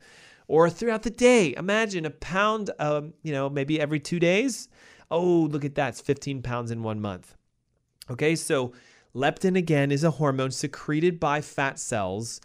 or 0.47 0.69
throughout 0.69 1.03
the 1.03 1.09
day. 1.09 1.53
Imagine 1.57 2.05
a 2.05 2.09
pound, 2.09 2.71
um, 2.79 3.13
you 3.21 3.33
know, 3.33 3.49
maybe 3.49 3.81
every 3.81 3.99
two 3.99 4.17
days. 4.17 4.69
Oh, 5.11 5.49
look 5.51 5.65
at 5.65 5.75
that. 5.75 5.89
It's 5.89 5.99
15 5.99 6.41
pounds 6.41 6.71
in 6.71 6.83
one 6.83 7.01
month. 7.01 7.35
Okay, 8.09 8.37
so 8.37 8.71
leptin 9.17 9.57
again 9.57 9.91
is 9.91 10.03
a 10.03 10.11
hormone 10.11 10.51
secreted 10.51 11.19
by 11.19 11.41
fat 11.41 11.79
cells 11.79 12.39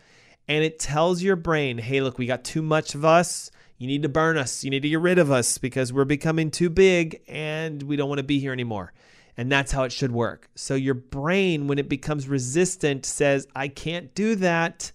and 0.48 0.64
it 0.64 0.78
tells 0.78 1.22
your 1.22 1.36
brain, 1.36 1.78
hey, 1.78 2.00
look, 2.00 2.18
we 2.18 2.26
got 2.26 2.42
too 2.44 2.62
much 2.62 2.94
of 2.94 3.04
us 3.04 3.50
you 3.82 3.88
need 3.88 4.02
to 4.02 4.08
burn 4.08 4.36
us. 4.36 4.62
You 4.62 4.70
need 4.70 4.82
to 4.82 4.88
get 4.88 5.00
rid 5.00 5.18
of 5.18 5.32
us 5.32 5.58
because 5.58 5.92
we're 5.92 6.04
becoming 6.04 6.52
too 6.52 6.70
big 6.70 7.20
and 7.26 7.82
we 7.82 7.96
don't 7.96 8.08
want 8.08 8.20
to 8.20 8.24
be 8.24 8.38
here 8.38 8.52
anymore. 8.52 8.92
And 9.36 9.50
that's 9.50 9.72
how 9.72 9.82
it 9.82 9.90
should 9.90 10.12
work. 10.12 10.48
So 10.54 10.76
your 10.76 10.94
brain, 10.94 11.66
when 11.66 11.80
it 11.80 11.88
becomes 11.88 12.28
resistant, 12.28 13.04
says, 13.04 13.48
I 13.56 13.66
can't 13.66 14.14
do 14.14 14.36
that. 14.36 14.92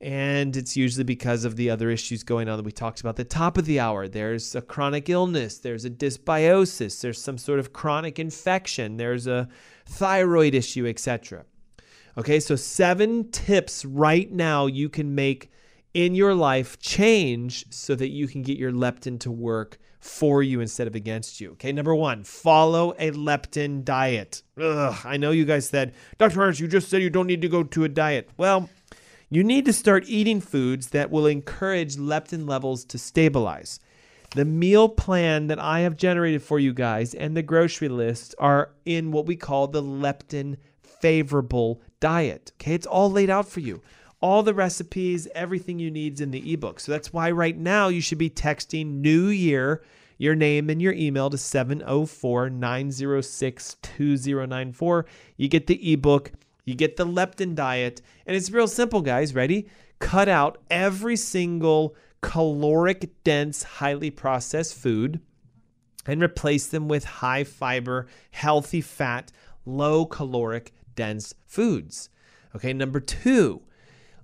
And 0.00 0.56
it's 0.56 0.76
usually 0.76 1.02
because 1.02 1.44
of 1.44 1.56
the 1.56 1.70
other 1.70 1.90
issues 1.90 2.22
going 2.22 2.48
on 2.48 2.56
that 2.56 2.64
we 2.64 2.70
talked 2.70 3.00
about 3.00 3.16
the 3.16 3.24
top 3.24 3.58
of 3.58 3.64
the 3.64 3.80
hour. 3.80 4.06
There's 4.06 4.54
a 4.54 4.62
chronic 4.62 5.08
illness, 5.08 5.58
there's 5.58 5.84
a 5.84 5.90
dysbiosis, 5.90 7.00
there's 7.00 7.20
some 7.20 7.36
sort 7.36 7.58
of 7.58 7.72
chronic 7.72 8.20
infection, 8.20 8.96
there's 8.96 9.26
a 9.26 9.48
thyroid 9.86 10.54
issue, 10.54 10.86
etc. 10.86 11.44
Okay, 12.16 12.38
so 12.40 12.56
seven 12.56 13.30
tips 13.30 13.84
right 13.84 14.30
now 14.30 14.66
you 14.66 14.88
can 14.88 15.14
make 15.14 15.50
in 15.94 16.14
your 16.14 16.34
life 16.34 16.78
change 16.78 17.64
so 17.70 17.94
that 17.94 18.08
you 18.08 18.26
can 18.26 18.42
get 18.42 18.58
your 18.58 18.72
leptin 18.72 19.18
to 19.20 19.30
work 19.30 19.78
for 20.00 20.42
you 20.42 20.60
instead 20.60 20.86
of 20.86 20.94
against 20.94 21.40
you. 21.40 21.52
Okay, 21.52 21.72
number 21.72 21.94
one, 21.94 22.24
follow 22.24 22.92
a 22.98 23.10
leptin 23.12 23.84
diet. 23.84 24.42
Ugh, 24.60 24.96
I 25.04 25.16
know 25.16 25.30
you 25.30 25.44
guys 25.44 25.68
said, 25.68 25.94
Dr. 26.18 26.42
Ernst, 26.42 26.60
you 26.60 26.68
just 26.68 26.90
said 26.90 27.00
you 27.02 27.10
don't 27.10 27.26
need 27.26 27.42
to 27.42 27.48
go 27.48 27.62
to 27.62 27.84
a 27.84 27.88
diet. 27.88 28.28
Well, 28.36 28.68
you 29.30 29.42
need 29.42 29.64
to 29.64 29.72
start 29.72 30.04
eating 30.06 30.40
foods 30.40 30.88
that 30.88 31.10
will 31.10 31.26
encourage 31.26 31.96
leptin 31.96 32.46
levels 32.46 32.84
to 32.86 32.98
stabilize. 32.98 33.80
The 34.34 34.44
meal 34.44 34.88
plan 34.88 35.46
that 35.46 35.58
I 35.58 35.80
have 35.80 35.96
generated 35.96 36.42
for 36.42 36.58
you 36.58 36.72
guys 36.72 37.14
and 37.14 37.36
the 37.36 37.42
grocery 37.42 37.88
list 37.88 38.34
are 38.38 38.70
in 38.84 39.12
what 39.12 39.26
we 39.26 39.36
call 39.36 39.68
the 39.68 39.82
leptin 39.82 40.56
favorable 40.82 41.80
diet. 42.00 42.52
Okay, 42.56 42.74
it's 42.74 42.86
all 42.86 43.10
laid 43.10 43.30
out 43.30 43.48
for 43.48 43.60
you 43.60 43.80
all 44.24 44.42
the 44.42 44.54
recipes, 44.54 45.28
everything 45.34 45.78
you 45.78 45.90
need 45.90 46.14
is 46.14 46.20
in 46.22 46.30
the 46.30 46.54
ebook. 46.54 46.80
So 46.80 46.90
that's 46.90 47.12
why 47.12 47.30
right 47.30 47.58
now 47.58 47.88
you 47.88 48.00
should 48.00 48.16
be 48.16 48.30
texting 48.30 48.86
New 48.86 49.26
Year, 49.26 49.82
your 50.16 50.34
name 50.34 50.70
and 50.70 50.80
your 50.80 50.94
email 50.94 51.28
to 51.28 51.36
704 51.36 52.48
906 52.48 53.76
2094. 53.82 55.06
You 55.36 55.48
get 55.48 55.66
the 55.66 55.92
ebook, 55.92 56.32
you 56.64 56.74
get 56.74 56.96
the 56.96 57.04
leptin 57.04 57.54
diet, 57.54 58.00
and 58.24 58.34
it's 58.34 58.50
real 58.50 58.66
simple, 58.66 59.02
guys. 59.02 59.34
Ready? 59.34 59.68
Cut 59.98 60.30
out 60.30 60.56
every 60.70 61.16
single 61.16 61.94
caloric 62.24 63.22
dense, 63.22 63.62
highly 63.62 64.10
processed 64.10 64.74
food 64.74 65.20
and 66.06 66.22
replace 66.22 66.66
them 66.66 66.88
with 66.88 67.04
high 67.04 67.44
fiber, 67.44 68.06
healthy 68.30 68.80
fat, 68.80 69.30
low 69.66 70.06
caloric 70.06 70.72
dense 70.96 71.34
foods. 71.46 72.08
Okay, 72.56 72.72
number 72.72 72.98
two, 72.98 73.60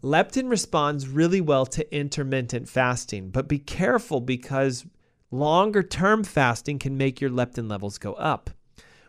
Leptin 0.02 0.48
responds 0.48 1.08
really 1.08 1.42
well 1.42 1.66
to 1.66 1.94
intermittent 1.94 2.70
fasting, 2.70 3.28
but 3.28 3.48
be 3.48 3.58
careful 3.58 4.20
because 4.20 4.86
longer 5.30 5.82
term 5.82 6.24
fasting 6.24 6.78
can 6.78 6.96
make 6.96 7.20
your 7.20 7.30
leptin 7.30 7.68
levels 7.68 7.98
go 7.98 8.14
up. 8.14 8.48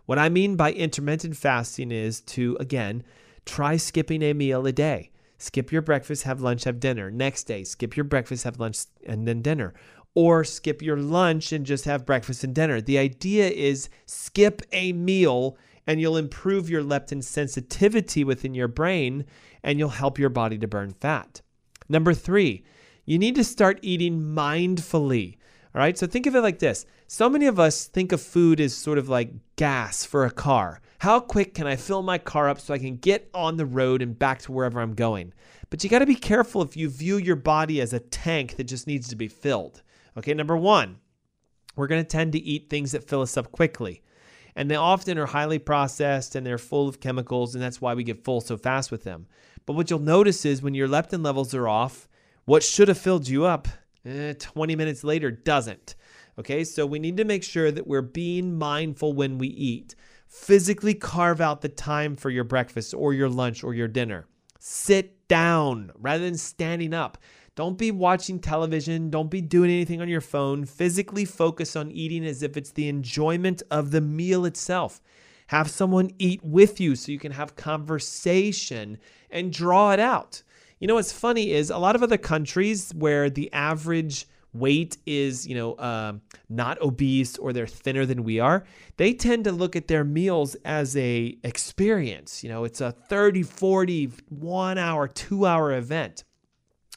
What 0.05 0.19
I 0.19 0.27
mean 0.27 0.57
by 0.57 0.73
intermittent 0.73 1.37
fasting 1.37 1.91
is 1.91 2.19
to, 2.21 2.57
again, 2.59 3.03
try 3.45 3.77
skipping 3.77 4.21
a 4.21 4.33
meal 4.33 4.67
a 4.67 4.73
day. 4.73 5.11
Skip 5.41 5.71
your 5.71 5.81
breakfast, 5.81 6.21
have 6.21 6.39
lunch, 6.39 6.65
have 6.65 6.79
dinner. 6.79 7.09
Next 7.09 7.45
day, 7.45 7.63
skip 7.63 7.97
your 7.97 8.03
breakfast, 8.03 8.43
have 8.43 8.59
lunch, 8.59 8.85
and 9.07 9.27
then 9.27 9.41
dinner. 9.41 9.73
Or 10.13 10.43
skip 10.43 10.83
your 10.83 10.97
lunch 10.97 11.51
and 11.51 11.65
just 11.65 11.85
have 11.85 12.05
breakfast 12.05 12.43
and 12.43 12.53
dinner. 12.53 12.79
The 12.79 12.99
idea 12.99 13.49
is 13.49 13.89
skip 14.05 14.61
a 14.71 14.93
meal 14.93 15.57
and 15.87 15.99
you'll 15.99 16.17
improve 16.17 16.69
your 16.69 16.83
leptin 16.83 17.23
sensitivity 17.23 18.23
within 18.23 18.53
your 18.53 18.67
brain 18.67 19.25
and 19.63 19.79
you'll 19.79 19.89
help 19.89 20.19
your 20.19 20.29
body 20.29 20.59
to 20.59 20.67
burn 20.67 20.91
fat. 20.91 21.41
Number 21.89 22.13
three, 22.13 22.63
you 23.05 23.17
need 23.17 23.33
to 23.33 23.43
start 23.43 23.79
eating 23.81 24.21
mindfully. 24.21 25.37
All 25.73 25.79
right, 25.79 25.97
so 25.97 26.05
think 26.05 26.27
of 26.27 26.35
it 26.35 26.41
like 26.41 26.59
this. 26.59 26.85
So 27.13 27.29
many 27.29 27.45
of 27.45 27.59
us 27.59 27.87
think 27.87 28.13
of 28.13 28.21
food 28.21 28.61
as 28.61 28.73
sort 28.73 28.97
of 28.97 29.09
like 29.09 29.33
gas 29.57 30.05
for 30.05 30.23
a 30.23 30.31
car. 30.31 30.79
How 30.99 31.19
quick 31.19 31.53
can 31.53 31.67
I 31.67 31.75
fill 31.75 32.03
my 32.03 32.17
car 32.17 32.47
up 32.47 32.57
so 32.57 32.73
I 32.73 32.77
can 32.77 32.95
get 32.95 33.29
on 33.33 33.57
the 33.57 33.65
road 33.65 34.01
and 34.01 34.17
back 34.17 34.39
to 34.43 34.53
wherever 34.53 34.79
I'm 34.79 34.93
going? 34.93 35.33
But 35.69 35.83
you 35.83 35.89
got 35.89 35.99
to 35.99 36.05
be 36.05 36.15
careful 36.15 36.61
if 36.61 36.77
you 36.77 36.89
view 36.89 37.17
your 37.17 37.35
body 37.35 37.81
as 37.81 37.91
a 37.91 37.99
tank 37.99 38.55
that 38.55 38.63
just 38.63 38.87
needs 38.87 39.09
to 39.09 39.17
be 39.17 39.27
filled. 39.27 39.83
Okay, 40.17 40.33
number 40.33 40.55
one, 40.55 40.99
we're 41.75 41.87
going 41.87 42.01
to 42.01 42.07
tend 42.07 42.31
to 42.31 42.39
eat 42.39 42.69
things 42.69 42.93
that 42.93 43.09
fill 43.09 43.21
us 43.21 43.35
up 43.35 43.51
quickly 43.51 44.03
and 44.55 44.71
they 44.71 44.77
often 44.77 45.17
are 45.17 45.25
highly 45.25 45.59
processed 45.59 46.35
and 46.35 46.47
they're 46.47 46.57
full 46.57 46.87
of 46.87 47.01
chemicals, 47.01 47.55
and 47.55 47.61
that's 47.61 47.81
why 47.81 47.93
we 47.93 48.05
get 48.05 48.23
full 48.23 48.39
so 48.39 48.55
fast 48.55 48.89
with 48.89 49.03
them. 49.03 49.27
But 49.65 49.73
what 49.73 49.89
you'll 49.89 49.99
notice 49.99 50.45
is 50.45 50.61
when 50.61 50.75
your 50.75 50.87
leptin 50.87 51.25
levels 51.25 51.53
are 51.53 51.67
off, 51.67 52.07
what 52.45 52.63
should 52.63 52.87
have 52.87 52.97
filled 52.97 53.27
you 53.27 53.43
up 53.43 53.67
eh, 54.05 54.33
20 54.39 54.77
minutes 54.77 55.03
later 55.03 55.29
doesn't. 55.29 55.95
Okay, 56.41 56.63
so 56.63 56.87
we 56.87 56.97
need 56.97 57.17
to 57.17 57.23
make 57.23 57.43
sure 57.43 57.71
that 57.71 57.85
we're 57.85 58.01
being 58.01 58.57
mindful 58.57 59.13
when 59.13 59.37
we 59.37 59.47
eat. 59.49 59.93
Physically 60.27 60.95
carve 60.95 61.39
out 61.39 61.61
the 61.61 61.69
time 61.69 62.15
for 62.15 62.31
your 62.31 62.43
breakfast 62.43 62.95
or 62.95 63.13
your 63.13 63.29
lunch 63.29 63.63
or 63.63 63.75
your 63.75 63.87
dinner. 63.87 64.25
Sit 64.57 65.27
down 65.27 65.91
rather 65.99 66.23
than 66.25 66.39
standing 66.39 66.95
up. 66.95 67.19
Don't 67.53 67.77
be 67.77 67.91
watching 67.91 68.39
television. 68.39 69.11
Don't 69.11 69.29
be 69.29 69.39
doing 69.39 69.69
anything 69.69 70.01
on 70.01 70.09
your 70.09 70.19
phone. 70.19 70.65
Physically 70.65 71.25
focus 71.25 71.75
on 71.75 71.91
eating 71.91 72.25
as 72.25 72.41
if 72.41 72.57
it's 72.57 72.71
the 72.71 72.89
enjoyment 72.89 73.61
of 73.69 73.91
the 73.91 74.01
meal 74.01 74.43
itself. 74.45 74.99
Have 75.45 75.69
someone 75.69 76.09
eat 76.17 76.43
with 76.43 76.81
you 76.81 76.95
so 76.95 77.11
you 77.11 77.19
can 77.19 77.33
have 77.33 77.55
conversation 77.55 78.97
and 79.29 79.53
draw 79.53 79.91
it 79.91 79.99
out. 79.99 80.41
You 80.79 80.87
know 80.87 80.95
what's 80.95 81.13
funny 81.13 81.51
is 81.51 81.69
a 81.69 81.77
lot 81.77 81.95
of 81.95 82.01
other 82.01 82.17
countries 82.17 82.91
where 82.95 83.29
the 83.29 83.53
average 83.53 84.25
weight 84.53 84.97
is, 85.05 85.47
you 85.47 85.55
know, 85.55 85.73
uh, 85.73 86.13
not 86.49 86.81
obese 86.81 87.37
or 87.37 87.53
they're 87.53 87.67
thinner 87.67 88.05
than 88.05 88.23
we 88.23 88.39
are, 88.39 88.65
they 88.97 89.13
tend 89.13 89.45
to 89.45 89.51
look 89.51 89.75
at 89.75 89.87
their 89.87 90.03
meals 90.03 90.55
as 90.65 90.95
a 90.97 91.37
experience. 91.43 92.43
You 92.43 92.49
know, 92.49 92.63
it's 92.63 92.81
a 92.81 92.91
30, 92.91 93.43
40, 93.43 94.11
one 94.29 94.77
hour, 94.77 95.07
two 95.07 95.45
hour 95.45 95.71
event. 95.73 96.23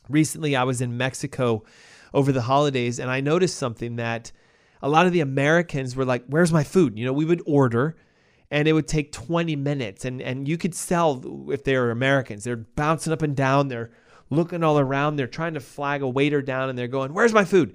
Recently, 0.09 0.57
I 0.57 0.65
was 0.65 0.81
in 0.81 0.97
Mexico 0.97 1.65
over 2.13 2.33
the 2.33 2.43
holidays 2.43 2.99
and 2.99 3.11
I 3.11 3.21
noticed 3.21 3.57
something 3.57 3.97
that 3.97 4.33
a 4.83 4.89
lot 4.89 5.07
of 5.07 5.13
the 5.13 5.21
Americans 5.21 5.97
were 5.97 6.05
like, 6.05 6.25
Where's 6.27 6.53
my 6.53 6.65
food? 6.65 6.99
You 6.99 7.07
know, 7.07 7.13
we 7.13 7.25
would 7.25 7.43
order 7.47 7.97
and 8.51 8.69
it 8.69 8.73
would 8.73 8.87
take 8.87 9.13
20 9.13 9.57
minutes 9.57 10.05
and 10.05 10.21
and 10.21 10.47
you 10.47 10.59
could 10.59 10.75
sell 10.75 11.51
if 11.51 11.65
they 11.65 11.77
were 11.77 11.91
Americans. 11.91 12.45
They're 12.45 12.57
bouncing 12.57 13.13
up 13.13 13.23
and 13.23 13.35
down, 13.35 13.69
they're 13.69 13.91
looking 14.31 14.63
all 14.63 14.79
around, 14.79 15.17
they're 15.17 15.27
trying 15.27 15.55
to 15.55 15.61
flag 15.61 16.03
a 16.03 16.09
waiter 16.09 16.43
down 16.43 16.69
and 16.69 16.79
they're 16.79 16.89
going, 16.89 17.13
"Where's 17.13 17.33
my 17.33 17.45
food?" 17.45 17.75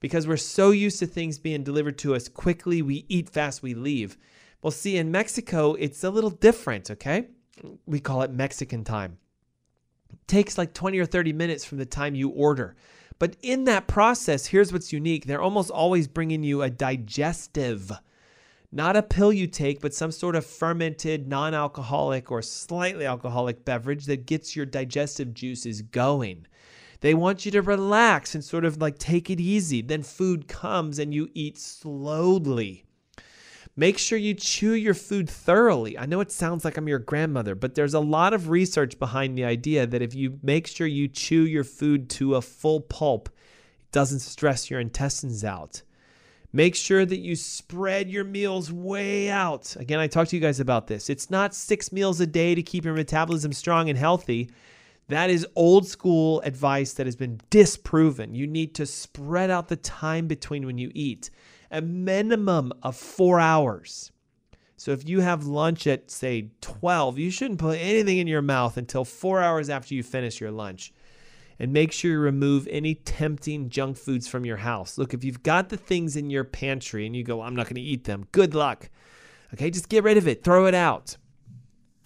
Because 0.00 0.26
we're 0.26 0.36
so 0.36 0.70
used 0.70 0.98
to 1.00 1.06
things 1.06 1.38
being 1.38 1.62
delivered 1.62 1.98
to 1.98 2.14
us 2.14 2.28
quickly, 2.28 2.80
we 2.80 3.04
eat 3.08 3.28
fast, 3.28 3.62
we 3.62 3.74
leave. 3.74 4.16
Well, 4.62 4.70
see 4.70 4.96
in 4.96 5.10
Mexico, 5.10 5.74
it's 5.74 6.04
a 6.04 6.10
little 6.10 6.30
different, 6.30 6.90
okay? 6.90 7.28
We 7.86 8.00
call 8.00 8.22
it 8.22 8.32
Mexican 8.32 8.84
time. 8.84 9.18
It 10.10 10.26
takes 10.26 10.56
like 10.56 10.72
20 10.72 10.98
or 10.98 11.06
30 11.06 11.32
minutes 11.32 11.64
from 11.64 11.78
the 11.78 11.86
time 11.86 12.14
you 12.14 12.30
order. 12.30 12.76
But 13.18 13.36
in 13.42 13.64
that 13.64 13.86
process, 13.86 14.46
here's 14.46 14.72
what's 14.72 14.92
unique. 14.92 15.26
They're 15.26 15.42
almost 15.42 15.70
always 15.70 16.08
bringing 16.08 16.42
you 16.42 16.62
a 16.62 16.70
digestive 16.70 17.92
not 18.72 18.96
a 18.96 19.02
pill 19.02 19.32
you 19.32 19.46
take, 19.46 19.80
but 19.80 19.94
some 19.94 20.12
sort 20.12 20.36
of 20.36 20.46
fermented, 20.46 21.26
non 21.26 21.54
alcoholic, 21.54 22.30
or 22.30 22.40
slightly 22.40 23.04
alcoholic 23.04 23.64
beverage 23.64 24.06
that 24.06 24.26
gets 24.26 24.54
your 24.54 24.66
digestive 24.66 25.34
juices 25.34 25.82
going. 25.82 26.46
They 27.00 27.14
want 27.14 27.44
you 27.44 27.50
to 27.52 27.62
relax 27.62 28.34
and 28.34 28.44
sort 28.44 28.64
of 28.64 28.80
like 28.80 28.98
take 28.98 29.30
it 29.30 29.40
easy. 29.40 29.82
Then 29.82 30.02
food 30.02 30.46
comes 30.48 30.98
and 30.98 31.12
you 31.12 31.30
eat 31.34 31.58
slowly. 31.58 32.84
Make 33.76 33.98
sure 33.98 34.18
you 34.18 34.34
chew 34.34 34.72
your 34.72 34.94
food 34.94 35.28
thoroughly. 35.28 35.96
I 35.96 36.06
know 36.06 36.20
it 36.20 36.30
sounds 36.30 36.64
like 36.64 36.76
I'm 36.76 36.88
your 36.88 36.98
grandmother, 36.98 37.54
but 37.54 37.74
there's 37.74 37.94
a 37.94 38.00
lot 38.00 38.34
of 38.34 38.50
research 38.50 38.98
behind 38.98 39.36
the 39.36 39.44
idea 39.44 39.86
that 39.86 40.02
if 40.02 40.14
you 40.14 40.38
make 40.42 40.66
sure 40.66 40.86
you 40.86 41.08
chew 41.08 41.46
your 41.46 41.64
food 41.64 42.10
to 42.10 42.34
a 42.34 42.42
full 42.42 42.80
pulp, 42.80 43.28
it 43.28 43.92
doesn't 43.92 44.20
stress 44.20 44.70
your 44.70 44.80
intestines 44.80 45.44
out. 45.44 45.82
Make 46.52 46.74
sure 46.74 47.06
that 47.06 47.20
you 47.20 47.36
spread 47.36 48.10
your 48.10 48.24
meals 48.24 48.72
way 48.72 49.30
out. 49.30 49.76
Again, 49.76 50.00
I 50.00 50.08
talked 50.08 50.30
to 50.30 50.36
you 50.36 50.42
guys 50.42 50.58
about 50.58 50.88
this. 50.88 51.08
It's 51.08 51.30
not 51.30 51.54
six 51.54 51.92
meals 51.92 52.20
a 52.20 52.26
day 52.26 52.56
to 52.56 52.62
keep 52.62 52.84
your 52.84 52.94
metabolism 52.94 53.52
strong 53.52 53.88
and 53.88 53.96
healthy. 53.96 54.50
That 55.08 55.30
is 55.30 55.46
old 55.54 55.86
school 55.86 56.40
advice 56.40 56.92
that 56.94 57.06
has 57.06 57.14
been 57.14 57.40
disproven. 57.50 58.34
You 58.34 58.48
need 58.48 58.74
to 58.76 58.86
spread 58.86 59.50
out 59.50 59.68
the 59.68 59.76
time 59.76 60.26
between 60.26 60.66
when 60.66 60.78
you 60.78 60.90
eat, 60.92 61.30
a 61.70 61.80
minimum 61.80 62.72
of 62.82 62.96
four 62.96 63.38
hours. 63.38 64.10
So 64.76 64.90
if 64.90 65.08
you 65.08 65.20
have 65.20 65.44
lunch 65.44 65.86
at, 65.86 66.10
say, 66.10 66.50
12, 66.62 67.18
you 67.18 67.30
shouldn't 67.30 67.60
put 67.60 67.78
anything 67.78 68.18
in 68.18 68.26
your 68.26 68.42
mouth 68.42 68.76
until 68.76 69.04
four 69.04 69.40
hours 69.40 69.68
after 69.68 69.94
you 69.94 70.02
finish 70.02 70.40
your 70.40 70.50
lunch 70.50 70.92
and 71.60 71.74
make 71.74 71.92
sure 71.92 72.10
you 72.10 72.18
remove 72.18 72.66
any 72.70 72.94
tempting 72.94 73.68
junk 73.68 73.98
foods 73.98 74.26
from 74.26 74.46
your 74.46 74.56
house. 74.56 74.96
Look, 74.96 75.12
if 75.12 75.22
you've 75.22 75.42
got 75.42 75.68
the 75.68 75.76
things 75.76 76.16
in 76.16 76.30
your 76.30 76.42
pantry 76.42 77.04
and 77.04 77.14
you 77.14 77.22
go, 77.22 77.42
I'm 77.42 77.54
not 77.54 77.66
going 77.66 77.74
to 77.74 77.82
eat 77.82 78.04
them, 78.04 78.26
good 78.32 78.54
luck. 78.54 78.88
Okay, 79.52 79.70
just 79.70 79.90
get 79.90 80.02
rid 80.02 80.16
of 80.16 80.26
it, 80.26 80.42
throw 80.42 80.64
it 80.66 80.74
out. 80.74 81.18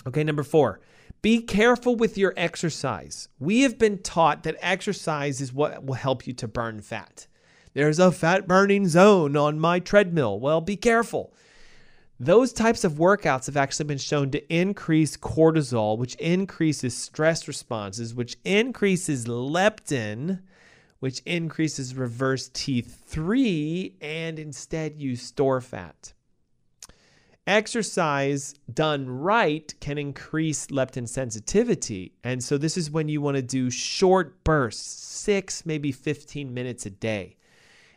Okay, 0.09 0.25
number 0.25 0.43
four, 0.43 0.81
be 1.23 1.41
careful 1.41 1.95
with 1.95 2.19
your 2.19 2.35
exercise. 2.37 3.29
We 3.39 3.61
have 3.61 3.79
been 3.79 3.99
taught 3.99 4.43
that 4.43 4.57
exercise 4.61 5.41
is 5.41 5.53
what 5.53 5.85
will 5.85 5.95
help 5.95 6.27
you 6.27 6.33
to 6.35 6.49
burn 6.49 6.81
fat. 6.81 7.29
There's 7.75 8.01
a 8.01 8.11
fat 8.11 8.49
burning 8.49 8.89
zone 8.89 9.37
on 9.37 9.61
my 9.61 9.79
treadmill. 9.79 10.41
Well, 10.41 10.61
be 10.61 10.77
careful. 10.77 11.33
Those 12.25 12.55
types 12.55 12.85
of 12.85 12.95
workouts 12.95 13.45
have 13.45 13.57
actually 13.59 13.85
been 13.85 13.99
shown 13.99 14.31
to 14.31 14.55
increase 14.55 15.15
cortisol, 15.15 15.99
which 15.99 16.15
increases 16.15 16.97
stress 16.97 17.47
responses, 17.47 18.15
which 18.15 18.39
increases 18.47 19.27
leptin, 19.27 20.41
which 21.01 21.21
increases 21.27 21.95
reverse 21.95 22.49
T3, 22.49 23.97
and 24.01 24.39
instead 24.39 24.97
you 24.97 25.17
store 25.17 25.61
fat. 25.61 26.15
Exercise 27.47 28.55
done 28.73 29.07
right 29.07 29.75
can 29.81 29.99
increase 29.99 30.69
leptin 30.69 31.07
sensitivity. 31.07 32.15
And 32.25 32.43
so, 32.43 32.57
this 32.57 32.79
is 32.79 32.91
when 32.91 33.11
you 33.11 33.21
want 33.21 33.37
to 33.37 33.43
do 33.43 33.69
short 33.69 34.43
bursts, 34.45 35.05
six, 35.05 35.67
maybe 35.67 35.93
15 35.93 36.55
minutes 36.55 36.87
a 36.87 36.91
day 36.91 37.37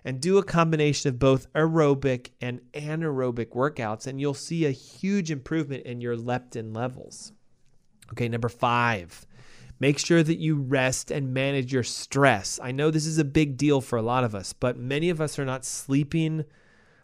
and 0.08 0.22
do 0.22 0.38
a 0.38 0.44
combination 0.44 1.10
of 1.10 1.20
both 1.20 1.52
aerobic 1.52 2.30
and 2.40 2.62
anaerobic 2.74 3.48
workouts, 3.48 4.08
and 4.08 4.22
you'll 4.22 4.34
see 4.34 4.64
a 4.64 4.72
huge 4.72 5.30
improvement 5.30 5.86
in 5.86 6.00
your 6.00 6.16
leptin 6.16 6.74
levels. 6.74 7.34
Okay, 8.14 8.30
number 8.30 8.48
five, 8.48 9.28
make 9.82 10.00
sure 10.00 10.24
that 10.24 10.38
you 10.38 10.56
rest 10.56 11.12
and 11.12 11.34
manage 11.34 11.74
your 11.74 11.84
stress. 11.84 12.58
I 12.64 12.72
know 12.72 12.90
this 12.90 13.06
is 13.06 13.18
a 13.18 13.26
big 13.26 13.58
deal 13.58 13.82
for 13.82 13.98
a 13.98 14.02
lot 14.02 14.24
of 14.24 14.34
us, 14.34 14.54
but 14.54 14.78
many 14.78 15.10
of 15.10 15.20
us 15.20 15.38
are 15.38 15.44
not 15.44 15.66
sleeping 15.66 16.46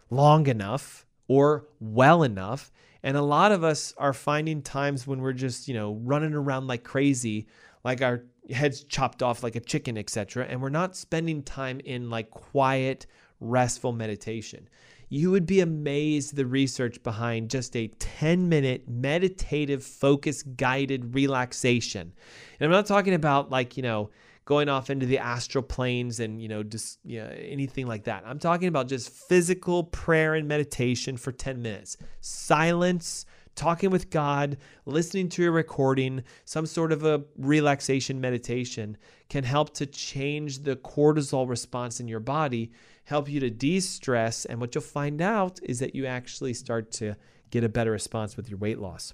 long 0.09 0.47
enough 0.47 1.05
or 1.27 1.67
well 1.81 2.23
enough. 2.23 2.71
And 3.03 3.17
a 3.17 3.21
lot 3.21 3.51
of 3.51 3.65
us 3.65 3.93
are 3.97 4.13
finding 4.13 4.61
times 4.61 5.05
when 5.05 5.19
we're 5.19 5.33
just, 5.33 5.67
you 5.67 5.73
know, 5.73 5.95
running 6.05 6.33
around 6.33 6.67
like 6.67 6.85
crazy, 6.85 7.47
like 7.83 8.01
our 8.01 8.23
heads 8.51 8.83
chopped 8.83 9.23
off 9.23 9.43
like 9.43 9.55
a 9.55 9.59
chicken, 9.59 9.97
etc. 9.97 10.45
And 10.45 10.61
we're 10.61 10.69
not 10.69 10.95
spending 10.95 11.43
time 11.43 11.79
in 11.79 12.09
like 12.09 12.29
quiet, 12.31 13.05
restful 13.39 13.91
meditation. 13.91 14.67
You 15.09 15.31
would 15.31 15.45
be 15.45 15.59
amazed 15.59 16.35
the 16.35 16.45
research 16.45 17.03
behind 17.03 17.49
just 17.49 17.75
a 17.75 17.87
10 17.87 18.49
minute 18.49 18.87
meditative, 18.87 19.83
focus 19.83 20.41
guided 20.41 21.13
relaxation. 21.13 22.13
And 22.59 22.65
I'm 22.65 22.71
not 22.71 22.87
talking 22.87 23.13
about 23.13 23.51
like, 23.51 23.77
you 23.77 23.83
know, 23.83 24.09
going 24.45 24.69
off 24.69 24.89
into 24.89 25.05
the 25.05 25.19
astral 25.19 25.63
planes 25.63 26.19
and, 26.19 26.41
you 26.41 26.47
know, 26.47 26.63
just 26.63 26.99
you 27.05 27.19
know, 27.19 27.29
anything 27.37 27.87
like 27.87 28.05
that. 28.05 28.23
I'm 28.25 28.39
talking 28.39 28.67
about 28.67 28.87
just 28.87 29.09
physical 29.09 29.83
prayer 29.83 30.33
and 30.33 30.47
meditation 30.47 31.15
for 31.15 31.31
10 31.31 31.61
minutes. 31.61 31.97
Silence 32.21 33.25
talking 33.55 33.89
with 33.89 34.09
God, 34.09 34.57
listening 34.85 35.29
to 35.29 35.47
a 35.47 35.51
recording, 35.51 36.23
some 36.45 36.65
sort 36.65 36.91
of 36.91 37.03
a 37.03 37.23
relaxation 37.37 38.19
meditation 38.19 38.97
can 39.29 39.43
help 39.43 39.73
to 39.75 39.85
change 39.85 40.59
the 40.59 40.75
cortisol 40.75 41.47
response 41.47 41.99
in 41.99 42.07
your 42.07 42.19
body, 42.19 42.71
help 43.05 43.29
you 43.29 43.39
to 43.39 43.49
de 43.49 43.79
stress. 43.79 44.45
And 44.45 44.59
what 44.59 44.73
you'll 44.73 44.83
find 44.83 45.21
out 45.21 45.59
is 45.63 45.79
that 45.79 45.95
you 45.95 46.05
actually 46.05 46.53
start 46.53 46.91
to 46.93 47.15
get 47.51 47.63
a 47.63 47.69
better 47.69 47.91
response 47.91 48.35
with 48.35 48.49
your 48.49 48.57
weight 48.57 48.79
loss. 48.79 49.13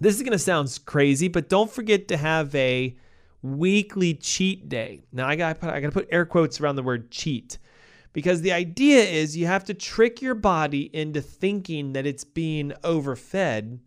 This 0.00 0.16
is 0.16 0.22
going 0.22 0.32
to 0.32 0.38
sound 0.38 0.78
crazy, 0.86 1.28
but 1.28 1.48
don't 1.48 1.70
forget 1.70 2.08
to 2.08 2.16
have 2.16 2.54
a 2.54 2.96
weekly 3.42 4.14
cheat 4.14 4.68
day. 4.68 5.02
Now 5.12 5.28
I 5.28 5.36
got 5.36 5.62
I 5.62 5.80
got 5.80 5.88
to 5.88 5.92
put 5.92 6.08
air 6.10 6.24
quotes 6.24 6.60
around 6.60 6.76
the 6.76 6.82
word 6.82 7.10
cheat 7.10 7.58
because 8.12 8.42
the 8.42 8.52
idea 8.52 9.02
is 9.02 9.36
you 9.36 9.46
have 9.46 9.64
to 9.64 9.74
trick 9.74 10.20
your 10.20 10.34
body 10.34 10.90
into 10.94 11.20
thinking 11.20 11.92
that 11.94 12.06
it's 12.06 12.24
being 12.24 12.72
overfed, 12.84 13.78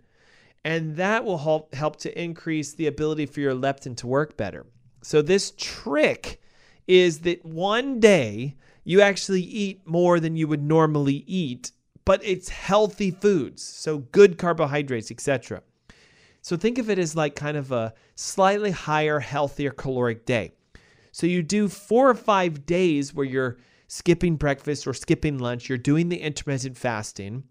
and 0.64 0.96
that 0.96 1.24
will 1.24 1.38
help, 1.38 1.74
help 1.76 1.98
to 1.98 2.22
increase 2.22 2.74
the 2.74 2.88
ability 2.88 3.28
for 3.28 3.40
your 3.40 3.54
leptin 3.54 3.96
to 3.98 4.08
work 4.08 4.36
better. 4.36 4.66
So, 5.04 5.22
this 5.22 5.54
trick 5.58 6.42
is 6.88 7.20
that 7.20 7.46
one 7.46 8.00
day 8.00 8.56
you 8.84 9.02
actually 9.02 9.42
eat 9.42 9.86
more 9.86 10.20
than 10.20 10.36
you 10.36 10.48
would 10.48 10.64
normally 10.64 11.24
eat, 11.28 11.72
but 12.06 12.24
it's 12.24 12.50
healthy 12.50 13.12
foods, 13.12 13.62
so 13.62 14.00
good 14.00 14.38
carbohydrates, 14.38 15.12
etc. 15.12 15.62
So, 16.42 16.58
think 16.58 16.80
of 16.80 16.90
it 16.90 16.98
as 16.98 17.16
like 17.16 17.36
kind 17.36 17.58
of 17.58 17.72
a 17.72 17.94
slightly 18.16 18.72
higher, 18.72 19.20
healthier 19.20 19.72
caloric 19.72 20.26
day. 20.26 20.54
So, 21.12 21.28
you 21.28 21.44
do 21.44 21.68
four 21.68 22.10
or 22.10 22.16
five 22.16 22.66
days 22.66 23.14
where 23.14 23.26
you're 23.28 23.58
skipping 23.88 24.36
breakfast 24.36 24.88
or 24.88 24.94
skipping 24.94 25.38
lunch, 25.38 25.70
you're 25.70 25.78
doing 25.78 26.10
the 26.10 26.22
intermittent 26.22 26.78
fasting. 26.78 27.44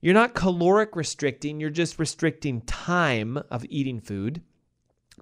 You're 0.00 0.14
not 0.14 0.34
caloric 0.34 0.94
restricting, 0.94 1.60
you're 1.60 1.70
just 1.70 1.98
restricting 1.98 2.60
time 2.62 3.38
of 3.50 3.64
eating 3.68 4.00
food. 4.00 4.42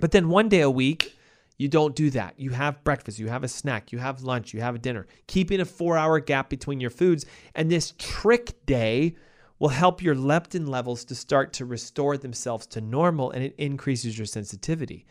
But 0.00 0.10
then 0.10 0.28
one 0.28 0.48
day 0.48 0.60
a 0.60 0.70
week, 0.70 1.16
you 1.56 1.68
don't 1.68 1.94
do 1.94 2.10
that. 2.10 2.34
You 2.38 2.50
have 2.50 2.82
breakfast, 2.82 3.18
you 3.18 3.28
have 3.28 3.44
a 3.44 3.48
snack, 3.48 3.92
you 3.92 3.98
have 3.98 4.22
lunch, 4.22 4.52
you 4.52 4.60
have 4.60 4.74
a 4.74 4.78
dinner, 4.78 5.06
keeping 5.28 5.60
a 5.60 5.64
four 5.64 5.96
hour 5.96 6.18
gap 6.18 6.50
between 6.50 6.80
your 6.80 6.90
foods. 6.90 7.24
And 7.54 7.70
this 7.70 7.94
trick 7.98 8.66
day 8.66 9.14
will 9.58 9.68
help 9.68 10.02
your 10.02 10.16
leptin 10.16 10.66
levels 10.66 11.04
to 11.04 11.14
start 11.14 11.52
to 11.54 11.64
restore 11.64 12.16
themselves 12.16 12.66
to 12.66 12.80
normal 12.80 13.30
and 13.30 13.44
it 13.44 13.54
increases 13.56 14.18
your 14.18 14.26
sensitivity. 14.26 15.06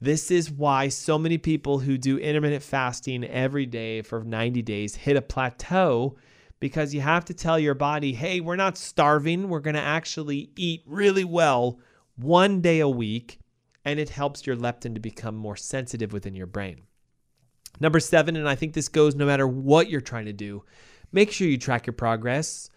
This 0.00 0.30
is 0.30 0.50
why 0.50 0.88
so 0.88 1.18
many 1.18 1.38
people 1.38 1.78
who 1.78 1.96
do 1.96 2.18
intermittent 2.18 2.62
fasting 2.62 3.24
every 3.24 3.64
day 3.64 4.02
for 4.02 4.22
90 4.22 4.60
days 4.62 4.94
hit 4.94 5.16
a 5.16 5.22
plateau 5.22 6.16
because 6.60 6.94
you 6.94 7.00
have 7.00 7.24
to 7.26 7.34
tell 7.34 7.58
your 7.58 7.74
body, 7.74 8.12
hey, 8.12 8.40
we're 8.40 8.56
not 8.56 8.76
starving. 8.76 9.48
We're 9.48 9.60
going 9.60 9.74
to 9.74 9.80
actually 9.80 10.50
eat 10.56 10.82
really 10.86 11.24
well 11.24 11.78
one 12.16 12.60
day 12.60 12.80
a 12.80 12.88
week. 12.88 13.40
And 13.84 14.00
it 14.00 14.10
helps 14.10 14.46
your 14.46 14.56
leptin 14.56 14.94
to 14.94 15.00
become 15.00 15.36
more 15.36 15.56
sensitive 15.56 16.12
within 16.12 16.34
your 16.34 16.46
brain. 16.46 16.82
Number 17.78 18.00
seven, 18.00 18.36
and 18.36 18.48
I 18.48 18.54
think 18.54 18.74
this 18.74 18.88
goes 18.88 19.14
no 19.14 19.26
matter 19.26 19.46
what 19.46 19.88
you're 19.88 20.00
trying 20.00 20.24
to 20.26 20.32
do, 20.32 20.64
make 21.12 21.30
sure 21.30 21.46
you 21.46 21.58
track 21.58 21.86
your 21.86 21.94
progress 21.94 22.68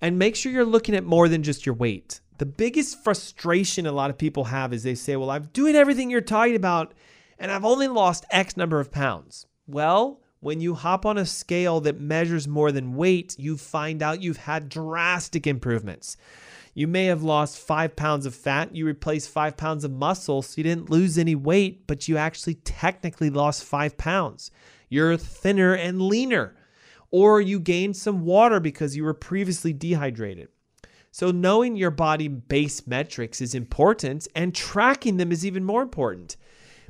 and 0.00 0.18
make 0.18 0.36
sure 0.36 0.52
you're 0.52 0.64
looking 0.64 0.94
at 0.94 1.04
more 1.04 1.28
than 1.28 1.42
just 1.42 1.64
your 1.64 1.74
weight. 1.74 2.20
The 2.40 2.46
biggest 2.46 3.04
frustration 3.04 3.84
a 3.84 3.92
lot 3.92 4.08
of 4.08 4.16
people 4.16 4.44
have 4.44 4.72
is 4.72 4.82
they 4.82 4.94
say, 4.94 5.14
Well, 5.14 5.28
I'm 5.28 5.50
doing 5.52 5.76
everything 5.76 6.08
you're 6.08 6.22
talking 6.22 6.56
about 6.56 6.94
and 7.38 7.52
I've 7.52 7.66
only 7.66 7.86
lost 7.86 8.24
X 8.30 8.56
number 8.56 8.80
of 8.80 8.90
pounds. 8.90 9.44
Well, 9.66 10.22
when 10.40 10.58
you 10.62 10.72
hop 10.72 11.04
on 11.04 11.18
a 11.18 11.26
scale 11.26 11.82
that 11.82 12.00
measures 12.00 12.48
more 12.48 12.72
than 12.72 12.94
weight, 12.96 13.38
you 13.38 13.58
find 13.58 14.02
out 14.02 14.22
you've 14.22 14.38
had 14.38 14.70
drastic 14.70 15.46
improvements. 15.46 16.16
You 16.72 16.86
may 16.86 17.04
have 17.04 17.22
lost 17.22 17.58
five 17.58 17.94
pounds 17.94 18.24
of 18.24 18.34
fat, 18.34 18.74
you 18.74 18.86
replaced 18.86 19.28
five 19.28 19.58
pounds 19.58 19.84
of 19.84 19.90
muscle, 19.90 20.40
so 20.40 20.54
you 20.56 20.64
didn't 20.64 20.88
lose 20.88 21.18
any 21.18 21.34
weight, 21.34 21.86
but 21.86 22.08
you 22.08 22.16
actually 22.16 22.54
technically 22.54 23.28
lost 23.28 23.64
five 23.64 23.98
pounds. 23.98 24.50
You're 24.88 25.18
thinner 25.18 25.74
and 25.74 26.00
leaner, 26.00 26.56
or 27.10 27.42
you 27.42 27.60
gained 27.60 27.98
some 27.98 28.24
water 28.24 28.60
because 28.60 28.96
you 28.96 29.04
were 29.04 29.12
previously 29.12 29.74
dehydrated. 29.74 30.48
So, 31.12 31.30
knowing 31.30 31.76
your 31.76 31.90
body 31.90 32.28
base 32.28 32.86
metrics 32.86 33.40
is 33.40 33.54
important, 33.54 34.28
and 34.34 34.54
tracking 34.54 35.16
them 35.16 35.32
is 35.32 35.44
even 35.44 35.64
more 35.64 35.82
important. 35.82 36.36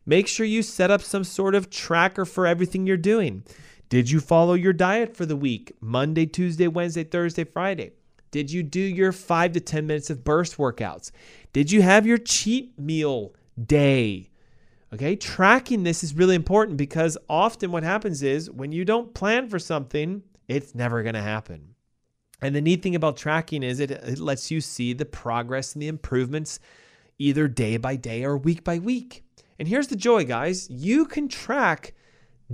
Make 0.04 0.28
sure 0.28 0.46
you 0.46 0.62
set 0.62 0.90
up 0.90 1.02
some 1.02 1.24
sort 1.24 1.54
of 1.54 1.70
tracker 1.70 2.24
for 2.24 2.46
everything 2.46 2.86
you're 2.86 2.96
doing. 2.96 3.44
Did 3.88 4.10
you 4.10 4.20
follow 4.20 4.54
your 4.54 4.72
diet 4.72 5.16
for 5.16 5.26
the 5.26 5.36
week? 5.36 5.72
Monday, 5.80 6.26
Tuesday, 6.26 6.68
Wednesday, 6.68 7.04
Thursday, 7.04 7.44
Friday? 7.44 7.92
Did 8.30 8.50
you 8.50 8.62
do 8.62 8.80
your 8.80 9.12
five 9.12 9.52
to 9.52 9.60
10 9.60 9.86
minutes 9.86 10.10
of 10.10 10.22
burst 10.22 10.56
workouts? 10.56 11.10
Did 11.52 11.72
you 11.72 11.82
have 11.82 12.06
your 12.06 12.18
cheat 12.18 12.78
meal 12.78 13.34
day? 13.60 14.30
Okay, 14.92 15.16
tracking 15.16 15.82
this 15.82 16.04
is 16.04 16.14
really 16.14 16.34
important 16.34 16.76
because 16.76 17.16
often 17.28 17.72
what 17.72 17.82
happens 17.82 18.22
is 18.22 18.50
when 18.50 18.72
you 18.72 18.84
don't 18.84 19.14
plan 19.14 19.48
for 19.48 19.58
something, 19.58 20.22
it's 20.48 20.74
never 20.74 21.02
to 21.02 21.20
happen. 21.20 21.74
And 22.42 22.54
the 22.54 22.60
neat 22.60 22.82
thing 22.82 22.94
about 22.94 23.16
tracking 23.16 23.62
is 23.62 23.80
it, 23.80 23.90
it 23.90 24.18
lets 24.18 24.50
you 24.50 24.60
see 24.60 24.92
the 24.92 25.04
progress 25.04 25.74
and 25.74 25.82
the 25.82 25.88
improvements 25.88 26.58
either 27.18 27.48
day 27.48 27.76
by 27.76 27.96
day 27.96 28.24
or 28.24 28.36
week 28.36 28.64
by 28.64 28.78
week. 28.78 29.24
And 29.58 29.68
here's 29.68 29.88
the 29.88 29.96
joy, 29.96 30.24
guys 30.24 30.68
you 30.70 31.04
can 31.04 31.28
track 31.28 31.94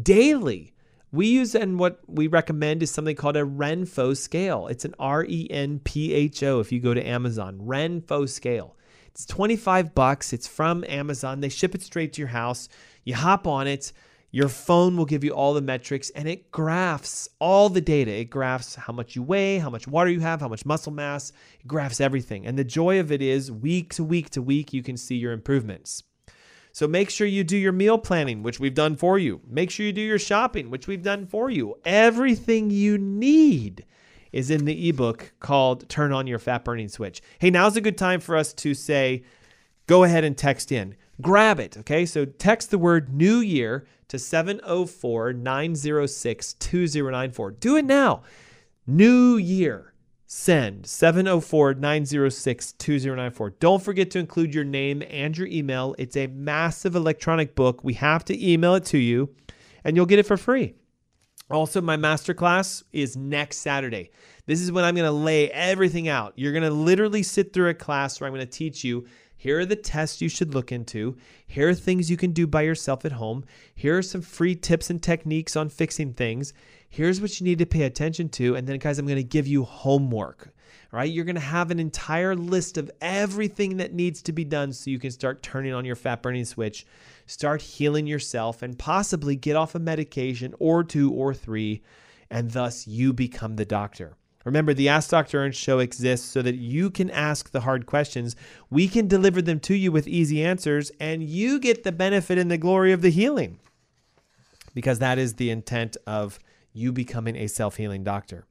daily. 0.00 0.72
We 1.12 1.28
use 1.28 1.54
and 1.54 1.78
what 1.78 2.00
we 2.08 2.26
recommend 2.26 2.82
is 2.82 2.90
something 2.90 3.16
called 3.16 3.36
a 3.36 3.44
Renpho 3.44 4.16
scale. 4.16 4.66
It's 4.66 4.84
an 4.84 4.94
R 4.98 5.24
E 5.24 5.46
N 5.50 5.78
P 5.78 6.12
H 6.12 6.42
O 6.42 6.60
if 6.60 6.72
you 6.72 6.80
go 6.80 6.94
to 6.94 7.06
Amazon. 7.06 7.58
Renpho 7.62 8.28
scale. 8.28 8.76
It's 9.06 9.24
25 9.24 9.94
bucks. 9.94 10.32
It's 10.32 10.48
from 10.48 10.84
Amazon. 10.88 11.40
They 11.40 11.48
ship 11.48 11.74
it 11.74 11.82
straight 11.82 12.12
to 12.14 12.20
your 12.20 12.28
house. 12.28 12.68
You 13.04 13.14
hop 13.14 13.46
on 13.46 13.66
it. 13.66 13.92
Your 14.30 14.48
phone 14.48 14.96
will 14.96 15.06
give 15.06 15.24
you 15.24 15.30
all 15.30 15.54
the 15.54 15.62
metrics 15.62 16.10
and 16.10 16.28
it 16.28 16.50
graphs 16.50 17.28
all 17.38 17.68
the 17.68 17.80
data. 17.80 18.10
It 18.10 18.26
graphs 18.26 18.74
how 18.74 18.92
much 18.92 19.16
you 19.16 19.22
weigh, 19.22 19.58
how 19.58 19.70
much 19.70 19.88
water 19.88 20.10
you 20.10 20.20
have, 20.20 20.40
how 20.40 20.48
much 20.48 20.66
muscle 20.66 20.92
mass. 20.92 21.32
It 21.60 21.66
graphs 21.66 22.00
everything. 22.00 22.46
And 22.46 22.58
the 22.58 22.64
joy 22.64 23.00
of 23.00 23.12
it 23.12 23.22
is 23.22 23.50
week 23.50 23.94
to 23.94 24.04
week 24.04 24.30
to 24.30 24.42
week, 24.42 24.72
you 24.72 24.82
can 24.82 24.96
see 24.96 25.16
your 25.16 25.32
improvements. 25.32 26.02
So 26.72 26.86
make 26.86 27.08
sure 27.08 27.26
you 27.26 27.42
do 27.42 27.56
your 27.56 27.72
meal 27.72 27.96
planning, 27.96 28.42
which 28.42 28.60
we've 28.60 28.74
done 28.74 28.96
for 28.96 29.18
you. 29.18 29.40
Make 29.48 29.70
sure 29.70 29.86
you 29.86 29.92
do 29.94 30.02
your 30.02 30.18
shopping, 30.18 30.68
which 30.68 30.86
we've 30.86 31.02
done 31.02 31.24
for 31.24 31.48
you. 31.48 31.76
Everything 31.86 32.68
you 32.68 32.98
need 32.98 33.86
is 34.30 34.50
in 34.50 34.66
the 34.66 34.90
ebook 34.90 35.32
called 35.40 35.88
Turn 35.88 36.12
On 36.12 36.26
Your 36.26 36.38
Fat 36.38 36.66
Burning 36.66 36.90
Switch. 36.90 37.22
Hey, 37.38 37.48
now's 37.48 37.78
a 37.78 37.80
good 37.80 37.96
time 37.96 38.20
for 38.20 38.36
us 38.36 38.52
to 38.52 38.74
say, 38.74 39.24
go 39.86 40.04
ahead 40.04 40.24
and 40.24 40.36
text 40.36 40.70
in. 40.70 40.96
Grab 41.20 41.60
it, 41.60 41.76
okay? 41.78 42.04
So 42.04 42.24
text 42.24 42.70
the 42.70 42.78
word 42.78 43.12
New 43.12 43.38
Year 43.38 43.86
to 44.08 44.18
704 44.18 45.32
906 45.32 46.52
2094. 46.54 47.50
Do 47.52 47.76
it 47.76 47.84
now. 47.84 48.22
New 48.86 49.36
Year 49.36 49.94
send 50.26 50.86
704 50.86 51.74
906 51.74 52.72
2094. 52.72 53.50
Don't 53.50 53.82
forget 53.82 54.10
to 54.10 54.18
include 54.18 54.54
your 54.54 54.64
name 54.64 55.02
and 55.08 55.36
your 55.36 55.46
email. 55.46 55.94
It's 55.98 56.16
a 56.16 56.26
massive 56.26 56.94
electronic 56.94 57.54
book. 57.54 57.82
We 57.82 57.94
have 57.94 58.24
to 58.26 58.52
email 58.52 58.74
it 58.74 58.84
to 58.86 58.98
you, 58.98 59.34
and 59.84 59.96
you'll 59.96 60.06
get 60.06 60.18
it 60.18 60.26
for 60.26 60.36
free. 60.36 60.74
Also, 61.48 61.80
my 61.80 61.96
masterclass 61.96 62.82
is 62.92 63.16
next 63.16 63.58
Saturday. 63.58 64.10
This 64.46 64.60
is 64.60 64.72
when 64.72 64.84
I'm 64.84 64.96
going 64.96 65.06
to 65.06 65.12
lay 65.12 65.48
everything 65.52 66.08
out. 66.08 66.32
You're 66.36 66.52
going 66.52 66.64
to 66.64 66.70
literally 66.70 67.22
sit 67.22 67.52
through 67.52 67.68
a 67.68 67.74
class 67.74 68.20
where 68.20 68.26
I'm 68.26 68.34
going 68.34 68.44
to 68.44 68.50
teach 68.50 68.82
you 68.82 69.06
here 69.36 69.60
are 69.60 69.66
the 69.66 69.76
tests 69.76 70.20
you 70.20 70.28
should 70.28 70.54
look 70.54 70.72
into. 70.72 71.16
Here 71.46 71.68
are 71.68 71.74
things 71.74 72.10
you 72.10 72.16
can 72.16 72.32
do 72.32 72.46
by 72.46 72.62
yourself 72.62 73.04
at 73.04 73.12
home. 73.12 73.44
Here 73.74 73.98
are 73.98 74.02
some 74.02 74.22
free 74.22 74.54
tips 74.54 74.90
and 74.90 75.02
techniques 75.02 75.56
on 75.56 75.68
fixing 75.68 76.14
things 76.14 76.52
here's 76.88 77.20
what 77.20 77.38
you 77.38 77.44
need 77.44 77.58
to 77.58 77.66
pay 77.66 77.82
attention 77.82 78.28
to. 78.30 78.54
And 78.54 78.66
then, 78.66 78.78
guys, 78.78 78.98
I'm 78.98 79.06
going 79.06 79.16
to 79.16 79.22
give 79.22 79.46
you 79.46 79.64
homework. 79.64 80.52
Right, 80.92 81.10
you're 81.10 81.24
going 81.24 81.34
to 81.34 81.40
have 81.40 81.70
an 81.70 81.80
entire 81.80 82.34
list 82.34 82.78
of 82.78 82.90
everything 83.00 83.78
that 83.78 83.92
needs 83.92 84.22
to 84.22 84.32
be 84.32 84.44
done 84.44 84.72
so 84.72 84.90
you 84.90 84.98
can 84.98 85.10
start 85.10 85.42
turning 85.42 85.74
on 85.74 85.84
your 85.84 85.96
fat 85.96 86.22
burning 86.22 86.44
switch, 86.44 86.86
start 87.26 87.60
healing 87.60 88.06
yourself, 88.06 88.62
and 88.62 88.78
possibly 88.78 89.36
get 89.36 89.56
off 89.56 89.74
a 89.74 89.78
medication 89.78 90.54
or 90.58 90.84
two 90.84 91.12
or 91.12 91.34
three, 91.34 91.82
and 92.30 92.52
thus 92.52 92.86
you 92.86 93.12
become 93.12 93.56
the 93.56 93.64
doctor. 93.64 94.16
Remember, 94.46 94.72
the 94.72 94.88
Ask 94.88 95.10
Dr. 95.10 95.42
Ernst 95.42 95.60
show 95.60 95.80
exists 95.80 96.28
so 96.28 96.40
that 96.40 96.54
you 96.54 96.88
can 96.88 97.10
ask 97.10 97.50
the 97.50 97.62
hard 97.62 97.84
questions. 97.84 98.36
We 98.70 98.86
can 98.86 99.08
deliver 99.08 99.42
them 99.42 99.58
to 99.60 99.74
you 99.74 99.90
with 99.90 100.06
easy 100.06 100.42
answers, 100.44 100.92
and 101.00 101.20
you 101.24 101.58
get 101.58 101.82
the 101.82 101.90
benefit 101.90 102.38
and 102.38 102.48
the 102.48 102.56
glory 102.56 102.92
of 102.92 103.02
the 103.02 103.10
healing. 103.10 103.58
Because 104.72 105.00
that 105.00 105.18
is 105.18 105.34
the 105.34 105.50
intent 105.50 105.96
of 106.06 106.38
you 106.72 106.92
becoming 106.92 107.34
a 107.34 107.48
self 107.48 107.76
healing 107.76 108.04
doctor. 108.04 108.44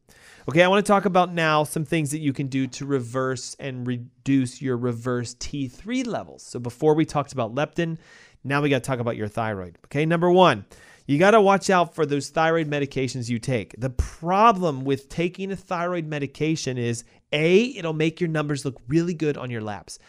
Okay, 0.49 0.63
I 0.63 0.67
want 0.67 0.85
to 0.85 0.91
talk 0.91 1.05
about 1.05 1.33
now 1.33 1.63
some 1.63 1.85
things 1.85 2.11
that 2.11 2.19
you 2.19 2.33
can 2.33 2.47
do 2.47 2.67
to 2.67 2.85
reverse 2.85 3.55
and 3.57 3.87
reduce 3.87 4.61
your 4.61 4.75
reverse 4.75 5.33
T3 5.35 6.05
levels. 6.05 6.43
So 6.43 6.59
before 6.59 6.93
we 6.93 7.05
talked 7.05 7.31
about 7.31 7.55
leptin, 7.55 7.99
now 8.43 8.61
we 8.61 8.69
got 8.69 8.83
to 8.83 8.87
talk 8.87 8.99
about 8.99 9.15
your 9.15 9.29
thyroid. 9.29 9.77
Okay, 9.85 10.05
number 10.05 10.29
one, 10.29 10.65
you 11.05 11.19
got 11.19 11.31
to 11.31 11.41
watch 11.41 11.69
out 11.69 11.93
for 11.93 12.05
those 12.05 12.29
thyroid 12.29 12.69
medications 12.69 13.29
you 13.29 13.39
take. 13.39 13.75
The 13.77 13.89
problem 13.89 14.83
with 14.83 15.09
taking 15.09 15.51
a 15.51 15.55
thyroid 15.55 16.07
medication 16.07 16.77
is 16.77 17.03
A, 17.31 17.65
it'll 17.77 17.93
make 17.93 18.19
your 18.19 18.29
numbers 18.29 18.65
look 18.65 18.81
really 18.87 19.13
good 19.13 19.37
on 19.37 19.51
your 19.51 19.61
labs. 19.61 19.99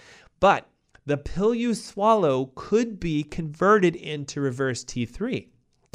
But 0.41 0.69
the 1.05 1.17
pill 1.17 1.55
you 1.55 1.75
swallow 1.75 2.51
could 2.55 2.99
be 2.99 3.23
converted 3.23 3.95
into 3.95 4.41
reverse 4.41 4.85
T3. 4.85 5.49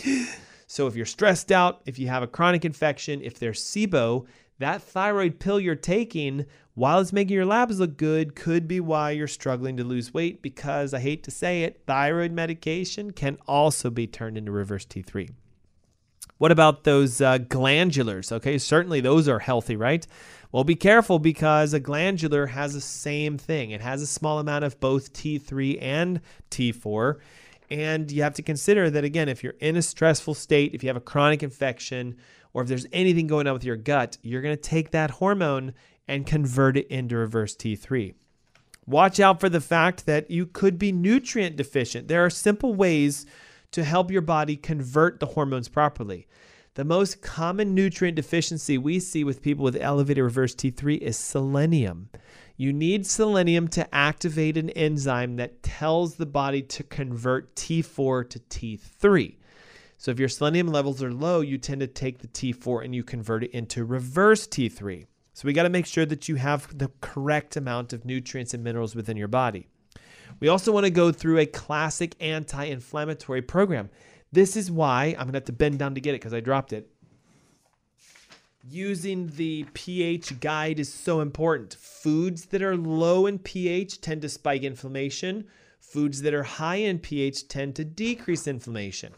So 0.71 0.87
if 0.87 0.95
you're 0.95 1.05
stressed 1.05 1.51
out, 1.51 1.81
if 1.85 1.99
you 1.99 2.07
have 2.07 2.23
a 2.23 2.27
chronic 2.27 2.63
infection, 2.63 3.21
if 3.21 3.37
there's 3.37 3.61
SIBO, 3.61 4.25
that 4.61 4.81
thyroid 4.81 5.39
pill 5.39 5.59
you're 5.59 5.75
taking, 5.75 6.45
while 6.73 6.99
it's 6.99 7.11
making 7.11 7.35
your 7.35 7.45
labs 7.45 7.79
look 7.79 7.97
good, 7.97 8.35
could 8.35 8.67
be 8.67 8.79
why 8.79 9.11
you're 9.11 9.27
struggling 9.27 9.77
to 9.77 9.83
lose 9.83 10.13
weight 10.13 10.41
because 10.41 10.93
I 10.93 10.99
hate 10.99 11.23
to 11.23 11.31
say 11.31 11.63
it, 11.63 11.83
thyroid 11.85 12.31
medication 12.31 13.11
can 13.11 13.37
also 13.47 13.89
be 13.89 14.07
turned 14.07 14.37
into 14.37 14.51
reverse 14.51 14.85
T3. 14.85 15.31
What 16.37 16.51
about 16.51 16.85
those 16.85 17.21
uh, 17.21 17.37
glandulars? 17.37 18.31
Okay, 18.31 18.57
certainly 18.57 18.99
those 18.99 19.27
are 19.27 19.39
healthy, 19.39 19.75
right? 19.75 20.07
Well, 20.51 20.63
be 20.63 20.75
careful 20.75 21.19
because 21.19 21.73
a 21.73 21.79
glandular 21.79 22.47
has 22.47 22.73
the 22.73 22.81
same 22.81 23.37
thing. 23.37 23.71
It 23.71 23.81
has 23.81 24.01
a 24.01 24.07
small 24.07 24.39
amount 24.39 24.65
of 24.65 24.79
both 24.79 25.13
T3 25.13 25.77
and 25.81 26.19
T4. 26.49 27.17
And 27.69 28.11
you 28.11 28.23
have 28.23 28.33
to 28.33 28.41
consider 28.41 28.89
that, 28.89 29.05
again, 29.05 29.29
if 29.29 29.43
you're 29.43 29.53
in 29.59 29.77
a 29.77 29.81
stressful 29.81 30.33
state, 30.33 30.73
if 30.73 30.83
you 30.83 30.89
have 30.89 30.97
a 30.97 31.01
chronic 31.01 31.41
infection, 31.41 32.17
or 32.53 32.61
if 32.61 32.67
there's 32.67 32.87
anything 32.91 33.27
going 33.27 33.47
on 33.47 33.53
with 33.53 33.63
your 33.63 33.77
gut, 33.77 34.17
you're 34.21 34.41
going 34.41 34.55
to 34.55 34.61
take 34.61 34.91
that 34.91 35.11
hormone 35.11 35.73
and 36.07 36.25
convert 36.25 36.77
it 36.77 36.87
into 36.87 37.15
reverse 37.15 37.55
T3. 37.55 38.13
Watch 38.85 39.19
out 39.19 39.39
for 39.39 39.49
the 39.49 39.61
fact 39.61 40.05
that 40.05 40.31
you 40.31 40.45
could 40.45 40.77
be 40.77 40.91
nutrient 40.91 41.55
deficient. 41.55 42.07
There 42.07 42.25
are 42.25 42.29
simple 42.29 42.73
ways 42.73 43.25
to 43.71 43.83
help 43.83 44.11
your 44.11 44.21
body 44.21 44.57
convert 44.57 45.19
the 45.19 45.27
hormones 45.27 45.69
properly. 45.69 46.27
The 46.73 46.83
most 46.85 47.21
common 47.21 47.75
nutrient 47.75 48.15
deficiency 48.15 48.77
we 48.77 48.99
see 48.99 49.23
with 49.23 49.41
people 49.41 49.63
with 49.63 49.75
elevated 49.75 50.23
reverse 50.23 50.55
T3 50.55 50.97
is 50.99 51.17
selenium. 51.17 52.09
You 52.57 52.71
need 52.71 53.05
selenium 53.05 53.67
to 53.69 53.93
activate 53.93 54.57
an 54.57 54.69
enzyme 54.71 55.35
that 55.35 55.63
tells 55.63 56.15
the 56.15 56.25
body 56.25 56.61
to 56.61 56.83
convert 56.83 57.55
T4 57.55 58.29
to 58.29 58.39
T3. 58.39 59.35
So 60.01 60.09
if 60.09 60.17
your 60.17 60.29
selenium 60.29 60.65
levels 60.65 61.03
are 61.03 61.13
low, 61.13 61.41
you 61.41 61.59
tend 61.59 61.81
to 61.81 61.85
take 61.85 62.17
the 62.17 62.27
T4 62.27 62.83
and 62.83 62.95
you 62.95 63.03
convert 63.03 63.43
it 63.43 63.51
into 63.51 63.85
reverse 63.85 64.47
T3. 64.47 65.05
So 65.35 65.45
we 65.45 65.53
got 65.53 65.61
to 65.61 65.69
make 65.69 65.85
sure 65.85 66.07
that 66.07 66.27
you 66.27 66.37
have 66.37 66.75
the 66.75 66.89
correct 67.01 67.55
amount 67.55 67.93
of 67.93 68.03
nutrients 68.03 68.55
and 68.55 68.63
minerals 68.63 68.95
within 68.95 69.15
your 69.15 69.27
body. 69.27 69.67
We 70.39 70.47
also 70.47 70.71
want 70.71 70.87
to 70.87 70.89
go 70.89 71.11
through 71.11 71.37
a 71.37 71.45
classic 71.45 72.15
anti 72.19 72.63
inflammatory 72.63 73.43
program. 73.43 73.91
This 74.31 74.55
is 74.57 74.71
why 74.71 75.15
I'm 75.19 75.25
going 75.25 75.33
to 75.33 75.37
have 75.37 75.45
to 75.45 75.51
bend 75.51 75.77
down 75.77 75.93
to 75.93 76.01
get 76.01 76.15
it 76.15 76.21
because 76.21 76.33
I 76.33 76.39
dropped 76.39 76.73
it. 76.73 76.89
Using 78.67 79.27
the 79.27 79.67
pH 79.75 80.39
guide 80.39 80.79
is 80.79 80.91
so 80.91 81.21
important. 81.21 81.75
Foods 81.75 82.45
that 82.45 82.63
are 82.63 82.75
low 82.75 83.27
in 83.27 83.37
pH 83.37 84.01
tend 84.01 84.23
to 84.23 84.29
spike 84.29 84.63
inflammation. 84.63 85.45
Foods 85.79 86.23
that 86.23 86.33
are 86.33 86.41
high 86.41 86.77
in 86.77 86.97
pH 86.97 87.47
tend 87.49 87.75
to 87.75 87.85
decrease 87.85 88.47
inflammation. 88.47 89.13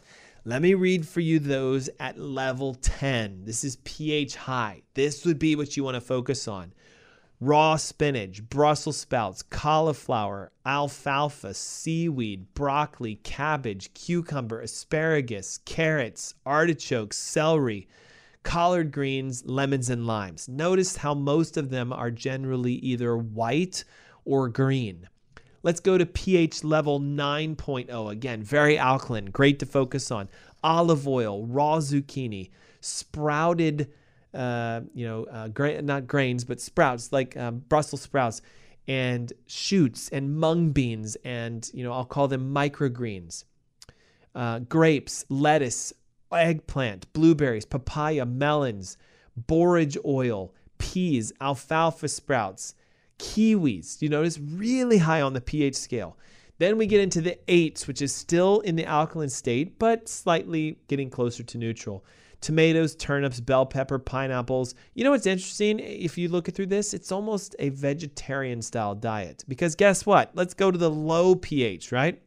Let 0.46 0.60
me 0.60 0.74
read 0.74 1.08
for 1.08 1.20
you 1.20 1.38
those 1.38 1.88
at 1.98 2.18
level 2.18 2.74
10. 2.74 3.46
This 3.46 3.64
is 3.64 3.78
pH 3.82 4.36
high. 4.36 4.82
This 4.92 5.24
would 5.24 5.38
be 5.38 5.56
what 5.56 5.74
you 5.74 5.82
want 5.82 5.94
to 5.94 6.02
focus 6.02 6.46
on. 6.46 6.74
Raw 7.40 7.76
spinach, 7.76 8.46
Brussels 8.50 8.98
sprouts, 8.98 9.40
cauliflower, 9.40 10.52
alfalfa, 10.66 11.54
seaweed, 11.54 12.52
broccoli, 12.52 13.14
cabbage, 13.22 13.94
cucumber, 13.94 14.60
asparagus, 14.60 15.60
carrots, 15.64 16.34
artichokes, 16.44 17.16
celery, 17.16 17.88
collard 18.42 18.92
greens, 18.92 19.46
lemons, 19.46 19.88
and 19.88 20.06
limes. 20.06 20.46
Notice 20.46 20.96
how 20.96 21.14
most 21.14 21.56
of 21.56 21.70
them 21.70 21.90
are 21.90 22.10
generally 22.10 22.74
either 22.74 23.16
white 23.16 23.84
or 24.26 24.50
green. 24.50 25.08
Let's 25.64 25.80
go 25.80 25.96
to 25.96 26.04
pH 26.04 26.62
level 26.62 27.00
9.0. 27.00 28.12
Again, 28.12 28.42
very 28.42 28.76
alkaline, 28.76 29.24
great 29.24 29.58
to 29.60 29.66
focus 29.66 30.10
on. 30.10 30.28
Olive 30.62 31.08
oil, 31.08 31.46
raw 31.46 31.78
zucchini, 31.78 32.50
sprouted, 32.82 33.90
uh, 34.34 34.82
you 34.92 35.06
know, 35.06 35.24
uh, 35.24 35.48
gra- 35.48 35.80
not 35.80 36.06
grains, 36.06 36.44
but 36.44 36.60
sprouts 36.60 37.12
like 37.12 37.34
um, 37.38 37.64
Brussels 37.66 38.02
sprouts 38.02 38.42
and 38.86 39.32
shoots 39.46 40.10
and 40.10 40.36
mung 40.36 40.70
beans 40.70 41.16
and, 41.24 41.70
you 41.72 41.82
know, 41.82 41.92
I'll 41.92 42.04
call 42.04 42.28
them 42.28 42.52
microgreens. 42.54 43.44
Uh, 44.34 44.58
grapes, 44.58 45.24
lettuce, 45.30 45.94
eggplant, 46.30 47.10
blueberries, 47.14 47.64
papaya, 47.64 48.26
melons, 48.26 48.98
borage 49.34 49.96
oil, 50.04 50.52
peas, 50.76 51.32
alfalfa 51.40 52.08
sprouts, 52.08 52.74
kiwis. 53.18 54.00
You 54.02 54.08
notice 54.08 54.38
really 54.38 54.98
high 54.98 55.20
on 55.20 55.32
the 55.32 55.40
pH 55.40 55.76
scale. 55.76 56.16
Then 56.58 56.78
we 56.78 56.86
get 56.86 57.00
into 57.00 57.20
the 57.20 57.38
eights, 57.48 57.86
which 57.86 58.00
is 58.00 58.14
still 58.14 58.60
in 58.60 58.76
the 58.76 58.86
alkaline 58.86 59.28
state, 59.28 59.78
but 59.78 60.08
slightly 60.08 60.78
getting 60.88 61.10
closer 61.10 61.42
to 61.42 61.58
neutral. 61.58 62.04
Tomatoes, 62.40 62.94
turnips, 62.94 63.40
bell 63.40 63.66
pepper, 63.66 63.98
pineapples. 63.98 64.74
You 64.94 65.02
know 65.02 65.10
what's 65.10 65.26
interesting? 65.26 65.80
If 65.80 66.16
you 66.18 66.28
look 66.28 66.52
through 66.52 66.66
this, 66.66 66.94
it's 66.94 67.10
almost 67.10 67.56
a 67.58 67.70
vegetarian 67.70 68.62
style 68.62 68.94
diet. 68.94 69.44
Because 69.48 69.74
guess 69.74 70.06
what? 70.06 70.30
Let's 70.34 70.54
go 70.54 70.70
to 70.70 70.78
the 70.78 70.90
low 70.90 71.34
pH, 71.34 71.90
right? 71.90 72.20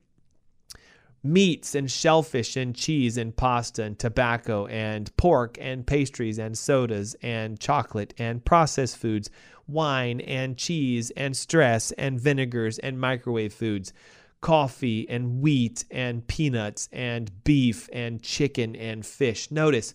meats 1.24 1.76
and 1.76 1.92
shellfish 1.92 2.56
and 2.56 2.76
cheese 2.76 3.18
and 3.18 3.36
pasta 3.36 3.84
and 3.84 4.00
tobacco 4.00 4.66
and 4.68 5.16
pork 5.18 5.58
and 5.60 5.86
pastries 5.86 6.40
and 6.40 6.58
sodas 6.58 7.16
and 7.22 7.60
chocolate 7.60 8.14
and 8.18 8.44
processed 8.46 8.98
foods, 8.98 9.30
wine 9.68 10.22
and 10.22 10.58
cheese 10.58 11.12
and 11.12 11.36
stress 11.36 11.92
and 11.94 12.20
vinegars 12.20 12.80
and 12.80 13.00
microwave 13.00 13.54
foods, 13.54 13.94
coffee 14.42 15.08
and 15.10 15.42
wheat 15.42 15.86
and 15.92 16.26
peanuts 16.28 16.90
and 16.92 17.44
beef 17.44 17.90
and 17.92 18.22
chicken 18.22 18.76
and 18.76 19.06
fish. 19.06 19.52
Notice, 19.52 19.94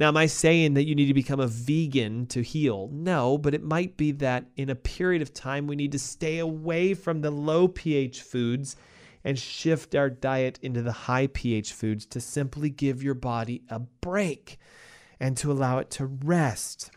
now, 0.00 0.08
am 0.08 0.16
I 0.16 0.26
saying 0.26 0.74
that 0.74 0.86
you 0.86 0.94
need 0.94 1.08
to 1.08 1.14
become 1.14 1.40
a 1.40 1.46
vegan 1.46 2.24
to 2.28 2.42
heal? 2.42 2.88
No, 2.90 3.36
but 3.36 3.52
it 3.52 3.62
might 3.62 3.98
be 3.98 4.12
that 4.12 4.46
in 4.56 4.70
a 4.70 4.74
period 4.74 5.20
of 5.20 5.34
time 5.34 5.66
we 5.66 5.76
need 5.76 5.92
to 5.92 5.98
stay 5.98 6.38
away 6.38 6.94
from 6.94 7.20
the 7.20 7.30
low 7.30 7.68
pH 7.68 8.22
foods 8.22 8.76
and 9.24 9.38
shift 9.38 9.94
our 9.94 10.08
diet 10.08 10.58
into 10.62 10.80
the 10.80 10.92
high 10.92 11.26
pH 11.26 11.74
foods 11.74 12.06
to 12.06 12.20
simply 12.20 12.70
give 12.70 13.02
your 13.02 13.12
body 13.12 13.62
a 13.68 13.78
break 13.78 14.58
and 15.20 15.36
to 15.36 15.52
allow 15.52 15.76
it 15.76 15.90
to 15.90 16.06
rest. 16.06 16.90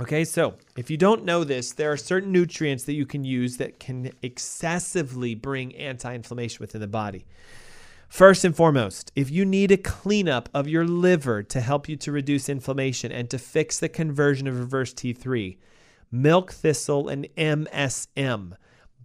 Okay, 0.00 0.24
so 0.24 0.54
if 0.76 0.90
you 0.90 0.96
don't 0.96 1.24
know 1.24 1.44
this, 1.44 1.72
there 1.72 1.92
are 1.92 1.96
certain 1.96 2.32
nutrients 2.32 2.84
that 2.84 2.94
you 2.94 3.04
can 3.04 3.24
use 3.24 3.58
that 3.58 3.78
can 3.78 4.10
excessively 4.22 5.34
bring 5.34 5.74
anti 5.76 6.14
inflammation 6.14 6.58
within 6.60 6.80
the 6.80 6.86
body. 6.86 7.26
First 8.08 8.44
and 8.44 8.54
foremost, 8.54 9.12
if 9.14 9.30
you 9.30 9.44
need 9.44 9.70
a 9.70 9.76
cleanup 9.76 10.48
of 10.52 10.68
your 10.68 10.86
liver 10.86 11.42
to 11.44 11.60
help 11.60 11.88
you 11.88 11.96
to 11.96 12.12
reduce 12.12 12.48
inflammation 12.48 13.12
and 13.12 13.28
to 13.30 13.38
fix 13.38 13.78
the 13.78 13.88
conversion 13.88 14.46
of 14.46 14.58
reverse 14.58 14.92
T3, 14.92 15.56
milk 16.10 16.52
thistle 16.52 17.08
and 17.08 17.28
MSM 17.36 18.54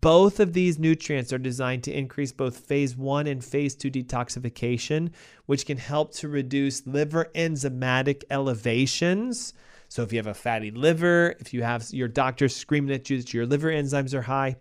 both 0.01 0.39
of 0.39 0.53
these 0.53 0.77
nutrients 0.77 1.33
are 1.33 1.37
designed 1.37 1.83
to 1.83 1.91
increase 1.91 2.31
both 2.31 2.59
phase 2.59 2.95
one 2.95 3.27
and 3.27 3.43
phase 3.43 3.75
two 3.75 3.89
detoxification, 3.89 5.11
which 5.45 5.65
can 5.65 5.77
help 5.77 6.13
to 6.13 6.27
reduce 6.27 6.85
liver 6.85 7.31
enzymatic 7.33 8.23
elevations. 8.29 9.53
So, 9.89 10.03
if 10.03 10.11
you 10.11 10.19
have 10.19 10.27
a 10.27 10.33
fatty 10.33 10.71
liver, 10.71 11.35
if 11.39 11.53
you 11.53 11.63
have 11.63 11.87
your 11.91 12.07
doctor 12.07 12.49
screaming 12.49 12.93
at 12.93 13.09
you 13.09 13.17
that 13.17 13.33
your 13.33 13.45
liver 13.45 13.71
enzymes 13.71 14.13
are 14.13 14.23
high, 14.23 14.57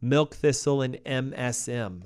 milk 0.00 0.34
thistle 0.34 0.82
and 0.82 0.96
MSM. 1.04 2.04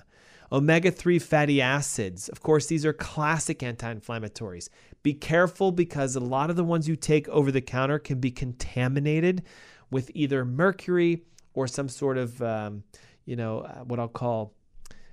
Omega 0.53 0.91
3 0.91 1.19
fatty 1.21 1.61
acids. 1.61 2.29
Of 2.29 2.43
course, 2.43 2.67
these 2.67 2.85
are 2.85 2.93
classic 2.93 3.63
anti 3.63 3.95
inflammatories. 3.95 4.69
Be 5.03 5.15
careful 5.15 5.71
because 5.73 6.17
a 6.17 6.21
lot 6.21 6.51
of 6.51 6.57
the 6.57 6.65
ones 6.65 6.89
you 6.89 6.97
take 6.97 7.29
over 7.29 7.53
the 7.53 7.61
counter 7.61 7.99
can 7.99 8.19
be 8.19 8.31
contaminated 8.31 9.45
with 9.91 10.11
either 10.15 10.45
mercury 10.45 11.23
or 11.55 11.67
some 11.67 11.89
sort 11.89 12.19
of, 12.19 12.41
um, 12.43 12.83
you 13.25 13.37
know, 13.37 13.61
uh, 13.61 13.81
what 13.85 13.99
I'll 13.99 14.09
call, 14.09 14.55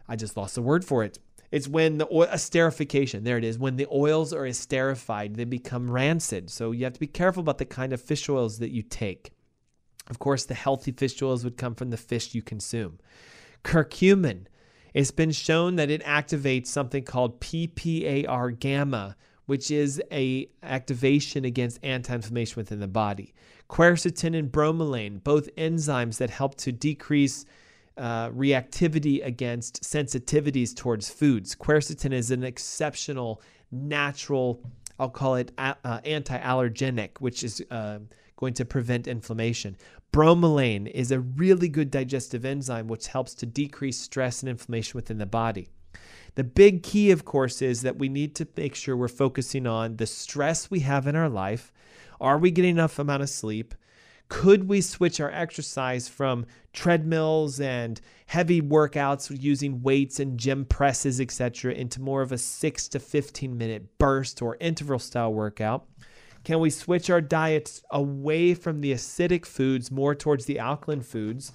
I 0.08 0.16
just 0.16 0.38
lost 0.38 0.56
the 0.56 0.62
word 0.62 0.84
for 0.84 1.04
it. 1.04 1.20
It's 1.52 1.68
when 1.68 1.98
the 1.98 2.08
oil, 2.12 2.28
esterification, 2.28 3.24
there 3.24 3.38
it 3.38 3.44
is. 3.44 3.58
When 3.58 3.78
the 3.78 3.88
oils 3.92 4.34
are 4.34 4.44
esterified, 4.44 5.36
they 5.36 5.46
become 5.46 5.90
rancid. 5.90 6.50
So 6.50 6.72
you 6.72 6.84
have 6.84 6.94
to 6.94 7.00
be 7.00 7.08
careful 7.08 7.42
about 7.42 7.58
the 7.58 7.66
kind 7.66 7.94
of 7.94 8.02
fish 8.02 8.28
oils 8.28 8.60
that 8.60 8.72
you 8.72 8.82
take. 8.82 9.32
Of 10.10 10.20
course, 10.20 10.46
the 10.46 10.54
healthy 10.54 10.92
fish 10.92 11.22
oils 11.22 11.44
would 11.44 11.58
come 11.58 11.76
from 11.76 11.90
the 11.90 11.98
fish 11.98 12.36
you 12.36 12.42
consume. 12.42 13.00
Curcumin. 13.64 14.46
It's 14.94 15.12
been 15.12 15.32
shown 15.32 15.76
that 15.76 15.92
it 15.92 16.04
activates 16.04 16.68
something 16.68 17.04
called 17.04 17.40
PPAR 17.40 18.60
gamma, 18.60 19.16
which 19.46 19.70
is 19.70 20.02
a 20.12 20.50
activation 20.64 21.46
against 21.46 21.80
anti-inflammation 21.84 22.56
within 22.56 22.80
the 22.80 22.88
body. 22.88 23.34
Quercetin 23.70 24.38
and 24.38 24.52
bromelain, 24.52 25.24
both 25.24 25.54
enzymes 25.56 26.18
that 26.18 26.30
help 26.30 26.56
to 26.56 26.72
decrease 26.72 27.46
uh, 27.98 28.30
reactivity 28.30 29.26
against 29.26 29.84
sensitivities 29.84 30.76
towards 30.76 31.10
foods. 31.10 31.56
Quercetin 31.56 32.14
is 32.14 32.32
an 32.32 32.44
exceptional 32.44 33.42
natural, 33.72 34.62
I'll 35.00 35.10
call 35.10 35.36
it 35.36 35.52
uh, 35.58 35.74
anti-allergenic, 36.06 37.20
which 37.20 37.44
is 37.44 37.64
uh, 37.72 38.00
going 38.36 38.54
to 38.54 38.66
prevent 38.66 39.08
inflammation. 39.08 39.78
Bromelain 40.14 40.90
is 40.90 41.12
a 41.12 41.20
really 41.20 41.68
good 41.68 41.92
digestive 41.92 42.46
enzyme 42.46 42.88
which 42.88 43.08
helps 43.08 43.34
to 43.36 43.46
decrease 43.46 44.00
stress 44.00 44.42
and 44.42 44.50
inflammation 44.50 44.98
within 44.98 45.18
the 45.18 45.26
body. 45.26 45.68
The 46.36 46.44
big 46.44 46.84
key, 46.84 47.12
of 47.12 47.26
course, 47.26 47.62
is 47.62 47.82
that 47.82 47.98
we 47.98 48.10
need 48.10 48.36
to 48.36 48.48
make 48.56 48.76
sure 48.76 48.96
we're 48.96 49.08
focusing 49.08 49.66
on 49.66 49.98
the 49.98 50.06
stress 50.06 50.70
we 50.70 50.82
have 50.82 51.08
in 51.08 51.16
our 51.16 51.30
life. 51.30 51.74
Are 52.22 52.38
we 52.38 52.52
getting 52.52 52.72
enough 52.72 53.00
amount 53.00 53.24
of 53.24 53.30
sleep? 53.30 53.74
Could 54.30 54.68
we 54.68 54.82
switch 54.82 55.20
our 55.20 55.32
exercise 55.32 56.08
from 56.08 56.46
treadmills 56.74 57.60
and 57.60 58.00
heavy 58.26 58.62
workouts 58.62 59.36
using 59.42 59.82
weights 59.82 60.20
and 60.20 60.38
gym 60.38 60.66
presses, 60.66 61.22
etc., 61.22 61.74
into 61.74 62.02
more 62.02 62.22
of 62.22 62.32
a 62.32 62.38
6 62.38 62.88
to 62.90 63.00
15 63.00 63.58
minute 63.58 63.98
burst 63.98 64.42
or 64.42 64.58
interval 64.60 65.00
style 65.00 65.34
workout? 65.34 65.88
Can 66.44 66.60
we 66.60 66.70
switch 66.70 67.10
our 67.10 67.22
diets 67.22 67.82
away 67.92 68.54
from 68.54 68.82
the 68.82 68.94
acidic 68.94 69.46
foods 69.46 69.92
more 69.92 70.16
towards 70.16 70.46
the 70.46 70.60
alkaline 70.60 71.02
foods? 71.02 71.52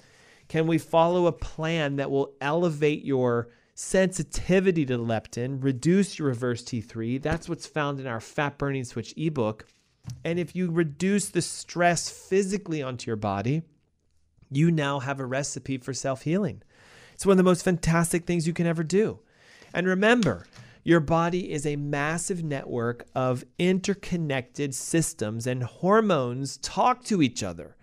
Can 0.47 0.67
we 0.67 0.77
follow 0.77 1.27
a 1.27 1.31
plan 1.31 1.95
that 1.95 2.11
will 2.11 2.33
elevate 2.41 3.03
your 3.03 3.49
sensitivity 3.75 4.85
to 4.85 4.97
leptin, 4.97 5.63
reduce 5.63 6.19
your 6.19 6.27
reverse 6.27 6.63
T3. 6.63 7.21
That's 7.21 7.49
what's 7.49 7.65
found 7.65 7.99
in 7.99 8.07
our 8.07 8.19
Fat 8.19 8.57
Burning 8.57 8.83
Switch 8.83 9.13
ebook. 9.17 9.65
And 10.23 10.39
if 10.39 10.55
you 10.55 10.71
reduce 10.71 11.29
the 11.29 11.41
stress 11.41 12.09
physically 12.09 12.81
onto 12.81 13.09
your 13.09 13.15
body, 13.15 13.63
you 14.51 14.71
now 14.71 14.99
have 14.99 15.19
a 15.19 15.25
recipe 15.25 15.77
for 15.77 15.93
self 15.93 16.23
healing. 16.23 16.61
It's 17.13 17.25
one 17.25 17.33
of 17.33 17.37
the 17.37 17.43
most 17.43 17.63
fantastic 17.63 18.25
things 18.25 18.47
you 18.47 18.53
can 18.53 18.67
ever 18.67 18.83
do. 18.83 19.19
And 19.73 19.87
remember, 19.87 20.45
your 20.83 20.99
body 20.99 21.51
is 21.51 21.65
a 21.65 21.75
massive 21.75 22.43
network 22.43 23.05
of 23.15 23.45
interconnected 23.57 24.75
systems, 24.75 25.47
and 25.47 25.63
hormones 25.63 26.57
talk 26.57 27.03
to 27.05 27.21
each 27.21 27.41
other. 27.41 27.77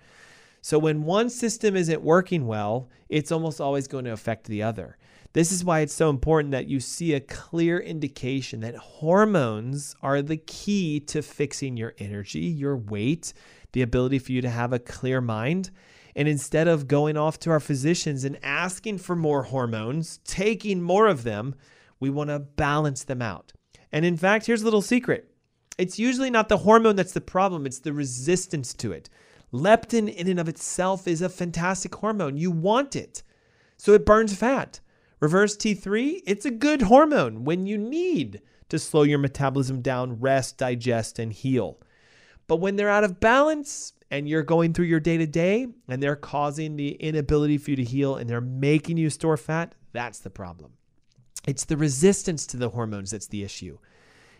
So 0.62 0.78
when 0.78 1.04
one 1.04 1.30
system 1.30 1.74
isn't 1.74 2.02
working 2.02 2.46
well, 2.46 2.90
it's 3.08 3.32
almost 3.32 3.60
always 3.60 3.88
going 3.88 4.04
to 4.04 4.12
affect 4.12 4.46
the 4.46 4.62
other. 4.62 4.98
This 5.32 5.52
is 5.52 5.64
why 5.64 5.80
it's 5.80 5.94
so 5.94 6.10
important 6.10 6.50
that 6.50 6.66
you 6.66 6.80
see 6.80 7.14
a 7.14 7.20
clear 7.20 7.78
indication 7.78 8.60
that 8.60 8.74
hormones 8.76 9.94
are 10.02 10.22
the 10.22 10.36
key 10.36 10.98
to 11.00 11.22
fixing 11.22 11.76
your 11.76 11.94
energy, 11.98 12.40
your 12.40 12.76
weight, 12.76 13.32
the 13.72 13.82
ability 13.82 14.18
for 14.18 14.32
you 14.32 14.42
to 14.42 14.50
have 14.50 14.72
a 14.72 14.80
clear 14.80 15.20
mind. 15.20 15.70
And 16.16 16.26
instead 16.26 16.66
of 16.66 16.88
going 16.88 17.16
off 17.16 17.38
to 17.40 17.50
our 17.50 17.60
physicians 17.60 18.24
and 18.24 18.38
asking 18.42 18.98
for 18.98 19.14
more 19.14 19.44
hormones, 19.44 20.18
taking 20.24 20.82
more 20.82 21.06
of 21.06 21.22
them, 21.22 21.54
we 22.00 22.10
want 22.10 22.30
to 22.30 22.40
balance 22.40 23.04
them 23.04 23.22
out. 23.22 23.52
And 23.92 24.04
in 24.04 24.16
fact, 24.16 24.46
here's 24.46 24.62
a 24.62 24.64
little 24.64 24.82
secret 24.82 25.30
it's 25.78 25.98
usually 25.98 26.30
not 26.30 26.48
the 26.48 26.58
hormone 26.58 26.96
that's 26.96 27.12
the 27.12 27.20
problem, 27.20 27.66
it's 27.66 27.78
the 27.78 27.92
resistance 27.92 28.74
to 28.74 28.90
it. 28.90 29.08
Leptin, 29.52 30.12
in 30.12 30.28
and 30.28 30.40
of 30.40 30.48
itself, 30.48 31.06
is 31.06 31.22
a 31.22 31.28
fantastic 31.28 31.94
hormone. 31.94 32.36
You 32.36 32.50
want 32.50 32.96
it, 32.96 33.22
so 33.76 33.94
it 33.94 34.04
burns 34.04 34.34
fat. 34.34 34.80
Reverse 35.20 35.54
T3, 35.54 36.22
it's 36.26 36.46
a 36.46 36.50
good 36.50 36.82
hormone 36.82 37.44
when 37.44 37.66
you 37.66 37.76
need 37.76 38.40
to 38.70 38.78
slow 38.78 39.02
your 39.02 39.18
metabolism 39.18 39.82
down, 39.82 40.18
rest, 40.18 40.56
digest, 40.56 41.18
and 41.18 41.30
heal. 41.30 41.78
But 42.46 42.56
when 42.56 42.76
they're 42.76 42.88
out 42.88 43.04
of 43.04 43.20
balance 43.20 43.92
and 44.10 44.26
you're 44.26 44.42
going 44.42 44.72
through 44.72 44.86
your 44.86 44.98
day 44.98 45.18
to 45.18 45.26
day 45.26 45.66
and 45.88 46.02
they're 46.02 46.16
causing 46.16 46.76
the 46.76 46.92
inability 46.92 47.58
for 47.58 47.70
you 47.70 47.76
to 47.76 47.84
heal 47.84 48.16
and 48.16 48.30
they're 48.30 48.40
making 48.40 48.96
you 48.96 49.10
store 49.10 49.36
fat, 49.36 49.74
that's 49.92 50.20
the 50.20 50.30
problem. 50.30 50.72
It's 51.46 51.66
the 51.66 51.76
resistance 51.76 52.46
to 52.48 52.56
the 52.56 52.70
hormones 52.70 53.10
that's 53.10 53.26
the 53.26 53.44
issue. 53.44 53.78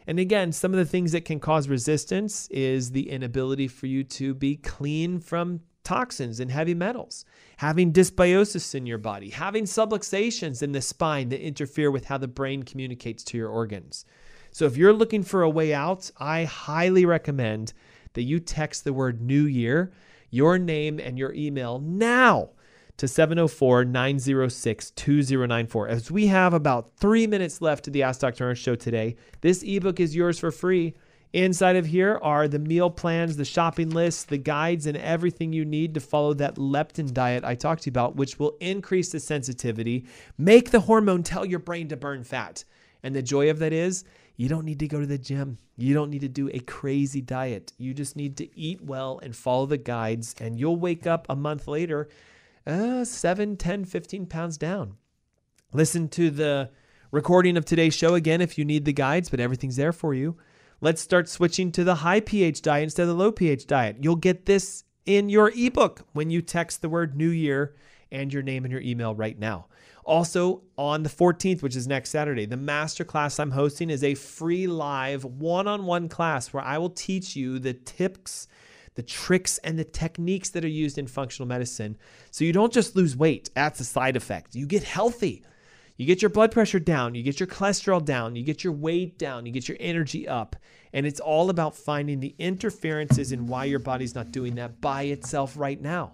And 0.07 0.19
again, 0.19 0.51
some 0.51 0.73
of 0.73 0.79
the 0.79 0.87
things 0.87 1.13
that 1.13 1.27
can 1.27 1.41
cause 1.41 1.69
resistance 1.69 2.49
is 2.49 2.93
the 2.93 3.11
inability 3.11 3.69
for 3.69 3.87
you 3.87 4.03
to 4.05 4.35
be 4.35 4.57
clean 4.57 5.21
from 5.21 5.61
toxins 5.85 6.41
and 6.41 6.51
heavy 6.51 6.75
metals, 6.75 7.25
having 7.59 7.93
dysbiosis 7.93 8.75
in 8.75 8.87
your 8.87 8.99
body, 8.99 9.31
having 9.31 9.65
subluxations 9.65 10.63
in 10.63 10.73
the 10.73 10.81
spine 10.81 11.29
that 11.31 11.45
interfere 11.45 11.91
with 11.91 12.07
how 12.07 12.19
the 12.19 12.29
brain 12.29 12.63
communicates 12.63 13.25
to 13.25 13.37
your 13.37 13.49
organs. 13.49 14.05
So 14.53 14.67
if 14.67 14.77
you're 14.77 14.93
looking 14.93 15.23
for 15.23 15.43
a 15.43 15.51
way 15.51 15.73
out, 15.73 16.11
I 16.19 16.45
highly 16.45 17.05
recommend 17.05 17.73
that 18.15 18.23
you 18.23 18.41
text 18.41 18.85
the 18.85 18.93
word 18.93 19.21
New 19.21 19.45
Year, 19.45 19.93
your 20.31 20.59
name, 20.59 20.99
and 20.99 21.19
your 21.19 21.33
email 21.33 21.79
now 21.79 22.51
to 22.97 23.09
704 23.09 23.85
906 23.87 24.91
2094. 24.91 25.89
As 25.89 26.11
we 26.11 26.27
have 26.27 26.53
about 26.53 26.91
three 26.97 27.27
minutes 27.27 27.63
left 27.63 27.85
to 27.85 27.91
the 27.91 28.03
Ask 28.03 28.21
Dr. 28.21 28.51
Ernst 28.51 28.63
show 28.63 28.75
today, 28.75 29.17
this 29.41 29.63
ebook 29.63 30.01
is 30.01 30.15
yours 30.15 30.39
for 30.39 30.51
free. 30.51 30.95
Inside 31.33 31.77
of 31.77 31.87
here 31.87 32.19
are 32.23 32.49
the 32.49 32.59
meal 32.59 32.91
plans, 32.91 33.37
the 33.37 33.45
shopping 33.45 33.91
lists, 33.91 34.25
the 34.25 34.37
guides, 34.37 34.87
and 34.87 34.97
everything 34.97 35.53
you 35.53 35.65
need 35.65 35.95
to 35.95 36.01
follow 36.01 36.35
that 36.35 36.57
leptin 36.57 37.13
diet 37.13 37.45
I 37.45 37.55
talked 37.55 37.85
to 37.85 37.87
you 37.87 37.93
about, 37.93 38.17
which 38.17 38.41
will 38.41 38.57
increase 38.61 39.13
the 39.13 39.21
sensitivity, 39.21 40.07
make 40.37 40.71
the 40.71 40.81
hormone 40.81 41.23
tell 41.23 41.45
your 41.45 41.61
brain 41.61 41.87
to 41.89 41.97
burn 41.97 42.25
fat. 42.25 42.65
And 43.05 43.15
the 43.15 43.23
joy 43.23 43.49
of 43.49 43.61
that 43.61 43.73
is 43.73 44.05
you 44.37 44.49
don't 44.49 44.65
need 44.65 44.81
to 44.81 44.89
go 44.89 44.99
to 44.99 45.07
the 45.07 45.19
gym. 45.19 45.59
You 45.77 45.95
don't 45.95 46.11
need 46.11 46.23
to 46.23 46.29
do 46.29 46.51
a 46.53 46.59
crazy 46.59 47.21
diet. 47.21 47.73
You 47.79 47.95
just 47.95 48.17
need 48.17 48.37
to 48.39 48.59
eat 48.59 48.83
well 48.83 49.21
and 49.23 49.35
follow 49.35 49.67
the 49.67 49.79
guides, 49.79 50.35
and 50.41 50.59
you'll 50.59 50.77
wake 50.77 51.07
up 51.07 51.27
a 51.29 51.37
month 51.37 51.69
later 51.69 52.09
uh, 52.67 53.05
7, 53.05 53.57
10, 53.57 53.85
15 53.85 54.27
pounds 54.27 54.59
down. 54.59 54.97
Listen 55.73 56.09
to 56.09 56.31
the 56.31 56.71
recording 57.13 57.57
of 57.57 57.65
today's 57.65 57.95
show 57.95 58.15
again 58.15 58.41
if 58.41 58.59
you 58.59 58.65
need 58.65 58.85
the 58.85 58.93
guides, 58.93 59.31
but 59.31 59.39
everything's 59.39 59.77
there 59.77 59.93
for 59.93 60.13
you. 60.13 60.37
Let's 60.83 61.03
start 61.03 61.29
switching 61.29 61.73
to 61.73 61.85
the 61.85 61.97
high 61.97 62.21
pH 62.21 62.63
diet 62.63 62.85
instead 62.85 63.03
of 63.03 63.09
the 63.09 63.15
low 63.15 63.33
pH 63.33 63.67
diet. 63.67 63.97
You'll 64.01 64.17
get 64.17 64.47
this 64.47 64.85
in 65.05 65.29
your 65.29 65.53
ebook 65.55 66.07
when 66.13 66.31
you 66.31 66.41
text 66.41 66.81
the 66.81 66.89
word 66.89 67.17
New 67.17 67.29
Year 67.29 67.75
and 68.11 68.33
your 68.33 68.43
name 68.43 68.65
and 68.65 68.73
your 68.73 68.81
email 68.81 69.15
right 69.15 69.39
now. 69.39 69.67
Also, 70.05 70.63
on 70.79 71.03
the 71.03 71.11
14th, 71.11 71.63
which 71.63 71.77
is 71.77 71.87
next 71.87 72.11
Saturday, 72.11 72.47
the 72.47 72.57
masterclass 72.57 73.39
I'm 73.39 73.51
hosting 73.51 73.91
is 73.91 74.03
a 74.03 74.15
free 74.15 74.67
live 74.67 75.25
one 75.25 75.69
on 75.69 75.85
one 75.85 76.09
class 76.09 76.53
where 76.53 76.65
I 76.65 76.79
will 76.79 76.91
teach 76.91 77.37
you 77.37 77.59
the 77.59 77.75
tips 77.75 78.49
the 78.95 79.03
tricks 79.03 79.59
and 79.59 79.79
the 79.79 79.85
techniques 79.85 80.51
that 80.51 80.65
are 80.65 80.69
used 80.69 80.99
in 80.99 81.07
functional 81.07 81.47
medicine. 81.47 81.97
So 82.31 82.45
you 82.45 82.53
don't 82.53 82.73
just 82.73 82.97
lose 82.97 83.17
weight, 83.17 83.49
that's 83.55 83.81
a 83.81 83.85
side 83.85 84.17
effect. 84.17 84.55
You 84.55 84.67
get 84.67 84.83
healthy. 84.83 85.45
You 86.01 86.07
get 86.07 86.23
your 86.23 86.31
blood 86.31 86.51
pressure 86.51 86.81
down, 86.81 87.15
you 87.15 87.23
get 87.23 87.39
your 87.39 87.47
cholesterol 87.47 88.03
down, 88.03 88.35
you 88.35 88.43
get 88.43 88.65
your 88.65 88.73
weight 88.73 89.19
down, 89.19 89.45
you 89.45 89.53
get 89.53 89.69
your 89.69 89.77
energy 89.79 90.27
up. 90.27 90.57
And 90.95 91.05
it's 91.05 91.21
all 91.21 91.51
about 91.51 91.77
finding 91.77 92.21
the 92.21 92.35
interferences 92.39 93.33
in 93.33 93.47
why 93.47 93.67
your 93.67 93.81
body's 93.81 94.15
not 94.15 94.33
doing 94.33 94.55
that 94.55 94.81
by 94.81 95.03
itself 95.03 95.59
right 95.59 95.79
now. 95.79 96.13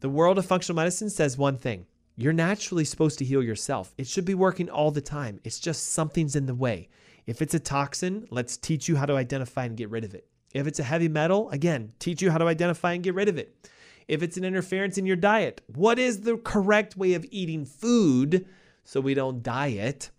The 0.00 0.08
world 0.08 0.38
of 0.38 0.46
functional 0.46 0.74
medicine 0.74 1.08
says 1.08 1.38
one 1.38 1.56
thing 1.56 1.86
you're 2.16 2.32
naturally 2.32 2.84
supposed 2.84 3.20
to 3.20 3.24
heal 3.24 3.44
yourself. 3.44 3.94
It 3.96 4.08
should 4.08 4.24
be 4.24 4.34
working 4.34 4.68
all 4.68 4.90
the 4.90 5.00
time. 5.00 5.38
It's 5.44 5.60
just 5.60 5.92
something's 5.92 6.34
in 6.34 6.46
the 6.46 6.54
way. 6.56 6.88
If 7.26 7.40
it's 7.42 7.54
a 7.54 7.60
toxin, 7.60 8.26
let's 8.30 8.56
teach 8.56 8.88
you 8.88 8.96
how 8.96 9.06
to 9.06 9.14
identify 9.14 9.66
and 9.66 9.76
get 9.76 9.90
rid 9.90 10.02
of 10.02 10.16
it. 10.16 10.26
If 10.52 10.66
it's 10.66 10.80
a 10.80 10.82
heavy 10.82 11.08
metal, 11.08 11.48
again, 11.50 11.92
teach 12.00 12.22
you 12.22 12.32
how 12.32 12.38
to 12.38 12.46
identify 12.46 12.94
and 12.94 13.04
get 13.04 13.14
rid 13.14 13.28
of 13.28 13.38
it. 13.38 13.54
If 14.08 14.24
it's 14.24 14.36
an 14.36 14.42
interference 14.42 14.98
in 14.98 15.06
your 15.06 15.14
diet, 15.14 15.60
what 15.76 16.00
is 16.00 16.22
the 16.22 16.38
correct 16.38 16.96
way 16.96 17.14
of 17.14 17.24
eating 17.30 17.64
food 17.64 18.46
so 18.90 19.00
we 19.00 19.14
don't 19.14 19.42
diet? 19.42 20.10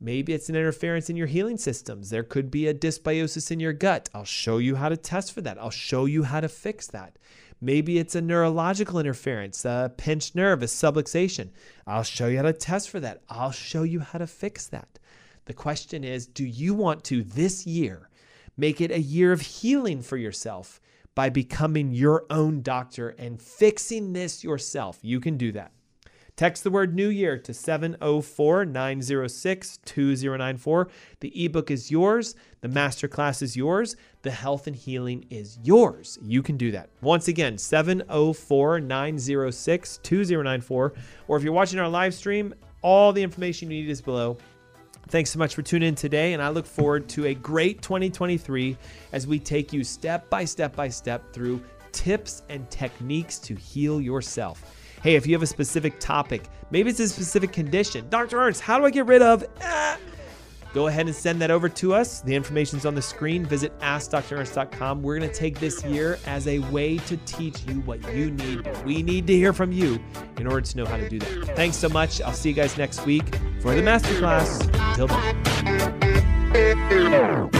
Maybe 0.00 0.32
it's 0.32 0.48
an 0.48 0.56
interference 0.56 1.10
in 1.10 1.16
your 1.16 1.26
healing 1.26 1.58
systems. 1.58 2.10
There 2.10 2.22
could 2.22 2.50
be 2.50 2.66
a 2.66 2.74
dysbiosis 2.74 3.50
in 3.50 3.60
your 3.60 3.72
gut. 3.72 4.08
I'll 4.14 4.24
show 4.24 4.58
you 4.58 4.76
how 4.76 4.88
to 4.88 4.96
test 4.96 5.32
for 5.32 5.42
that. 5.42 5.58
I'll 5.60 5.70
show 5.70 6.06
you 6.06 6.22
how 6.24 6.40
to 6.40 6.48
fix 6.48 6.86
that. 6.88 7.18
Maybe 7.60 7.98
it's 7.98 8.14
a 8.14 8.20
neurological 8.22 8.98
interference, 8.98 9.64
a 9.64 9.92
pinched 9.96 10.34
nerve, 10.34 10.62
a 10.62 10.66
subluxation. 10.66 11.50
I'll 11.86 12.02
show 12.02 12.26
you 12.26 12.38
how 12.38 12.44
to 12.44 12.52
test 12.52 12.90
for 12.90 12.98
that. 13.00 13.22
I'll 13.28 13.52
show 13.52 13.82
you 13.82 14.00
how 14.00 14.18
to 14.18 14.26
fix 14.26 14.66
that. 14.68 14.98
The 15.44 15.54
question 15.54 16.02
is 16.02 16.26
do 16.26 16.44
you 16.44 16.74
want 16.74 17.04
to 17.04 17.22
this 17.22 17.66
year 17.66 18.10
Make 18.56 18.82
it 18.82 18.90
a 18.90 19.00
year 19.00 19.32
of 19.32 19.40
healing 19.40 20.02
for 20.02 20.18
yourself 20.18 20.80
by 21.14 21.30
becoming 21.30 21.92
your 21.92 22.26
own 22.28 22.60
doctor 22.60 23.08
and 23.10 23.40
fixing 23.40 24.12
this 24.12 24.44
yourself. 24.44 24.98
You 25.00 25.18
can 25.18 25.38
do 25.38 25.52
that. 25.52 25.72
Text 26.40 26.64
the 26.64 26.70
word 26.70 26.94
New 26.94 27.10
Year 27.10 27.36
to 27.36 27.52
704 27.52 28.64
906 28.64 29.78
2094. 29.84 30.88
The 31.20 31.44
ebook 31.44 31.70
is 31.70 31.90
yours. 31.90 32.34
The 32.62 32.68
masterclass 32.68 33.42
is 33.42 33.58
yours. 33.58 33.94
The 34.22 34.30
health 34.30 34.66
and 34.66 34.74
healing 34.74 35.26
is 35.28 35.58
yours. 35.62 36.18
You 36.22 36.42
can 36.42 36.56
do 36.56 36.70
that. 36.70 36.88
Once 37.02 37.28
again, 37.28 37.58
704 37.58 38.80
906 38.80 39.98
2094. 39.98 40.92
Or 41.28 41.36
if 41.36 41.42
you're 41.42 41.52
watching 41.52 41.78
our 41.78 41.90
live 41.90 42.14
stream, 42.14 42.54
all 42.80 43.12
the 43.12 43.22
information 43.22 43.70
you 43.70 43.82
need 43.82 43.90
is 43.90 44.00
below. 44.00 44.38
Thanks 45.08 45.28
so 45.28 45.38
much 45.38 45.54
for 45.54 45.60
tuning 45.60 45.90
in 45.90 45.94
today, 45.94 46.32
and 46.32 46.42
I 46.42 46.48
look 46.48 46.64
forward 46.64 47.06
to 47.10 47.26
a 47.26 47.34
great 47.34 47.82
2023 47.82 48.78
as 49.12 49.26
we 49.26 49.38
take 49.38 49.74
you 49.74 49.84
step 49.84 50.30
by 50.30 50.46
step 50.46 50.74
by 50.74 50.88
step 50.88 51.34
through 51.34 51.62
tips 51.92 52.44
and 52.48 52.70
techniques 52.70 53.38
to 53.40 53.54
heal 53.54 54.00
yourself. 54.00 54.79
Hey, 55.02 55.14
if 55.14 55.26
you 55.26 55.34
have 55.34 55.42
a 55.42 55.46
specific 55.46 55.98
topic, 55.98 56.44
maybe 56.70 56.90
it's 56.90 57.00
a 57.00 57.08
specific 57.08 57.52
condition. 57.52 58.08
Dr. 58.10 58.38
Ernst, 58.38 58.60
how 58.60 58.78
do 58.78 58.84
I 58.84 58.90
get 58.90 59.06
rid 59.06 59.22
of? 59.22 59.44
Ah, 59.62 59.98
Go 60.72 60.86
ahead 60.86 61.06
and 61.06 61.14
send 61.14 61.42
that 61.42 61.50
over 61.50 61.68
to 61.68 61.94
us. 61.94 62.20
The 62.20 62.32
information's 62.34 62.86
on 62.86 62.94
the 62.94 63.02
screen. 63.02 63.44
Visit 63.44 63.76
AskDrErnst.com. 63.80 65.02
We're 65.02 65.18
going 65.18 65.28
to 65.28 65.34
take 65.34 65.58
this 65.58 65.84
year 65.84 66.16
as 66.26 66.46
a 66.46 66.60
way 66.60 66.98
to 66.98 67.16
teach 67.18 67.64
you 67.66 67.80
what 67.80 68.00
you 68.14 68.30
need. 68.30 68.70
We 68.84 69.02
need 69.02 69.26
to 69.26 69.34
hear 69.34 69.52
from 69.52 69.72
you 69.72 69.98
in 70.38 70.46
order 70.46 70.60
to 70.60 70.76
know 70.76 70.86
how 70.86 70.96
to 70.96 71.08
do 71.08 71.18
that. 71.18 71.56
Thanks 71.56 71.76
so 71.76 71.88
much. 71.88 72.20
I'll 72.22 72.32
see 72.32 72.50
you 72.50 72.54
guys 72.54 72.78
next 72.78 73.04
week 73.04 73.34
for 73.60 73.74
the 73.74 73.82
masterclass. 73.82 74.62
Until 74.90 75.08
then. 76.52 77.50